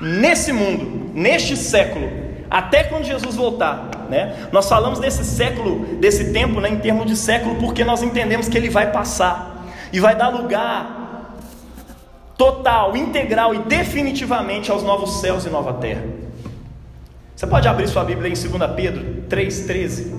Nesse 0.00 0.52
mundo, 0.52 1.10
neste 1.14 1.56
século, 1.56 2.10
até 2.50 2.84
quando 2.84 3.04
Jesus 3.04 3.34
voltar. 3.34 3.90
Né? 4.10 4.48
Nós 4.52 4.68
falamos 4.68 4.98
desse 4.98 5.24
século, 5.24 5.96
desse 5.96 6.32
tempo, 6.32 6.60
né, 6.60 6.68
em 6.68 6.78
termos 6.78 7.06
de 7.06 7.16
século, 7.16 7.56
porque 7.56 7.84
nós 7.84 8.02
entendemos 8.02 8.48
que 8.48 8.56
ele 8.56 8.70
vai 8.70 8.92
passar 8.92 9.66
e 9.92 9.98
vai 9.98 10.14
dar 10.14 10.28
lugar 10.28 11.34
total, 12.36 12.96
integral 12.96 13.54
e 13.54 13.58
definitivamente 13.60 14.70
aos 14.70 14.82
novos 14.82 15.20
céus 15.20 15.46
e 15.46 15.50
nova 15.50 15.74
terra. 15.74 16.04
Você 17.34 17.46
pode 17.46 17.66
abrir 17.66 17.88
sua 17.88 18.04
Bíblia 18.04 18.30
em 18.30 18.34
2 18.34 18.70
Pedro 18.76 19.24
3,13. 19.28 20.14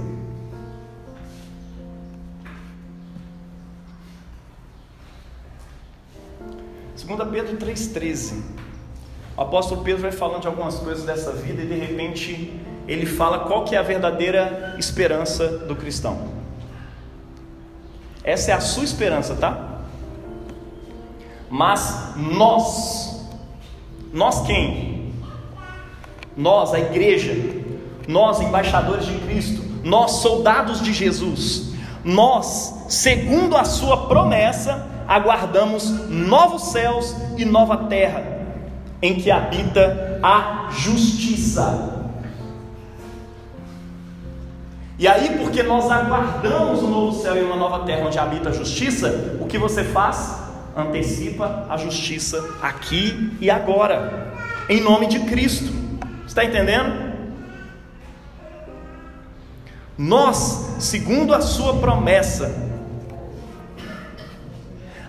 Segunda 6.95 7.25
Pedro 7.25 7.55
3,13 7.57 8.57
O 9.38 9.41
apóstolo 9.43 9.83
Pedro 9.83 10.01
vai 10.01 10.11
falando 10.11 10.41
de 10.41 10.47
algumas 10.47 10.79
coisas 10.79 11.05
dessa 11.05 11.31
vida 11.31 11.61
e 11.61 11.67
de 11.67 11.75
repente 11.75 12.59
ele 12.88 13.05
fala 13.05 13.39
qual 13.39 13.63
que 13.63 13.75
é 13.75 13.77
a 13.77 13.83
verdadeira 13.83 14.75
esperança 14.79 15.47
do 15.47 15.75
cristão. 15.75 16.35
Essa 18.23 18.51
é 18.51 18.53
a 18.55 18.59
sua 18.59 18.83
esperança, 18.83 19.35
tá? 19.35 19.81
Mas 21.49 22.13
nós, 22.17 23.29
Nós 24.11 24.41
quem? 24.45 25.13
Nós, 26.35 26.73
a 26.73 26.79
igreja, 26.79 27.33
nós, 28.07 28.41
embaixadores 28.41 29.05
de 29.05 29.17
Cristo, 29.19 29.63
nós, 29.83 30.11
soldados 30.13 30.81
de 30.81 30.93
Jesus, 30.93 31.73
nós, 32.03 32.85
segundo 32.89 33.55
a 33.57 33.63
Sua 33.63 34.07
promessa, 34.07 34.88
aguardamos 35.07 35.89
novos 36.09 36.71
céus 36.71 37.15
e 37.38 37.45
nova 37.45 37.85
terra, 37.85 38.36
em 39.01 39.15
que 39.15 39.29
habita 39.31 40.19
a 40.23 40.69
justiça. 40.71 41.97
E 44.99 45.07
aí, 45.07 45.37
porque 45.37 45.61
nós 45.61 45.89
aguardamos 45.91 46.81
um 46.81 46.89
novo 46.89 47.21
céu 47.21 47.37
e 47.37 47.43
uma 47.43 47.55
nova 47.55 47.85
terra 47.85 48.07
onde 48.07 48.17
habita 48.17 48.49
a 48.49 48.51
justiça, 48.51 49.37
o 49.39 49.45
que 49.45 49.57
você 49.57 49.83
faz? 49.83 50.47
Antecipa 50.75 51.67
a 51.69 51.77
justiça 51.77 52.43
aqui 52.61 53.35
e 53.39 53.49
agora, 53.49 54.33
em 54.67 54.81
nome 54.81 55.07
de 55.07 55.19
Cristo. 55.21 55.71
Está 56.25 56.43
entendendo? 56.43 57.07
Nós, 59.95 60.77
segundo 60.79 61.33
a 61.33 61.41
Sua 61.41 61.75
promessa, 61.75 62.53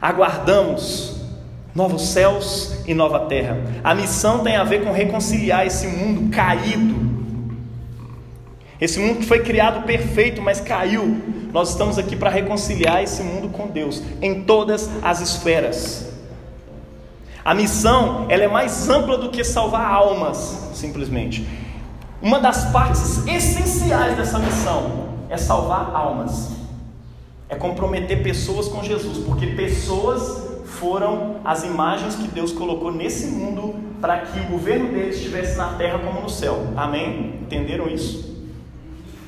aguardamos 0.01 1.18
novos 1.79 2.03
céus 2.09 2.75
e 2.87 2.93
nova 2.93 3.21
terra. 3.21 3.57
A 3.85 3.95
missão 3.95 4.41
tem 4.41 4.57
a 4.57 4.65
ver 4.65 4.85
com 4.85 4.91
reconciliar 4.93 5.67
esse 5.67 5.87
mundo 5.87 6.29
caído 6.31 7.09
esse 8.81 9.01
mundo 9.01 9.19
que 9.19 9.27
foi 9.27 9.41
criado 9.41 9.85
perfeito, 9.85 10.41
mas 10.41 10.61
caiu. 10.61 11.21
Nós 11.53 11.71
estamos 11.71 11.99
aqui 11.99 12.15
para 12.15 12.31
reconciliar 12.31 13.03
esse 13.03 13.23
mundo 13.23 13.49
com 13.49 13.67
Deus 13.67 14.01
em 14.23 14.45
todas 14.45 14.89
as 15.03 15.21
esferas. 15.21 16.09
A 17.45 17.55
missão, 17.55 18.27
ela 18.29 18.45
é 18.45 18.49
mais 18.49 18.89
ampla 18.89 19.19
do 19.19 19.31
que 19.31 19.43
salvar 19.43 19.91
almas, 19.91 20.71
simplesmente. 20.75 21.47
Uma 22.23 22.39
das 22.39 22.71
partes 22.71 23.27
essenciais 23.27 24.17
dessa 24.17 24.39
missão 24.39 25.09
é 25.29 25.37
salvar 25.37 25.91
almas. 25.95 26.51
É 27.49 27.57
comprometer 27.57 28.23
pessoas 28.23 28.69
com 28.69 28.85
Jesus, 28.85 29.19
porque 29.25 29.47
pessoas 29.49 30.48
foram 30.79 31.37
as 31.45 31.65
imagens 31.65 32.15
que 32.15 32.29
Deus 32.29 32.53
colocou 32.53 32.93
nesse 32.93 33.27
mundo 33.27 33.75
para 34.01 34.19
que 34.19 34.41
o 34.41 34.45
governo 34.45 34.91
deles 34.93 35.17
estivesse 35.17 35.57
na 35.57 35.75
terra 35.75 35.99
como 35.99 36.21
no 36.21 36.29
céu. 36.29 36.69
Amém? 36.77 37.41
Entenderam 37.43 37.89
isso? 37.89 38.37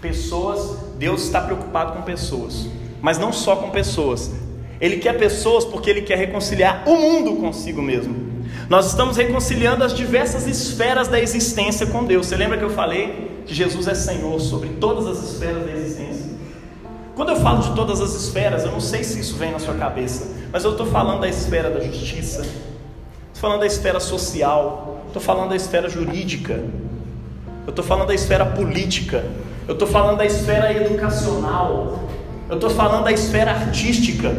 Pessoas, 0.01 0.79
Deus 0.97 1.25
está 1.25 1.41
preocupado 1.41 1.93
com 1.93 2.03
pessoas, 2.03 2.69
mas 3.03 3.19
não 3.19 3.33
só 3.33 3.57
com 3.57 3.71
pessoas. 3.71 4.33
Ele 4.81 4.97
quer 4.97 5.19
pessoas 5.19 5.65
porque 5.65 5.91
ele 5.91 6.03
quer 6.03 6.17
reconciliar 6.17 6.85
o 6.87 6.97
mundo 6.97 7.37
consigo 7.37 7.83
mesmo. 7.83 8.31
Nós 8.69 8.87
estamos 8.87 9.17
reconciliando 9.17 9.85
as 9.85 9.93
diversas 9.93 10.47
esferas 10.47 11.09
da 11.09 11.21
existência 11.21 11.87
com 11.87 12.05
Deus. 12.05 12.27
Você 12.27 12.37
lembra 12.37 12.57
que 12.57 12.65
eu 12.65 12.71
falei 12.71 13.43
que 13.45 13.55
Jesus 13.55 13.89
é 13.89 13.95
Senhor 13.95 14.41
sobre 14.41 14.69
todas 14.81 15.07
as 15.07 15.33
esferas 15.33 15.65
da 15.67 15.73
existência? 15.73 16.20
Quando 17.15 17.31
eu 17.31 17.37
falo 17.37 17.63
de 17.63 17.75
todas 17.75 18.01
as 18.01 18.15
esferas, 18.15 18.65
eu 18.65 18.73
não 18.73 18.81
sei 18.81 19.05
se 19.05 19.21
isso 19.21 19.37
vem 19.37 19.53
na 19.53 19.59
sua 19.59 19.75
cabeça, 19.75 20.31
mas 20.53 20.65
eu 20.65 20.73
estou 20.73 20.87
falando 20.87 21.21
da 21.21 21.29
esfera 21.29 21.71
da 21.71 21.81
justiça, 21.81 22.43
estou 22.43 23.41
falando 23.41 23.61
da 23.61 23.67
esfera 23.67 24.01
social, 24.01 25.03
estou 25.07 25.21
falando 25.21 25.51
da 25.51 25.57
esfera 25.57 25.89
jurídica, 25.89 26.65
eu 27.67 27.71
estou 27.71 27.85
falando 27.85 28.09
da 28.09 28.15
esfera 28.15 28.47
política, 28.47 29.25
eu 29.69 29.75
estou 29.75 29.87
falando 29.87 30.19
da 30.19 30.25
esfera 30.25 30.73
educacional, 30.73 32.01
eu 32.49 32.55
estou 32.55 32.71
falando 32.71 33.05
da 33.05 33.13
esfera 33.13 33.53
artística. 33.53 34.35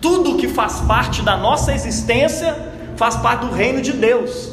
Tudo 0.00 0.36
que 0.36 0.48
faz 0.48 0.80
parte 0.80 1.22
da 1.22 1.36
nossa 1.36 1.72
existência 1.72 2.54
faz 2.96 3.16
parte 3.16 3.46
do 3.46 3.52
reino 3.52 3.80
de 3.80 3.92
Deus. 3.92 4.51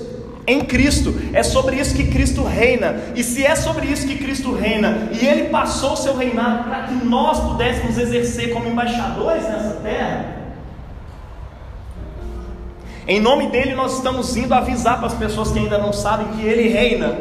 Em 0.50 0.62
Cristo, 0.62 1.14
é 1.32 1.44
sobre 1.44 1.76
isso 1.76 1.94
que 1.94 2.08
Cristo 2.08 2.44
reina, 2.44 2.96
e 3.16 3.24
se 3.24 3.46
é 3.46 3.56
sobre 3.56 3.86
isso 3.86 4.08
que 4.08 4.18
Cristo 4.18 4.52
reina, 4.52 5.10
e 5.12 5.24
Ele 5.24 5.50
passou 5.50 5.94
o 5.94 5.96
seu 5.96 6.18
reinado 6.18 6.64
para 6.64 6.88
que 6.88 7.06
nós 7.06 7.40
pudéssemos 7.40 8.00
exercer 8.00 8.52
como 8.52 8.68
embaixadores 8.68 9.44
nessa 9.44 9.76
terra, 9.84 10.40
em 13.08 13.20
nome 13.20 13.48
dele, 13.48 13.76
nós 13.76 13.98
estamos 13.98 14.36
indo 14.38 14.54
avisar 14.54 14.98
para 14.98 15.08
as 15.08 15.14
pessoas 15.14 15.52
que 15.52 15.60
ainda 15.60 15.78
não 15.78 15.94
sabem 15.94 16.28
que 16.30 16.46
ele 16.46 16.70
reina. 16.70 17.18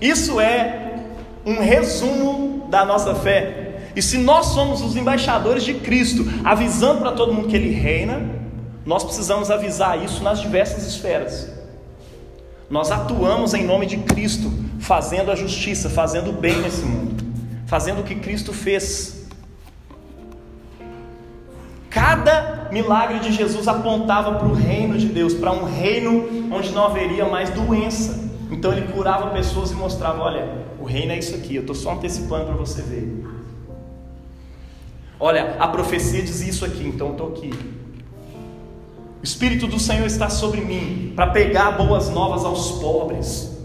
Isso 0.00 0.40
é 0.40 0.96
um 1.46 1.60
resumo 1.60 2.66
da 2.70 2.84
nossa 2.84 3.14
fé. 3.14 3.90
E 3.96 4.02
se 4.02 4.18
nós 4.18 4.46
somos 4.46 4.82
os 4.82 4.96
embaixadores 4.96 5.62
de 5.62 5.74
Cristo, 5.74 6.26
avisando 6.42 7.00
para 7.00 7.12
todo 7.12 7.32
mundo 7.32 7.48
que 7.48 7.56
Ele 7.56 7.70
reina, 7.70 8.22
nós 8.84 9.04
precisamos 9.04 9.50
avisar 9.50 10.02
isso 10.02 10.22
nas 10.22 10.40
diversas 10.40 10.86
esferas. 10.86 11.53
Nós 12.74 12.90
atuamos 12.90 13.54
em 13.54 13.64
nome 13.64 13.86
de 13.86 13.98
Cristo, 13.98 14.52
fazendo 14.80 15.30
a 15.30 15.36
justiça, 15.36 15.88
fazendo 15.88 16.30
o 16.30 16.32
bem 16.32 16.60
nesse 16.60 16.84
mundo, 16.84 17.24
fazendo 17.66 18.00
o 18.00 18.02
que 18.02 18.16
Cristo 18.16 18.52
fez. 18.52 19.28
Cada 21.88 22.68
milagre 22.72 23.20
de 23.20 23.30
Jesus 23.30 23.68
apontava 23.68 24.34
para 24.40 24.48
o 24.48 24.52
reino 24.52 24.98
de 24.98 25.06
Deus, 25.06 25.34
para 25.34 25.52
um 25.52 25.62
reino 25.62 26.50
onde 26.52 26.72
não 26.72 26.86
haveria 26.86 27.26
mais 27.26 27.48
doença. 27.50 28.28
Então 28.50 28.72
ele 28.72 28.88
curava 28.92 29.30
pessoas 29.30 29.70
e 29.70 29.74
mostrava: 29.74 30.20
olha, 30.20 30.44
o 30.80 30.84
reino 30.84 31.12
é 31.12 31.18
isso 31.20 31.36
aqui, 31.36 31.54
eu 31.54 31.60
estou 31.60 31.76
só 31.76 31.92
antecipando 31.92 32.46
para 32.46 32.56
você 32.56 32.82
ver. 32.82 33.24
Olha, 35.20 35.54
a 35.60 35.68
profecia 35.68 36.20
diz 36.20 36.40
isso 36.40 36.64
aqui, 36.64 36.84
então 36.84 37.12
estou 37.12 37.28
aqui. 37.28 37.52
O 39.24 39.26
Espírito 39.26 39.66
do 39.66 39.80
Senhor 39.80 40.04
está 40.04 40.28
sobre 40.28 40.60
mim 40.60 41.14
para 41.16 41.28
pegar 41.28 41.70
boas 41.70 42.10
novas 42.10 42.44
aos 42.44 42.72
pobres, 42.72 43.58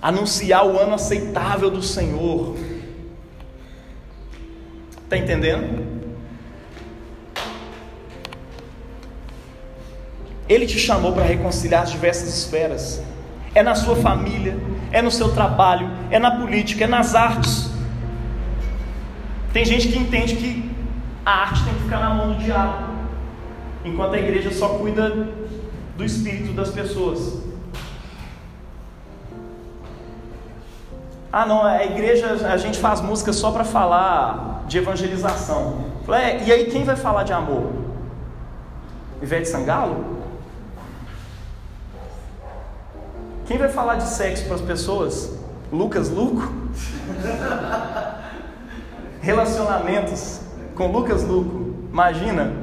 anunciar 0.00 0.66
o 0.66 0.78
ano 0.80 0.94
aceitável 0.94 1.70
do 1.70 1.82
Senhor. 1.82 2.56
Está 5.04 5.18
entendendo? 5.18 5.86
Ele 10.48 10.66
te 10.66 10.78
chamou 10.78 11.12
para 11.12 11.24
reconciliar 11.24 11.82
as 11.82 11.90
diversas 11.90 12.30
esferas 12.30 13.02
é 13.54 13.62
na 13.62 13.74
sua 13.74 13.96
família, 13.96 14.56
é 14.92 15.02
no 15.02 15.10
seu 15.10 15.34
trabalho, 15.34 15.90
é 16.10 16.18
na 16.18 16.30
política, 16.30 16.84
é 16.84 16.86
nas 16.86 17.14
artes. 17.14 17.70
Tem 19.52 19.62
gente 19.62 19.88
que 19.88 19.98
entende 19.98 20.36
que 20.36 20.70
a 21.26 21.42
arte 21.42 21.64
tem 21.64 21.74
que 21.74 21.82
ficar 21.82 22.00
na 22.00 22.14
mão 22.14 22.32
do 22.32 22.42
diabo, 22.42 22.89
enquanto 23.84 24.14
a 24.14 24.18
igreja 24.18 24.52
só 24.52 24.70
cuida 24.70 25.28
do 25.96 26.04
espírito 26.04 26.52
das 26.52 26.70
pessoas. 26.70 27.40
Ah, 31.32 31.46
não, 31.46 31.62
a 31.62 31.84
igreja, 31.84 32.48
a 32.48 32.56
gente 32.56 32.78
faz 32.78 33.00
música 33.00 33.32
só 33.32 33.52
para 33.52 33.62
falar 33.62 34.64
de 34.66 34.78
evangelização. 34.78 35.84
Falei, 36.04 36.22
é, 36.22 36.44
e 36.44 36.52
aí 36.52 36.64
quem 36.66 36.82
vai 36.82 36.96
falar 36.96 37.22
de 37.22 37.32
amor? 37.32 37.70
Ivete 39.22 39.48
Sangalo? 39.48 40.18
Quem 43.46 43.58
vai 43.58 43.68
falar 43.68 43.96
de 43.96 44.04
sexo 44.04 44.46
para 44.46 44.56
as 44.56 44.60
pessoas? 44.60 45.38
Lucas 45.72 46.08
Luco? 46.08 46.52
Relacionamentos 49.20 50.40
com 50.74 50.90
Lucas 50.90 51.22
Luco. 51.22 51.74
Imagina. 51.92 52.59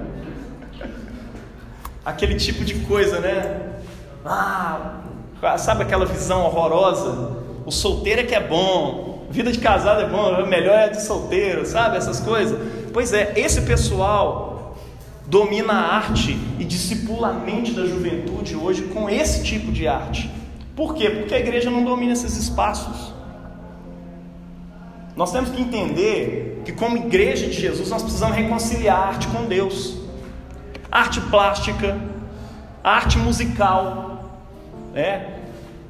Aquele 2.07 2.35
tipo 2.35 2.63
de 2.63 2.75
coisa, 2.85 3.19
né? 3.19 3.79
Ah, 4.25 5.01
sabe 5.57 5.83
aquela 5.83 6.05
visão 6.05 6.45
horrorosa? 6.45 7.43
O 7.65 7.71
solteiro 7.71 8.21
é 8.21 8.23
que 8.23 8.33
é 8.33 8.39
bom, 8.39 9.27
vida 9.29 9.51
de 9.51 9.59
casado 9.59 9.99
é 9.99 10.07
bom, 10.07 10.45
melhor 10.45 10.77
é 10.77 10.87
de 10.87 11.01
solteiro, 11.01 11.65
sabe? 11.65 11.97
Essas 11.97 12.21
coisas. 12.21 12.57
Pois 12.93 13.11
é, 13.11 13.33
esse 13.35 13.59
pessoal 13.63 14.77
domina 15.25 15.73
a 15.73 15.95
arte 15.97 16.39
e 16.57 16.63
discipula 16.63 17.27
a 17.27 17.33
mente 17.33 17.73
da 17.73 17.85
juventude 17.85 18.55
hoje 18.55 18.83
com 18.83 19.09
esse 19.09 19.43
tipo 19.43 19.69
de 19.69 19.85
arte. 19.85 20.31
Por 20.77 20.95
quê? 20.95 21.09
Porque 21.09 21.35
a 21.35 21.39
igreja 21.39 21.69
não 21.69 21.83
domina 21.83 22.13
esses 22.13 22.37
espaços. 22.37 23.13
Nós 25.13 25.33
temos 25.33 25.49
que 25.49 25.61
entender 25.61 26.61
que, 26.63 26.71
como 26.71 26.95
igreja 26.95 27.47
de 27.47 27.59
Jesus, 27.59 27.89
nós 27.89 28.01
precisamos 28.01 28.37
reconciliar 28.37 28.97
a 28.97 29.07
arte 29.07 29.27
com 29.27 29.43
Deus. 29.43 30.06
Arte 30.91 31.21
plástica, 31.21 31.97
arte 32.83 33.17
musical, 33.17 34.31
né? 34.93 35.37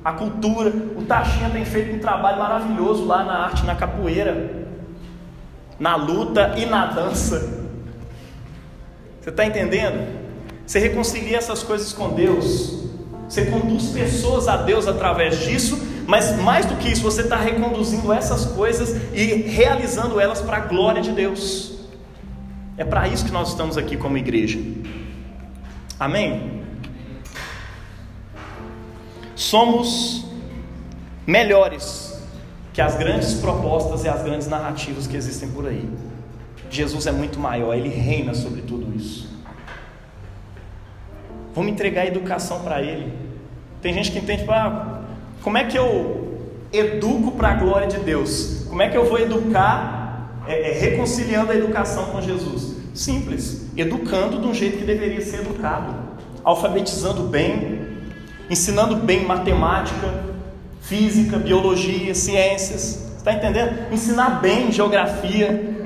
a 0.07 0.13
cultura. 0.13 0.69
O 0.69 1.03
Taxinha 1.03 1.49
tem 1.49 1.65
feito 1.65 1.95
um 1.95 1.99
trabalho 1.99 2.39
maravilhoso 2.39 3.05
lá 3.05 3.25
na 3.25 3.33
arte, 3.45 3.65
na 3.65 3.75
capoeira, 3.75 4.65
na 5.77 5.97
luta 5.97 6.53
e 6.57 6.65
na 6.65 6.85
dança. 6.85 7.65
Você 9.19 9.29
está 9.29 9.45
entendendo? 9.45 10.07
Você 10.65 10.79
reconcilia 10.79 11.37
essas 11.37 11.61
coisas 11.61 11.91
com 11.91 12.13
Deus. 12.13 12.85
Você 13.27 13.47
conduz 13.47 13.89
pessoas 13.89 14.47
a 14.47 14.55
Deus 14.55 14.87
através 14.87 15.39
disso, 15.39 15.77
mas 16.07 16.37
mais 16.37 16.65
do 16.65 16.75
que 16.75 16.89
isso, 16.89 17.01
você 17.01 17.21
está 17.21 17.35
reconduzindo 17.35 18.13
essas 18.13 18.45
coisas 18.45 18.95
e 19.13 19.25
realizando 19.25 20.21
elas 20.21 20.39
para 20.39 20.55
a 20.55 20.61
glória 20.61 21.01
de 21.01 21.11
Deus. 21.11 21.76
É 22.77 22.85
para 22.85 23.07
isso 23.07 23.25
que 23.25 23.31
nós 23.31 23.49
estamos 23.49 23.77
aqui 23.77 23.97
como 23.97 24.17
igreja. 24.17 24.59
Amém? 25.99 26.57
somos 29.37 30.25
melhores 31.25 32.19
que 32.73 32.81
as 32.81 32.95
grandes 32.95 33.35
propostas 33.35 34.03
e 34.03 34.09
as 34.09 34.23
grandes 34.23 34.47
narrativas 34.47 35.07
que 35.07 35.15
existem 35.15 35.49
por 35.49 35.67
aí. 35.67 35.87
Jesus 36.69 37.07
é 37.07 37.11
muito 37.11 37.39
maior, 37.39 37.73
ele 37.75 37.87
reina 37.87 38.33
sobre 38.33 38.61
tudo 38.61 38.95
isso. 38.95 39.29
Vamos 41.55 41.71
entregar 41.71 42.01
a 42.01 42.07
educação 42.07 42.61
para 42.61 42.81
ele. 42.81 43.13
Tem 43.81 43.93
gente 43.93 44.11
que 44.11 44.19
entende, 44.19 44.43
ah, 44.49 45.01
como 45.41 45.57
é 45.57 45.63
que 45.63 45.77
eu 45.77 46.51
educo 46.73 47.31
para 47.31 47.49
a 47.49 47.53
glória 47.53 47.87
de 47.87 47.99
Deus? 47.99 48.65
Como 48.67 48.81
é 48.81 48.89
que 48.89 48.97
eu 48.97 49.05
vou 49.05 49.19
educar, 49.19 49.96
é, 50.47 50.71
é, 50.71 50.79
reconciliando 50.79 51.51
a 51.51 51.55
educação 51.55 52.05
com 52.05 52.21
Jesus? 52.21 52.75
Simples, 52.93 53.67
educando 53.75 54.41
de 54.41 54.47
um 54.47 54.53
jeito 54.53 54.77
que 54.77 54.85
deveria 54.85 55.21
ser 55.21 55.41
educado, 55.41 55.93
alfabetizando 56.43 57.23
bem, 57.23 57.87
ensinando 58.49 58.95
bem 58.95 59.25
matemática, 59.25 60.23
física, 60.81 61.37
biologia, 61.37 62.15
ciências. 62.15 63.15
Está 63.17 63.33
entendendo? 63.33 63.91
Ensinar 63.91 64.41
bem 64.41 64.71
geografia, 64.71 65.77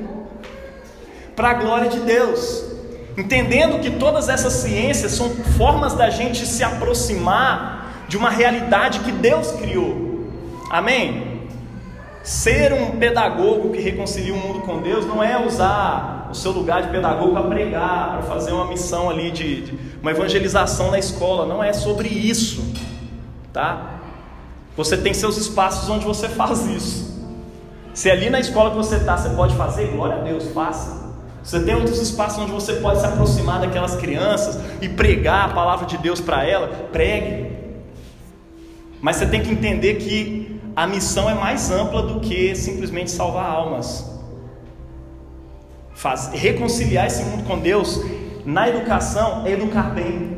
para 1.36 1.50
a 1.50 1.54
glória 1.56 1.90
de 1.90 2.00
Deus. 2.02 2.64
Entendendo 3.18 3.82
que 3.82 3.92
todas 3.92 4.30
essas 4.30 4.54
ciências 4.54 5.12
são 5.12 5.30
formas 5.58 5.94
da 5.96 6.10
gente 6.10 6.46
se 6.46 6.64
aproximar 6.64 8.06
de 8.08 8.16
uma 8.16 8.30
realidade 8.30 9.00
que 9.00 9.12
Deus 9.12 9.52
criou. 9.54 10.30
Amém? 10.70 11.31
Ser 12.24 12.72
um 12.72 13.00
pedagogo 13.00 13.72
que 13.72 13.82
reconcilia 13.82 14.34
o 14.34 14.38
mundo 14.38 14.62
com 14.62 14.80
Deus 14.80 15.06
não 15.06 15.24
é 15.24 15.44
usar 15.44 16.30
o 16.32 16.36
seu 16.36 16.52
lugar 16.52 16.84
de 16.84 16.90
pedagogo 16.90 17.32
para 17.34 17.44
pregar, 17.44 18.12
para 18.12 18.22
fazer 18.22 18.52
uma 18.52 18.68
missão 18.68 19.10
ali 19.10 19.32
de, 19.32 19.62
de 19.62 19.80
uma 20.02 20.12
evangelização 20.12 20.92
na 20.92 21.00
escola. 21.00 21.48
Não 21.48 21.64
é 21.64 21.74
sobre 21.74 22.08
isso, 22.08 22.64
tá? 23.52 24.00
Você 24.78 24.98
tem 24.98 25.14
seus 25.14 25.36
espaços 25.38 25.90
onde 25.90 26.06
você 26.06 26.30
faz 26.30 26.66
isso. 26.68 27.12
Se 27.94 28.10
ali 28.10 28.30
na 28.30 28.40
escola 28.40 28.70
que 28.70 28.78
você 28.78 28.96
está, 28.98 29.18
você 29.18 29.30
pode 29.30 29.56
fazer, 29.56 29.88
glória 29.88 30.18
a 30.18 30.20
Deus, 30.20 30.48
faça. 30.54 31.02
Você 31.44 31.60
tem 31.60 31.74
outros 31.74 32.00
espaços 32.00 32.38
onde 32.38 32.52
você 32.52 32.74
pode 32.74 33.00
se 33.00 33.06
aproximar 33.06 33.60
daquelas 33.60 33.96
crianças 33.96 34.60
e 34.80 34.88
pregar 34.88 35.50
a 35.50 35.54
palavra 35.54 35.88
de 35.88 35.98
Deus 35.98 36.22
para 36.22 36.46
ela, 36.46 36.68
pregue. 36.92 37.52
Mas 39.02 39.16
você 39.16 39.26
tem 39.26 39.42
que 39.42 39.50
entender 39.50 39.96
que 39.96 40.41
a 40.76 40.88
missão 40.88 41.30
é 41.30 41.34
mais 41.34 41.70
ampla 41.70 42.02
do 42.02 42.20
que 42.20 42.56
simplesmente 42.56 43.12
salvar 43.12 43.46
almas. 43.46 44.10
Faz, 45.94 46.32
reconciliar 46.34 47.08
esse 47.08 47.24
mundo 47.24 47.44
com 47.44 47.60
Deus 47.60 48.02
na 48.46 48.68
educação 48.68 49.46
é 49.46 49.52
educar 49.52 49.94
bem. 49.94 50.32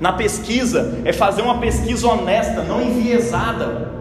Na 0.00 0.12
pesquisa 0.12 1.00
é 1.04 1.12
fazer 1.12 1.42
uma 1.42 1.58
pesquisa 1.58 2.08
honesta, 2.08 2.62
não 2.62 2.82
enviesada. 2.82 3.92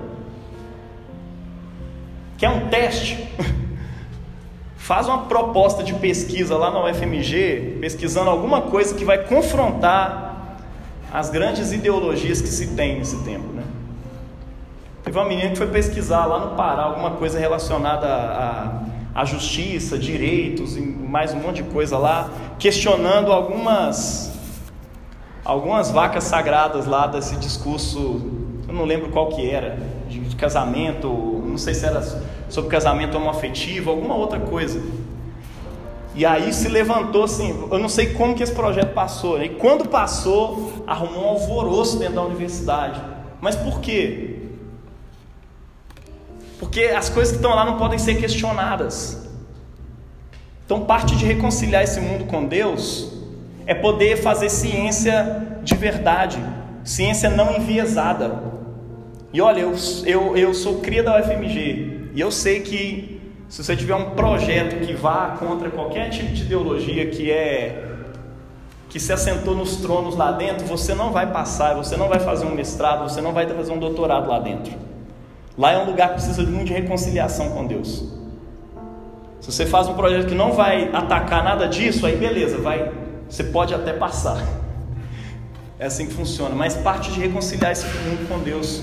Que 2.38 2.45
é 2.45 2.49
um 2.49 2.70
teste. 2.70 3.28
Faz 4.78 5.07
uma 5.07 5.26
proposta 5.26 5.84
de 5.84 5.93
pesquisa 5.93 6.57
lá 6.57 6.72
na 6.72 6.84
UFMG, 6.86 7.78
pesquisando 7.80 8.30
alguma 8.30 8.61
coisa 8.63 8.95
que 8.95 9.05
vai 9.05 9.26
confrontar 9.26 10.57
as 11.11 11.30
grandes 11.30 11.72
ideologias 11.72 12.41
que 12.41 12.47
se 12.47 12.67
tem 12.67 12.97
nesse 12.97 13.17
tempo, 13.24 13.53
né? 13.53 13.59
Teve 15.10 15.18
uma 15.18 15.28
menina 15.28 15.49
que 15.49 15.55
foi 15.55 15.66
pesquisar 15.66 16.28
lá 16.28 16.38
no 16.38 16.55
Pará 16.55 16.84
alguma 16.84 17.10
coisa 17.10 17.39
relacionada 17.39 18.05
à, 18.05 18.84
à 19.16 19.26
justiça, 19.26 19.97
direitos 19.97 20.78
e 20.78 20.82
mais 20.82 21.34
um 21.34 21.39
monte 21.39 21.64
de 21.64 21.70
coisa 21.72 21.97
lá, 21.97 22.30
questionando 22.60 23.34
algumas 23.34 24.32
algumas 25.43 25.89
vacas 25.89 26.26
sagradas 26.26 26.86
lá 26.86 27.07
desse 27.07 27.38
discurso, 27.38 28.22
eu 28.68 28.72
não 28.72 28.86
lembro 28.86 29.10
qual 29.10 29.30
que 29.30 29.49
era, 29.49 29.80
de, 30.07 30.20
de 30.20 30.36
casamento, 30.36 31.07
não 31.43 31.57
sei 31.57 31.74
se 31.74 31.88
era 31.88 32.03
sobre 32.47 32.70
casamento 32.70 33.18
homoafetivo, 33.18 33.89
alguma 33.89 34.14
outra 34.14 34.39
coisa. 34.39 34.80
E 36.14 36.24
aí 36.24 36.53
se 36.53 36.68
levantou 36.68 37.24
assim, 37.24 37.68
eu 37.72 37.80
não 37.80 37.89
sei 37.89 38.14
como 38.14 38.36
que 38.36 38.43
esse 38.43 38.53
projeto 38.53 38.93
passou, 38.93 39.39
né? 39.39 39.45
e 39.45 39.49
quando 39.49 39.89
passou, 39.89 40.72
arrumou 40.86 41.26
um 41.26 41.30
alvoroço 41.30 41.97
dentro 41.97 42.14
da 42.14 42.22
universidade. 42.22 43.01
Mas 43.41 43.55
por 43.55 43.80
quê? 43.80 44.28
Porque 46.60 46.82
as 46.82 47.10
coisas 47.10 47.32
que 47.32 47.38
estão 47.38 47.55
lá 47.55 47.64
não 47.64 47.78
podem 47.78 47.97
ser 47.97 48.16
questionadas. 48.16 49.28
Então, 50.66 50.82
parte 50.82 51.16
de 51.16 51.26
reconciliar 51.26 51.84
esse 51.84 51.99
mundo 51.99 52.26
com 52.26 52.45
Deus 52.45 53.12
é 53.66 53.74
poder 53.74 54.18
fazer 54.18 54.49
ciência 54.49 55.57
de 55.64 55.76
verdade, 55.76 56.38
ciência 56.84 57.30
não 57.30 57.55
enviesada. 57.55 58.43
E 59.32 59.41
olha, 59.41 59.62
eu, 59.62 59.74
eu, 60.05 60.38
eu 60.38 60.53
sou 60.53 60.80
cria 60.80 61.01
da 61.01 61.20
UFMG, 61.20 62.10
e 62.14 62.20
eu 62.20 62.32
sei 62.32 62.60
que 62.62 63.22
se 63.47 63.64
você 63.64 63.76
tiver 63.76 63.95
um 63.95 64.12
projeto 64.12 64.86
que 64.86 64.93
vá 64.93 65.38
contra 65.39 65.72
qualquer 65.72 66.10
tipo 66.10 66.32
de 66.34 66.43
ideologia 66.43 67.07
que 67.10 67.32
é 67.32 67.86
que 68.89 68.99
se 68.99 69.14
assentou 69.14 69.55
nos 69.55 69.78
tronos 69.78 70.16
lá 70.16 70.32
dentro, 70.32 70.66
você 70.66 70.95
não 70.95 71.12
vai 71.12 71.32
passar, 71.32 71.76
você 71.76 71.95
não 71.95 72.07
vai 72.07 72.20
fazer 72.20 72.45
um 72.45 72.55
mestrado, 72.55 73.07
você 73.07 73.22
não 73.22 73.32
vai 73.32 73.47
fazer 73.47 73.72
um 73.72 73.78
doutorado 73.78 74.28
lá 74.28 74.39
dentro. 74.39 74.88
Lá 75.60 75.74
é 75.74 75.78
um 75.78 75.88
lugar 75.88 76.07
que 76.07 76.14
precisa 76.14 76.41
muito 76.43 76.68
de 76.68 76.74
reconciliação 76.74 77.49
com 77.49 77.68
Deus. 77.68 78.05
Se 79.41 79.51
você 79.51 79.66
faz 79.66 79.89
um 79.89 79.93
projeto 79.93 80.28
que 80.28 80.34
não 80.34 80.53
vai 80.53 80.89
atacar 80.93 81.43
nada 81.43 81.68
disso, 81.68 82.05
aí 82.05 82.16
beleza, 82.16 82.60
vai, 82.60 82.89
você 83.28 83.43
pode 83.43 83.74
até 83.74 83.91
passar. 83.91 84.41
É 85.78 85.88
assim 85.88 86.07
que 86.07 86.14
funciona, 86.14 86.55
mas 86.55 86.78
parte 86.78 87.12
de 87.12 87.20
reconciliar 87.20 87.74
esse 87.74 87.86
mundo 87.86 88.26
com 88.30 88.39
Deus, 88.39 88.82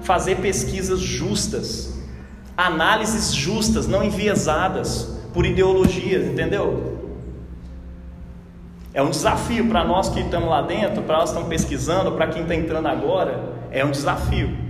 fazer 0.00 0.36
pesquisas 0.36 1.00
justas, 1.00 1.94
análises 2.56 3.34
justas, 3.34 3.86
não 3.86 4.02
enviesadas 4.02 5.18
por 5.34 5.44
ideologias, 5.44 6.24
entendeu? 6.24 6.96
É 8.94 9.02
um 9.02 9.10
desafio 9.10 9.68
para 9.68 9.84
nós 9.84 10.08
que 10.08 10.20
estamos 10.20 10.48
lá 10.48 10.62
dentro, 10.62 11.02
para 11.02 11.18
nós 11.18 11.24
que 11.24 11.36
estamos 11.36 11.48
pesquisando, 11.50 12.12
para 12.12 12.28
quem 12.28 12.40
está 12.40 12.54
entrando 12.54 12.88
agora, 12.88 13.52
é 13.70 13.84
um 13.84 13.90
desafio. 13.90 14.65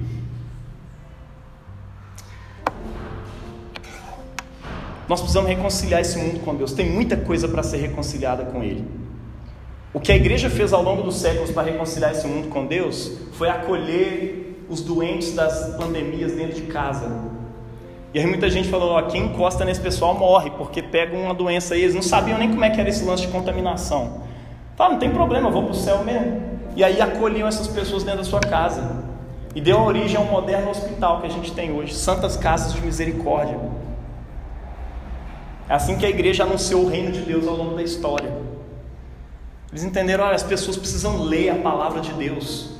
Nós 5.09 5.21
precisamos 5.21 5.49
reconciliar 5.49 6.01
esse 6.01 6.19
mundo 6.19 6.41
com 6.41 6.55
Deus. 6.55 6.73
Tem 6.73 6.91
muita 6.91 7.17
coisa 7.17 7.49
para 7.49 7.63
ser 7.63 7.79
reconciliada 7.79 8.45
com 8.45 8.63
Ele. 8.63 8.85
O 9.93 10.01
que 10.01 10.13
a 10.13 10.17
igreja 10.17 10.51
fez 10.51 10.73
ao 10.73 10.83
longo 10.83 11.03
dos 11.03 11.17
séculos 11.17 11.51
para 11.51 11.71
reconciliar 11.71 12.13
esse 12.13 12.27
mundo 12.27 12.49
com 12.49 12.67
Deus 12.67 13.13
foi 13.33 13.49
acolher 13.49 14.65
os 14.69 14.81
doentes 14.81 15.33
das 15.35 15.77
pandemias 15.77 16.33
dentro 16.33 16.55
de 16.55 16.63
casa, 16.63 17.37
e 18.17 18.19
aí 18.19 18.27
muita 18.27 18.49
gente 18.49 18.71
falou, 18.71 18.93
ó, 18.93 19.03
quem 19.03 19.27
encosta 19.27 19.63
nesse 19.63 19.79
pessoal 19.79 20.15
morre, 20.15 20.51
porque 20.57 20.81
pega 20.81 21.15
uma 21.15 21.35
doença 21.35 21.75
aí, 21.75 21.83
eles 21.83 21.95
não 21.95 22.01
sabiam 22.01 22.39
nem 22.39 22.49
como 22.49 22.65
é 22.65 22.71
que 22.71 22.81
era 22.81 22.89
esse 22.89 23.05
lance 23.05 23.27
de 23.27 23.29
contaminação. 23.29 24.23
Fala, 24.75 24.93
não 24.93 24.99
tem 24.99 25.11
problema, 25.11 25.49
eu 25.49 25.53
vou 25.53 25.65
para 25.65 25.73
o 25.73 25.75
céu 25.75 26.03
mesmo. 26.03 26.41
E 26.75 26.83
aí 26.83 26.99
acolhiam 26.99 27.47
essas 27.47 27.69
pessoas 27.69 28.05
dentro 28.05 28.21
da 28.21 28.25
sua 28.25 28.41
casa. 28.41 29.05
E 29.55 29.61
deu 29.61 29.83
origem 29.83 30.17
ao 30.17 30.25
moderno 30.25 30.71
hospital 30.71 31.21
que 31.21 31.27
a 31.27 31.31
gente 31.31 31.53
tem 31.53 31.71
hoje, 31.71 31.93
Santas 31.93 32.39
Casas 32.39 32.73
de 32.73 32.81
Misericórdia. 32.81 33.59
É 35.69 35.75
assim 35.75 35.97
que 35.97 36.07
a 36.07 36.11
igreja 36.11 36.45
anunciou 36.45 36.85
o 36.85 36.89
reino 36.89 37.11
de 37.11 37.21
Deus 37.21 37.47
ao 37.47 37.57
longo 37.57 37.75
da 37.75 37.83
história. 37.83 38.33
Eles 39.71 39.83
entenderam, 39.83 40.25
olha, 40.25 40.37
as 40.37 40.43
pessoas 40.43 40.77
precisam 40.77 41.23
ler 41.23 41.51
a 41.51 41.57
palavra 41.57 42.01
de 42.01 42.13
Deus. 42.13 42.71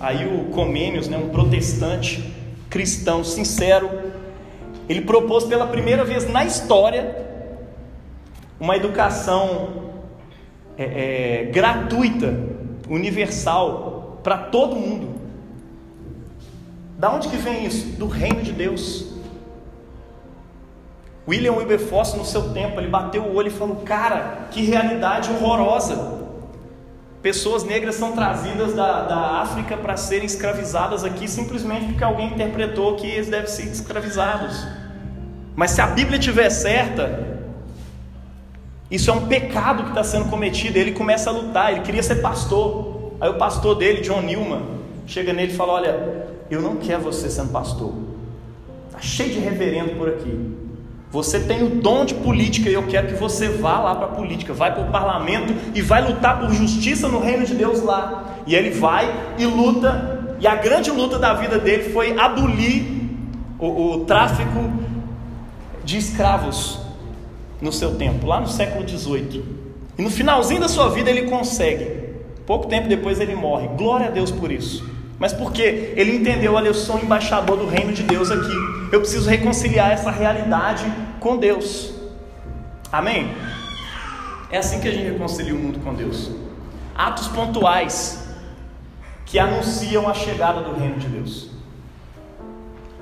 Aí 0.00 0.26
o 0.26 0.46
Comênios, 0.46 1.08
né, 1.08 1.16
um 1.16 1.28
protestante 1.28 2.34
cristão 2.68 3.22
sincero, 3.22 3.88
ele 4.88 5.02
propôs 5.02 5.44
pela 5.44 5.66
primeira 5.66 6.04
vez 6.04 6.28
na 6.28 6.44
história 6.44 7.24
uma 8.58 8.76
educação 8.76 9.92
é, 10.76 10.84
é, 10.84 11.44
gratuita, 11.46 12.36
universal, 12.88 14.18
para 14.22 14.36
todo 14.36 14.74
mundo. 14.74 15.14
Da 16.98 17.12
onde 17.14 17.28
que 17.28 17.36
vem 17.36 17.64
isso? 17.64 17.86
Do 17.96 18.08
reino 18.08 18.42
de 18.42 18.52
Deus. 18.52 19.13
William 21.26 21.54
Wilberforce, 21.54 22.16
no 22.16 22.24
seu 22.24 22.52
tempo, 22.52 22.78
ele 22.78 22.88
bateu 22.88 23.22
o 23.22 23.34
olho 23.34 23.48
e 23.48 23.50
falou: 23.50 23.76
Cara, 23.76 24.48
que 24.50 24.62
realidade 24.62 25.30
horrorosa! 25.30 26.22
Pessoas 27.22 27.64
negras 27.64 27.94
são 27.94 28.12
trazidas 28.12 28.74
da, 28.74 29.04
da 29.04 29.16
África 29.40 29.78
para 29.78 29.96
serem 29.96 30.26
escravizadas 30.26 31.04
aqui 31.04 31.26
simplesmente 31.26 31.86
porque 31.86 32.04
alguém 32.04 32.26
interpretou 32.26 32.96
que 32.96 33.06
eles 33.06 33.28
devem 33.28 33.46
ser 33.46 33.62
escravizados. 33.68 34.66
Mas 35.56 35.70
se 35.70 35.80
a 35.80 35.86
Bíblia 35.86 36.18
estiver 36.18 36.50
certa, 36.50 37.34
isso 38.90 39.10
é 39.10 39.14
um 39.14 39.26
pecado 39.26 39.84
que 39.84 39.88
está 39.88 40.04
sendo 40.04 40.28
cometido. 40.28 40.76
Ele 40.78 40.92
começa 40.92 41.30
a 41.30 41.32
lutar, 41.32 41.72
ele 41.72 41.80
queria 41.80 42.02
ser 42.02 42.16
pastor. 42.16 43.14
Aí 43.18 43.30
o 43.30 43.38
pastor 43.38 43.74
dele, 43.76 44.02
John 44.02 44.20
Newman, 44.20 44.62
chega 45.06 45.32
nele 45.32 45.52
e 45.52 45.56
fala: 45.56 45.72
Olha, 45.72 46.26
eu 46.50 46.60
não 46.60 46.76
quero 46.76 47.00
você 47.00 47.30
sendo 47.30 47.50
pastor. 47.50 47.94
Está 48.88 49.00
cheio 49.00 49.32
de 49.32 49.38
reverendo 49.38 49.94
por 49.94 50.10
aqui. 50.10 50.63
Você 51.14 51.38
tem 51.38 51.62
o 51.62 51.68
dom 51.68 52.04
de 52.04 52.12
política 52.12 52.68
e 52.68 52.72
eu 52.72 52.88
quero 52.88 53.06
que 53.06 53.14
você 53.14 53.46
vá 53.46 53.78
lá 53.78 53.94
para 53.94 54.06
a 54.06 54.08
política, 54.08 54.52
vai 54.52 54.74
para 54.74 54.82
o 54.82 54.90
parlamento 54.90 55.54
e 55.72 55.80
vai 55.80 56.04
lutar 56.04 56.40
por 56.40 56.52
justiça 56.52 57.06
no 57.06 57.20
reino 57.20 57.46
de 57.46 57.54
Deus 57.54 57.80
lá. 57.84 58.34
E 58.48 58.52
ele 58.56 58.70
vai 58.70 59.14
e 59.38 59.46
luta, 59.46 60.36
e 60.40 60.46
a 60.48 60.56
grande 60.56 60.90
luta 60.90 61.16
da 61.16 61.32
vida 61.32 61.56
dele 61.56 61.92
foi 61.92 62.18
abolir 62.18 62.82
o, 63.60 63.92
o 63.92 64.04
tráfico 64.06 64.72
de 65.84 65.98
escravos 65.98 66.80
no 67.60 67.70
seu 67.70 67.94
tempo, 67.94 68.26
lá 68.26 68.40
no 68.40 68.48
século 68.48 68.84
XVIII. 68.84 69.44
E 69.96 70.02
no 70.02 70.10
finalzinho 70.10 70.62
da 70.62 70.68
sua 70.68 70.88
vida 70.88 71.10
ele 71.10 71.30
consegue. 71.30 72.08
Pouco 72.44 72.66
tempo 72.66 72.88
depois 72.88 73.20
ele 73.20 73.36
morre. 73.36 73.68
Glória 73.76 74.08
a 74.08 74.10
Deus 74.10 74.32
por 74.32 74.50
isso. 74.50 74.84
Mas 75.18 75.32
porque 75.32 75.92
ele 75.96 76.16
entendeu, 76.16 76.54
olha, 76.54 76.68
eu 76.68 76.74
sou 76.74 76.98
embaixador 76.98 77.56
do 77.56 77.66
reino 77.66 77.92
de 77.92 78.02
Deus 78.02 78.30
aqui. 78.30 78.54
Eu 78.90 79.00
preciso 79.00 79.28
reconciliar 79.28 79.92
essa 79.92 80.10
realidade 80.10 80.84
com 81.20 81.36
Deus. 81.36 81.92
Amém? 82.90 83.32
É 84.50 84.58
assim 84.58 84.80
que 84.80 84.88
a 84.88 84.92
gente 84.92 85.10
reconcilia 85.10 85.54
o 85.54 85.58
mundo 85.58 85.80
com 85.80 85.94
Deus. 85.94 86.30
Atos 86.94 87.28
pontuais 87.28 88.24
que 89.26 89.38
anunciam 89.38 90.08
a 90.08 90.14
chegada 90.14 90.60
do 90.60 90.74
reino 90.78 90.96
de 90.96 91.08
Deus. 91.08 91.50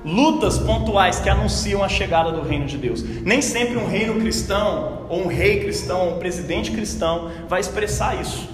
Lutas 0.05 0.57
pontuais 0.59 1.19
que 1.19 1.29
anunciam 1.29 1.83
a 1.83 1.87
chegada 1.87 2.31
do 2.31 2.41
reino 2.41 2.65
de 2.65 2.77
Deus. 2.77 3.03
Nem 3.21 3.41
sempre 3.41 3.77
um 3.77 3.87
reino 3.87 4.19
cristão, 4.19 5.05
ou 5.09 5.23
um 5.23 5.27
rei 5.27 5.61
cristão, 5.61 6.07
ou 6.07 6.15
um 6.15 6.19
presidente 6.19 6.71
cristão 6.71 7.31
vai 7.47 7.61
expressar 7.61 8.19
isso. 8.19 8.52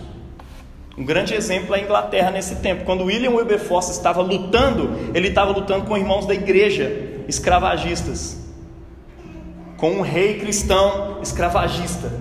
Um 0.99 1.05
grande 1.05 1.33
exemplo 1.33 1.73
é 1.73 1.79
a 1.79 1.81
Inglaterra 1.81 2.29
nesse 2.29 2.57
tempo. 2.57 2.83
Quando 2.83 3.05
William 3.05 3.31
Wilberforce 3.31 3.89
estava 3.91 4.21
lutando, 4.21 4.91
ele 5.13 5.29
estava 5.29 5.49
lutando 5.49 5.85
com 5.85 5.97
irmãos 5.97 6.25
da 6.25 6.33
igreja 6.33 6.91
escravagistas, 7.25 8.37
com 9.77 9.91
um 9.91 10.01
rei 10.01 10.37
cristão 10.37 11.19
escravagista. 11.21 12.11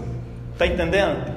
Está 0.52 0.64
entendendo? 0.64 1.34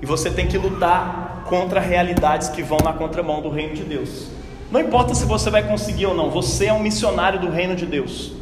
E 0.00 0.06
você 0.06 0.30
tem 0.30 0.46
que 0.46 0.56
lutar 0.56 1.42
contra 1.48 1.80
realidades 1.80 2.48
que 2.48 2.62
vão 2.62 2.78
na 2.84 2.92
contramão 2.92 3.42
do 3.42 3.50
reino 3.50 3.74
de 3.74 3.82
Deus. 3.82 4.28
Não 4.70 4.78
importa 4.78 5.12
se 5.12 5.24
você 5.24 5.50
vai 5.50 5.64
conseguir 5.64 6.06
ou 6.06 6.14
não, 6.14 6.30
você 6.30 6.66
é 6.66 6.72
um 6.72 6.78
missionário 6.78 7.40
do 7.40 7.50
reino 7.50 7.74
de 7.74 7.84
Deus. 7.84 8.32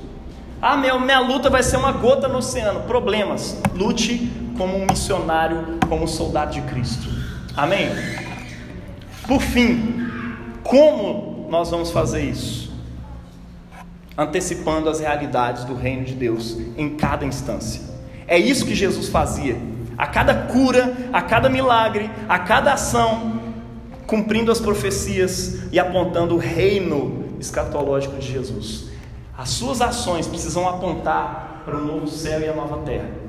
Ah, 0.61 0.77
minha, 0.77 0.99
minha 0.99 1.21
luta 1.21 1.49
vai 1.49 1.63
ser 1.63 1.79
uma 1.79 1.93
gota 1.93 2.29
no 2.29 2.39
oceano. 2.39 2.81
Problemas. 2.81 3.59
Lute 3.75 4.31
como 4.59 4.77
um 4.77 4.85
missionário, 4.85 5.79
como 5.89 6.05
um 6.05 6.07
soldado 6.07 6.53
de 6.53 6.61
Cristo. 6.61 7.28
Amém? 7.59 7.91
Por 9.27 9.43
fim, 9.43 10.07
como 10.63 11.49
nós 11.51 11.71
vamos 11.71 11.91
fazer 11.91 12.23
isso? 12.23 12.73
Antecipando 14.17 14.89
as 14.89 15.01
realidades 15.01 15.65
do 15.65 15.75
reino 15.75 16.05
de 16.05 16.15
Deus 16.15 16.57
em 16.77 16.91
cada 16.91 17.27
instância. 17.27 17.83
É 18.29 18.39
isso 18.39 18.65
que 18.65 18.77
Jesus 18.77 19.09
fazia. 19.09 19.57
A 19.99 20.07
cada 20.07 20.47
cura, 20.47 20.97
a 21.13 21.21
cada 21.21 21.49
milagre, 21.49 22.09
a 22.29 22.39
cada 22.39 22.75
ação, 22.75 23.41
cumprindo 24.07 24.53
as 24.53 24.61
profecias 24.61 25.73
e 25.73 25.81
apontando 25.81 26.37
o 26.37 26.39
reino 26.39 27.35
escatológico 27.41 28.19
de 28.19 28.35
Jesus. 28.35 28.89
As 29.37 29.51
suas 29.51 29.81
ações 29.81 30.29
precisam 30.29 30.69
apontar 30.69 31.63
para 31.65 31.77
o 31.77 31.85
novo 31.85 32.07
céu 32.07 32.41
e 32.41 32.49
a 32.49 32.55
nova 32.55 32.85
terra. 32.85 33.28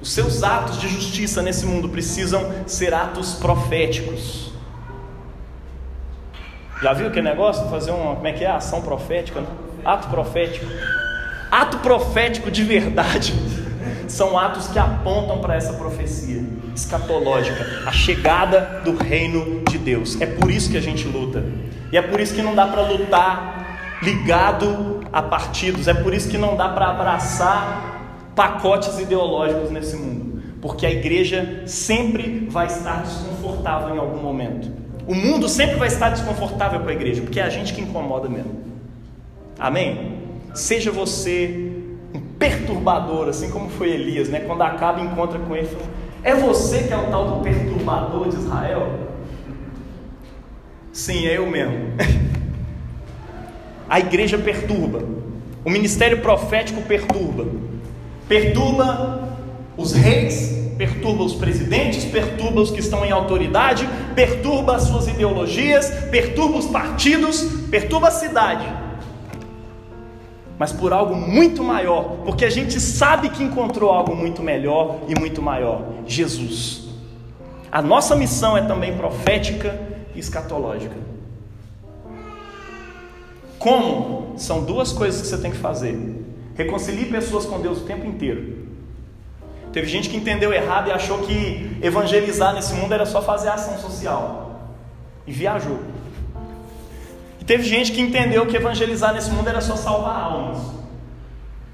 Os 0.00 0.12
seus 0.12 0.42
atos 0.42 0.80
de 0.80 0.88
justiça 0.88 1.40
nesse 1.42 1.64
mundo 1.64 1.88
precisam 1.88 2.52
ser 2.66 2.92
atos 2.92 3.34
proféticos. 3.34 4.52
Já 6.82 6.92
viu 6.92 7.10
que 7.10 7.22
negócio? 7.22 7.68
Fazer 7.68 7.92
uma, 7.92 8.16
como 8.16 8.26
é 8.26 8.32
que 8.32 8.44
é? 8.44 8.50
Ação 8.50 8.82
profética? 8.82 9.40
Né? 9.40 9.46
Ato 9.84 10.08
profético. 10.08 10.66
Ato 11.50 11.78
profético 11.78 12.50
de 12.50 12.64
verdade 12.64 13.32
são 14.08 14.38
atos 14.38 14.68
que 14.68 14.78
apontam 14.78 15.38
para 15.38 15.54
essa 15.54 15.72
profecia 15.74 16.42
escatológica, 16.74 17.64
a 17.86 17.92
chegada 17.92 18.82
do 18.84 18.96
reino 18.96 19.62
de 19.70 19.78
Deus. 19.78 20.20
É 20.20 20.26
por 20.26 20.50
isso 20.50 20.70
que 20.70 20.76
a 20.76 20.82
gente 20.82 21.06
luta. 21.06 21.44
E 21.92 21.96
é 21.96 22.02
por 22.02 22.20
isso 22.20 22.34
que 22.34 22.42
não 22.42 22.54
dá 22.54 22.66
para 22.66 22.82
lutar 22.82 24.00
ligado 24.02 25.00
a 25.12 25.22
partidos, 25.22 25.86
é 25.86 25.94
por 25.94 26.12
isso 26.12 26.28
que 26.28 26.36
não 26.36 26.56
dá 26.56 26.68
para 26.68 26.90
abraçar 26.90 27.93
pacotes 28.34 28.98
ideológicos 28.98 29.70
nesse 29.70 29.96
mundo, 29.96 30.42
porque 30.60 30.84
a 30.86 30.90
igreja 30.90 31.62
sempre 31.66 32.46
vai 32.50 32.66
estar 32.66 33.02
desconfortável 33.02 33.94
em 33.94 33.98
algum 33.98 34.20
momento. 34.20 34.70
O 35.06 35.14
mundo 35.14 35.48
sempre 35.48 35.76
vai 35.76 35.88
estar 35.88 36.10
desconfortável 36.10 36.80
para 36.80 36.90
a 36.90 36.94
igreja, 36.94 37.22
porque 37.22 37.38
é 37.38 37.42
a 37.42 37.50
gente 37.50 37.74
que 37.74 37.80
incomoda 37.80 38.28
mesmo. 38.28 38.62
Amém? 39.58 40.18
Seja 40.54 40.90
você 40.90 41.72
um 42.14 42.20
perturbador, 42.38 43.28
assim 43.28 43.50
como 43.50 43.68
foi 43.68 43.90
Elias, 43.90 44.28
né? 44.28 44.40
Quando 44.40 44.62
acaba 44.62 45.00
encontra 45.00 45.38
com 45.38 45.54
ele, 45.54 45.68
é 46.22 46.34
você 46.34 46.84
que 46.84 46.92
é 46.92 46.96
o 46.96 47.10
tal 47.10 47.30
do 47.30 47.42
perturbador 47.42 48.28
de 48.28 48.36
Israel? 48.36 49.10
Sim, 50.92 51.26
é 51.26 51.36
eu 51.36 51.46
mesmo. 51.50 51.92
a 53.88 54.00
igreja 54.00 54.38
perturba, 54.38 55.02
o 55.64 55.70
ministério 55.70 56.22
profético 56.22 56.80
perturba, 56.82 57.46
perturba 58.28 59.28
os 59.76 59.92
reis, 59.92 60.54
perturba 60.76 61.24
os 61.24 61.34
presidentes, 61.34 62.04
perturba 62.04 62.60
os 62.60 62.70
que 62.70 62.80
estão 62.80 63.04
em 63.04 63.10
autoridade, 63.10 63.88
perturba 64.14 64.76
as 64.76 64.84
suas 64.84 65.08
ideologias, 65.08 65.90
perturba 66.10 66.58
os 66.58 66.66
partidos, 66.66 67.42
perturba 67.70 68.08
a 68.08 68.10
cidade. 68.10 68.66
Mas 70.58 70.72
por 70.72 70.92
algo 70.92 71.16
muito 71.16 71.64
maior, 71.64 72.18
porque 72.24 72.44
a 72.44 72.50
gente 72.50 72.78
sabe 72.78 73.28
que 73.30 73.42
encontrou 73.42 73.90
algo 73.90 74.14
muito 74.14 74.42
melhor 74.42 75.00
e 75.08 75.18
muito 75.18 75.42
maior: 75.42 75.82
Jesus. 76.06 76.84
A 77.72 77.82
nossa 77.82 78.14
missão 78.14 78.56
é 78.56 78.62
também 78.62 78.96
profética 78.96 79.76
e 80.14 80.20
escatológica. 80.20 80.94
Como? 83.58 84.34
São 84.36 84.62
duas 84.62 84.92
coisas 84.92 85.22
que 85.22 85.26
você 85.26 85.38
tem 85.38 85.50
que 85.50 85.56
fazer. 85.56 86.13
Reconcilie 86.54 87.06
pessoas 87.06 87.44
com 87.46 87.60
Deus 87.60 87.78
o 87.78 87.84
tempo 87.84 88.06
inteiro. 88.06 88.64
Teve 89.72 89.88
gente 89.88 90.08
que 90.08 90.16
entendeu 90.16 90.52
errado 90.52 90.88
e 90.88 90.92
achou 90.92 91.18
que 91.18 91.78
evangelizar 91.82 92.54
nesse 92.54 92.72
mundo 92.74 92.94
era 92.94 93.04
só 93.04 93.20
fazer 93.20 93.48
ação 93.48 93.76
social. 93.78 94.70
E 95.26 95.32
viajou. 95.32 95.80
E 97.40 97.44
teve 97.44 97.64
gente 97.64 97.90
que 97.90 98.00
entendeu 98.00 98.46
que 98.46 98.56
evangelizar 98.56 99.12
nesse 99.12 99.30
mundo 99.30 99.48
era 99.48 99.60
só 99.60 99.74
salvar 99.74 100.16
almas. 100.16 100.58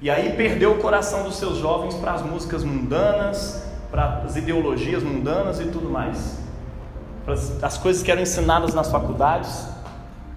E 0.01 0.09
aí 0.09 0.33
perdeu 0.33 0.71
o 0.71 0.79
coração 0.79 1.23
dos 1.23 1.35
seus 1.35 1.59
jovens 1.59 1.93
para 1.93 2.13
as 2.13 2.23
músicas 2.23 2.63
mundanas, 2.63 3.63
para 3.91 4.23
as 4.25 4.35
ideologias 4.35 5.03
mundanas 5.03 5.59
e 5.59 5.65
tudo 5.65 5.87
mais. 5.87 6.39
Para 7.23 7.35
as 7.67 7.77
coisas 7.77 8.01
que 8.01 8.09
eram 8.09 8.23
ensinadas 8.23 8.73
nas 8.73 8.89
faculdades. 8.89 9.67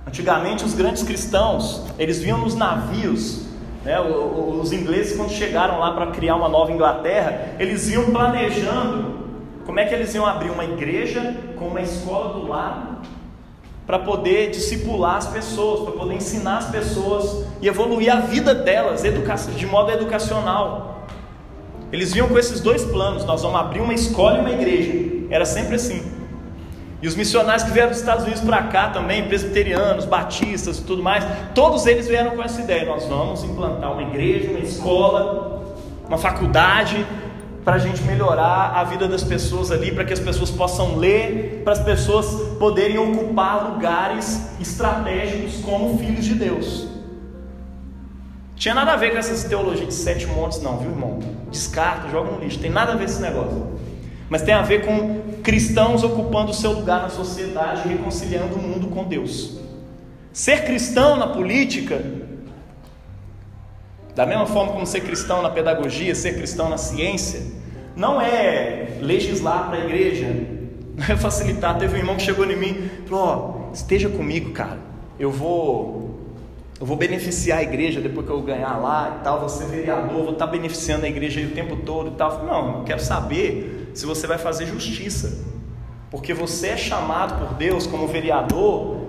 Antigamente 0.07 0.67
os 0.67 0.75
grandes 0.75 1.03
cristãos, 1.03 1.83
eles 1.99 2.19
viam 2.19 2.37
nos 2.37 2.55
navios 2.55 3.54
né? 3.85 4.01
Os 4.01 4.73
ingleses, 4.73 5.17
quando 5.17 5.31
chegaram 5.31 5.79
lá 5.79 5.93
para 5.93 6.07
criar 6.09 6.37
uma 6.37 6.49
nova 6.49 6.73
Inglaterra, 6.73 7.55
eles 7.59 7.89
iam 7.91 8.07
planejando 8.07 9.15
como 9.67 9.79
é 9.79 9.85
que 9.85 9.95
eles 9.95 10.15
iam 10.15 10.27
abrir 10.27 10.51
uma 10.51 10.65
igreja 10.65 11.37
com 11.57 11.67
uma 11.69 11.81
escola 11.81 12.35
do 12.35 12.49
lado 12.49 12.95
para 13.87 13.99
poder 13.99 14.51
discipular 14.51 15.17
as 15.17 15.27
pessoas, 15.27 15.81
para 15.81 15.93
poder 15.93 16.15
ensinar 16.15 16.59
as 16.59 16.71
pessoas 16.71 17.45
e 17.61 17.69
evoluir 17.69 18.11
a 18.11 18.21
vida 18.21 18.55
delas 18.55 19.03
de 19.03 19.67
modo 19.67 19.91
educacional. 19.91 21.07
Eles 21.93 22.13
vinham 22.13 22.29
com 22.29 22.39
esses 22.39 22.61
dois 22.61 22.85
planos: 22.85 23.25
nós 23.25 23.43
vamos 23.43 23.61
abrir 23.61 23.81
uma 23.81 23.95
escola 23.95 24.39
e 24.39 24.41
uma 24.41 24.51
igreja. 24.51 25.27
Era 25.31 25.45
sempre 25.45 25.77
assim. 25.77 26.14
E 27.03 27.09
os 27.09 27.15
missionários 27.15 27.65
que 27.65 27.71
vieram 27.71 27.91
dos 27.91 27.99
Estados 27.99 28.25
Unidos 28.25 28.43
para 28.43 28.63
cá 28.65 28.89
também, 28.89 29.27
presbiterianos, 29.29 30.05
batistas 30.05 30.79
e 30.79 30.83
tudo 30.83 31.03
mais, 31.03 31.25
todos 31.55 31.87
eles 31.87 32.09
vieram 32.09 32.31
com 32.33 32.43
essa 32.43 32.61
ideia: 32.61 32.87
nós 32.87 33.07
vamos 33.07 33.45
implantar 33.45 33.93
uma 33.93 34.03
igreja, 34.03 34.51
uma 34.51 34.61
escola, 34.61 35.65
uma 36.07 36.17
faculdade, 36.17 37.05
para 37.65 37.75
a 37.75 37.79
gente 37.79 38.03
melhorar 38.03 38.73
a 38.75 38.85
vida 38.85 39.09
das 39.09 39.23
pessoas 39.23 39.71
ali, 39.71 39.93
para 39.93 40.05
que 40.05 40.13
as 40.13 40.21
pessoas 40.21 40.51
possam 40.51 40.97
ler, 40.97 41.63
para 41.65 41.73
as 41.73 41.81
pessoas 41.81 42.27
poderem 42.59 42.99
ocupar 42.99 43.71
lugares 43.73 44.51
estratégicos 44.61 45.57
como 45.63 45.99
filhos 45.99 46.25
de 46.25 46.35
Deus. 46.35 46.89
Tinha 48.57 48.75
nada 48.75 48.93
a 48.93 48.97
ver 48.97 49.11
com 49.11 49.19
essas 49.19 49.45
teologias 49.45 49.89
de 49.89 49.95
sete 49.95 50.27
montes, 50.27 50.63
não, 50.63 50.79
viu, 50.79 50.91
irmão? 50.91 51.19
Descarta, 51.51 52.09
joga 52.09 52.31
no 52.31 52.39
lixo, 52.39 52.59
tem 52.59 52.71
nada 52.71 52.93
a 52.93 52.97
ver 52.97 53.05
com 53.05 53.11
esse 53.11 53.21
negócio 53.21 53.75
mas 54.29 54.43
tem 54.43 54.55
a 54.55 54.63
ver 54.63 54.85
com 54.85 55.23
cristãos 55.43 56.03
ocupando 56.03 56.51
o 56.51 56.55
seu 56.55 56.73
lugar 56.73 57.03
na 57.03 57.09
sociedade, 57.09 57.89
reconciliando 57.89 58.57
o 58.57 58.59
mundo 58.63 58.89
com 58.89 59.05
Deus. 59.05 59.59
Ser 60.33 60.65
cristão 60.65 61.17
na 61.17 61.29
política, 61.29 62.03
da 64.15 64.25
mesma 64.25 64.47
forma 64.47 64.73
como 64.73 64.87
ser 64.87 65.01
cristão 65.01 65.43
na 65.43 65.51
pedagogia, 65.51 66.15
ser 66.15 66.35
cristão 66.35 66.69
na 66.69 66.79
ciência, 66.79 67.43
não 67.95 68.21
é 68.21 68.99
legislar 69.01 69.69
para 69.69 69.79
a 69.79 69.85
igreja, 69.85 70.27
não 70.97 71.05
é 71.05 71.17
facilitar. 71.17 71.79
Teve 71.79 71.97
um 71.97 71.99
irmão 71.99 72.17
que 72.17 72.23
chegou 72.23 72.45
em 72.51 72.57
mim 72.57 72.91
e 73.05 73.09
falou: 73.09 73.69
oh, 73.71 73.75
esteja 73.75 74.09
comigo, 74.09 74.51
cara, 74.53 74.79
eu 75.19 75.31
vou 75.31 76.05
eu 76.81 76.87
vou 76.87 76.97
beneficiar 76.97 77.59
a 77.59 77.63
igreja 77.63 78.01
depois 78.01 78.27
que 78.27 78.33
eu 78.33 78.43
ganhar 78.43 78.77
lá 78.79 79.19
e 79.21 79.25
tal, 79.25 79.39
vou 79.39 79.49
ser 79.49 79.67
vereador, 79.67 80.25
vou 80.25 80.33
estar 80.33 80.49
beneficiando 80.49 81.07
a 81.07 81.09
igreja 81.09 81.41
o 81.41 81.51
tempo 81.51 81.77
todo 81.77 82.11
e 82.11 82.15
tal. 82.17 82.45
Não, 82.45 82.79
eu 82.79 82.85
quero 82.85 83.01
saber 83.01 83.84
se 83.95 84.05
você 84.05 84.27
vai 84.27 84.39
fazer 84.39 84.67
justiça. 84.67 85.45
Porque 86.11 86.35
você 86.35 86.69
é 86.69 86.77
chamado 86.77 87.39
por 87.39 87.55
Deus 87.55 87.87
como 87.87 88.07
vereador 88.07 89.05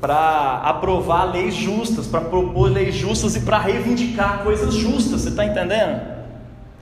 para 0.00 0.62
aprovar 0.64 1.24
leis 1.24 1.54
justas, 1.54 2.06
para 2.06 2.22
propor 2.22 2.70
leis 2.70 2.94
justas 2.94 3.36
e 3.36 3.40
para 3.40 3.58
reivindicar 3.58 4.42
coisas 4.42 4.74
justas, 4.74 5.20
você 5.20 5.28
está 5.28 5.44
entendendo? 5.44 6.00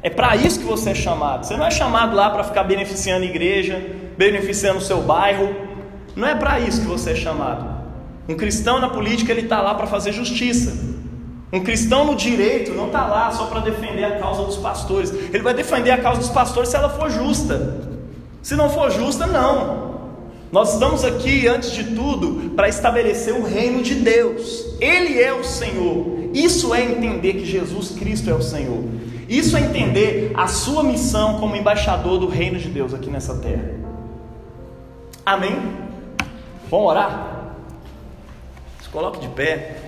É 0.00 0.08
para 0.08 0.36
isso 0.36 0.60
que 0.60 0.64
você 0.64 0.90
é 0.90 0.94
chamado. 0.94 1.44
Você 1.44 1.56
não 1.56 1.66
é 1.66 1.70
chamado 1.70 2.14
lá 2.14 2.30
para 2.30 2.44
ficar 2.44 2.62
beneficiando 2.62 3.24
a 3.24 3.28
igreja, 3.28 3.84
beneficiando 4.16 4.78
o 4.78 4.82
seu 4.82 5.02
bairro. 5.02 5.52
Não 6.14 6.28
é 6.28 6.36
para 6.36 6.60
isso 6.60 6.82
que 6.82 6.86
você 6.86 7.10
é 7.10 7.16
chamado. 7.16 7.78
Um 8.28 8.36
cristão 8.36 8.78
na 8.78 8.88
política 8.88 9.32
ele 9.32 9.42
está 9.42 9.60
lá 9.60 9.74
para 9.74 9.86
fazer 9.86 10.12
justiça. 10.12 10.97
Um 11.52 11.60
cristão 11.60 12.04
no 12.04 12.14
direito 12.14 12.72
não 12.72 12.86
está 12.86 13.06
lá 13.06 13.30
só 13.30 13.46
para 13.46 13.60
defender 13.60 14.04
a 14.04 14.18
causa 14.18 14.42
dos 14.44 14.56
pastores. 14.56 15.10
Ele 15.10 15.42
vai 15.42 15.54
defender 15.54 15.90
a 15.90 15.98
causa 15.98 16.20
dos 16.20 16.30
pastores 16.30 16.68
se 16.68 16.76
ela 16.76 16.90
for 16.90 17.10
justa. 17.10 17.86
Se 18.42 18.54
não 18.54 18.68
for 18.68 18.90
justa, 18.90 19.26
não. 19.26 19.88
Nós 20.52 20.74
estamos 20.74 21.04
aqui, 21.04 21.46
antes 21.46 21.72
de 21.72 21.94
tudo, 21.94 22.50
para 22.54 22.68
estabelecer 22.68 23.34
o 23.34 23.44
reino 23.44 23.82
de 23.82 23.94
Deus. 23.94 24.76
Ele 24.80 25.20
é 25.20 25.32
o 25.32 25.44
Senhor. 25.44 26.30
Isso 26.34 26.74
é 26.74 26.82
entender 26.82 27.34
que 27.34 27.44
Jesus 27.44 27.90
Cristo 27.90 28.28
é 28.28 28.34
o 28.34 28.42
Senhor. 28.42 28.82
Isso 29.28 29.56
é 29.56 29.60
entender 29.60 30.32
a 30.34 30.46
sua 30.46 30.82
missão 30.82 31.38
como 31.38 31.56
embaixador 31.56 32.18
do 32.18 32.26
reino 32.26 32.58
de 32.58 32.68
Deus 32.68 32.94
aqui 32.94 33.10
nessa 33.10 33.34
terra. 33.36 33.74
Amém? 35.24 35.56
Vamos 36.70 36.86
orar? 36.86 37.54
Se 38.82 38.88
coloque 38.88 39.20
de 39.20 39.28
pé. 39.28 39.87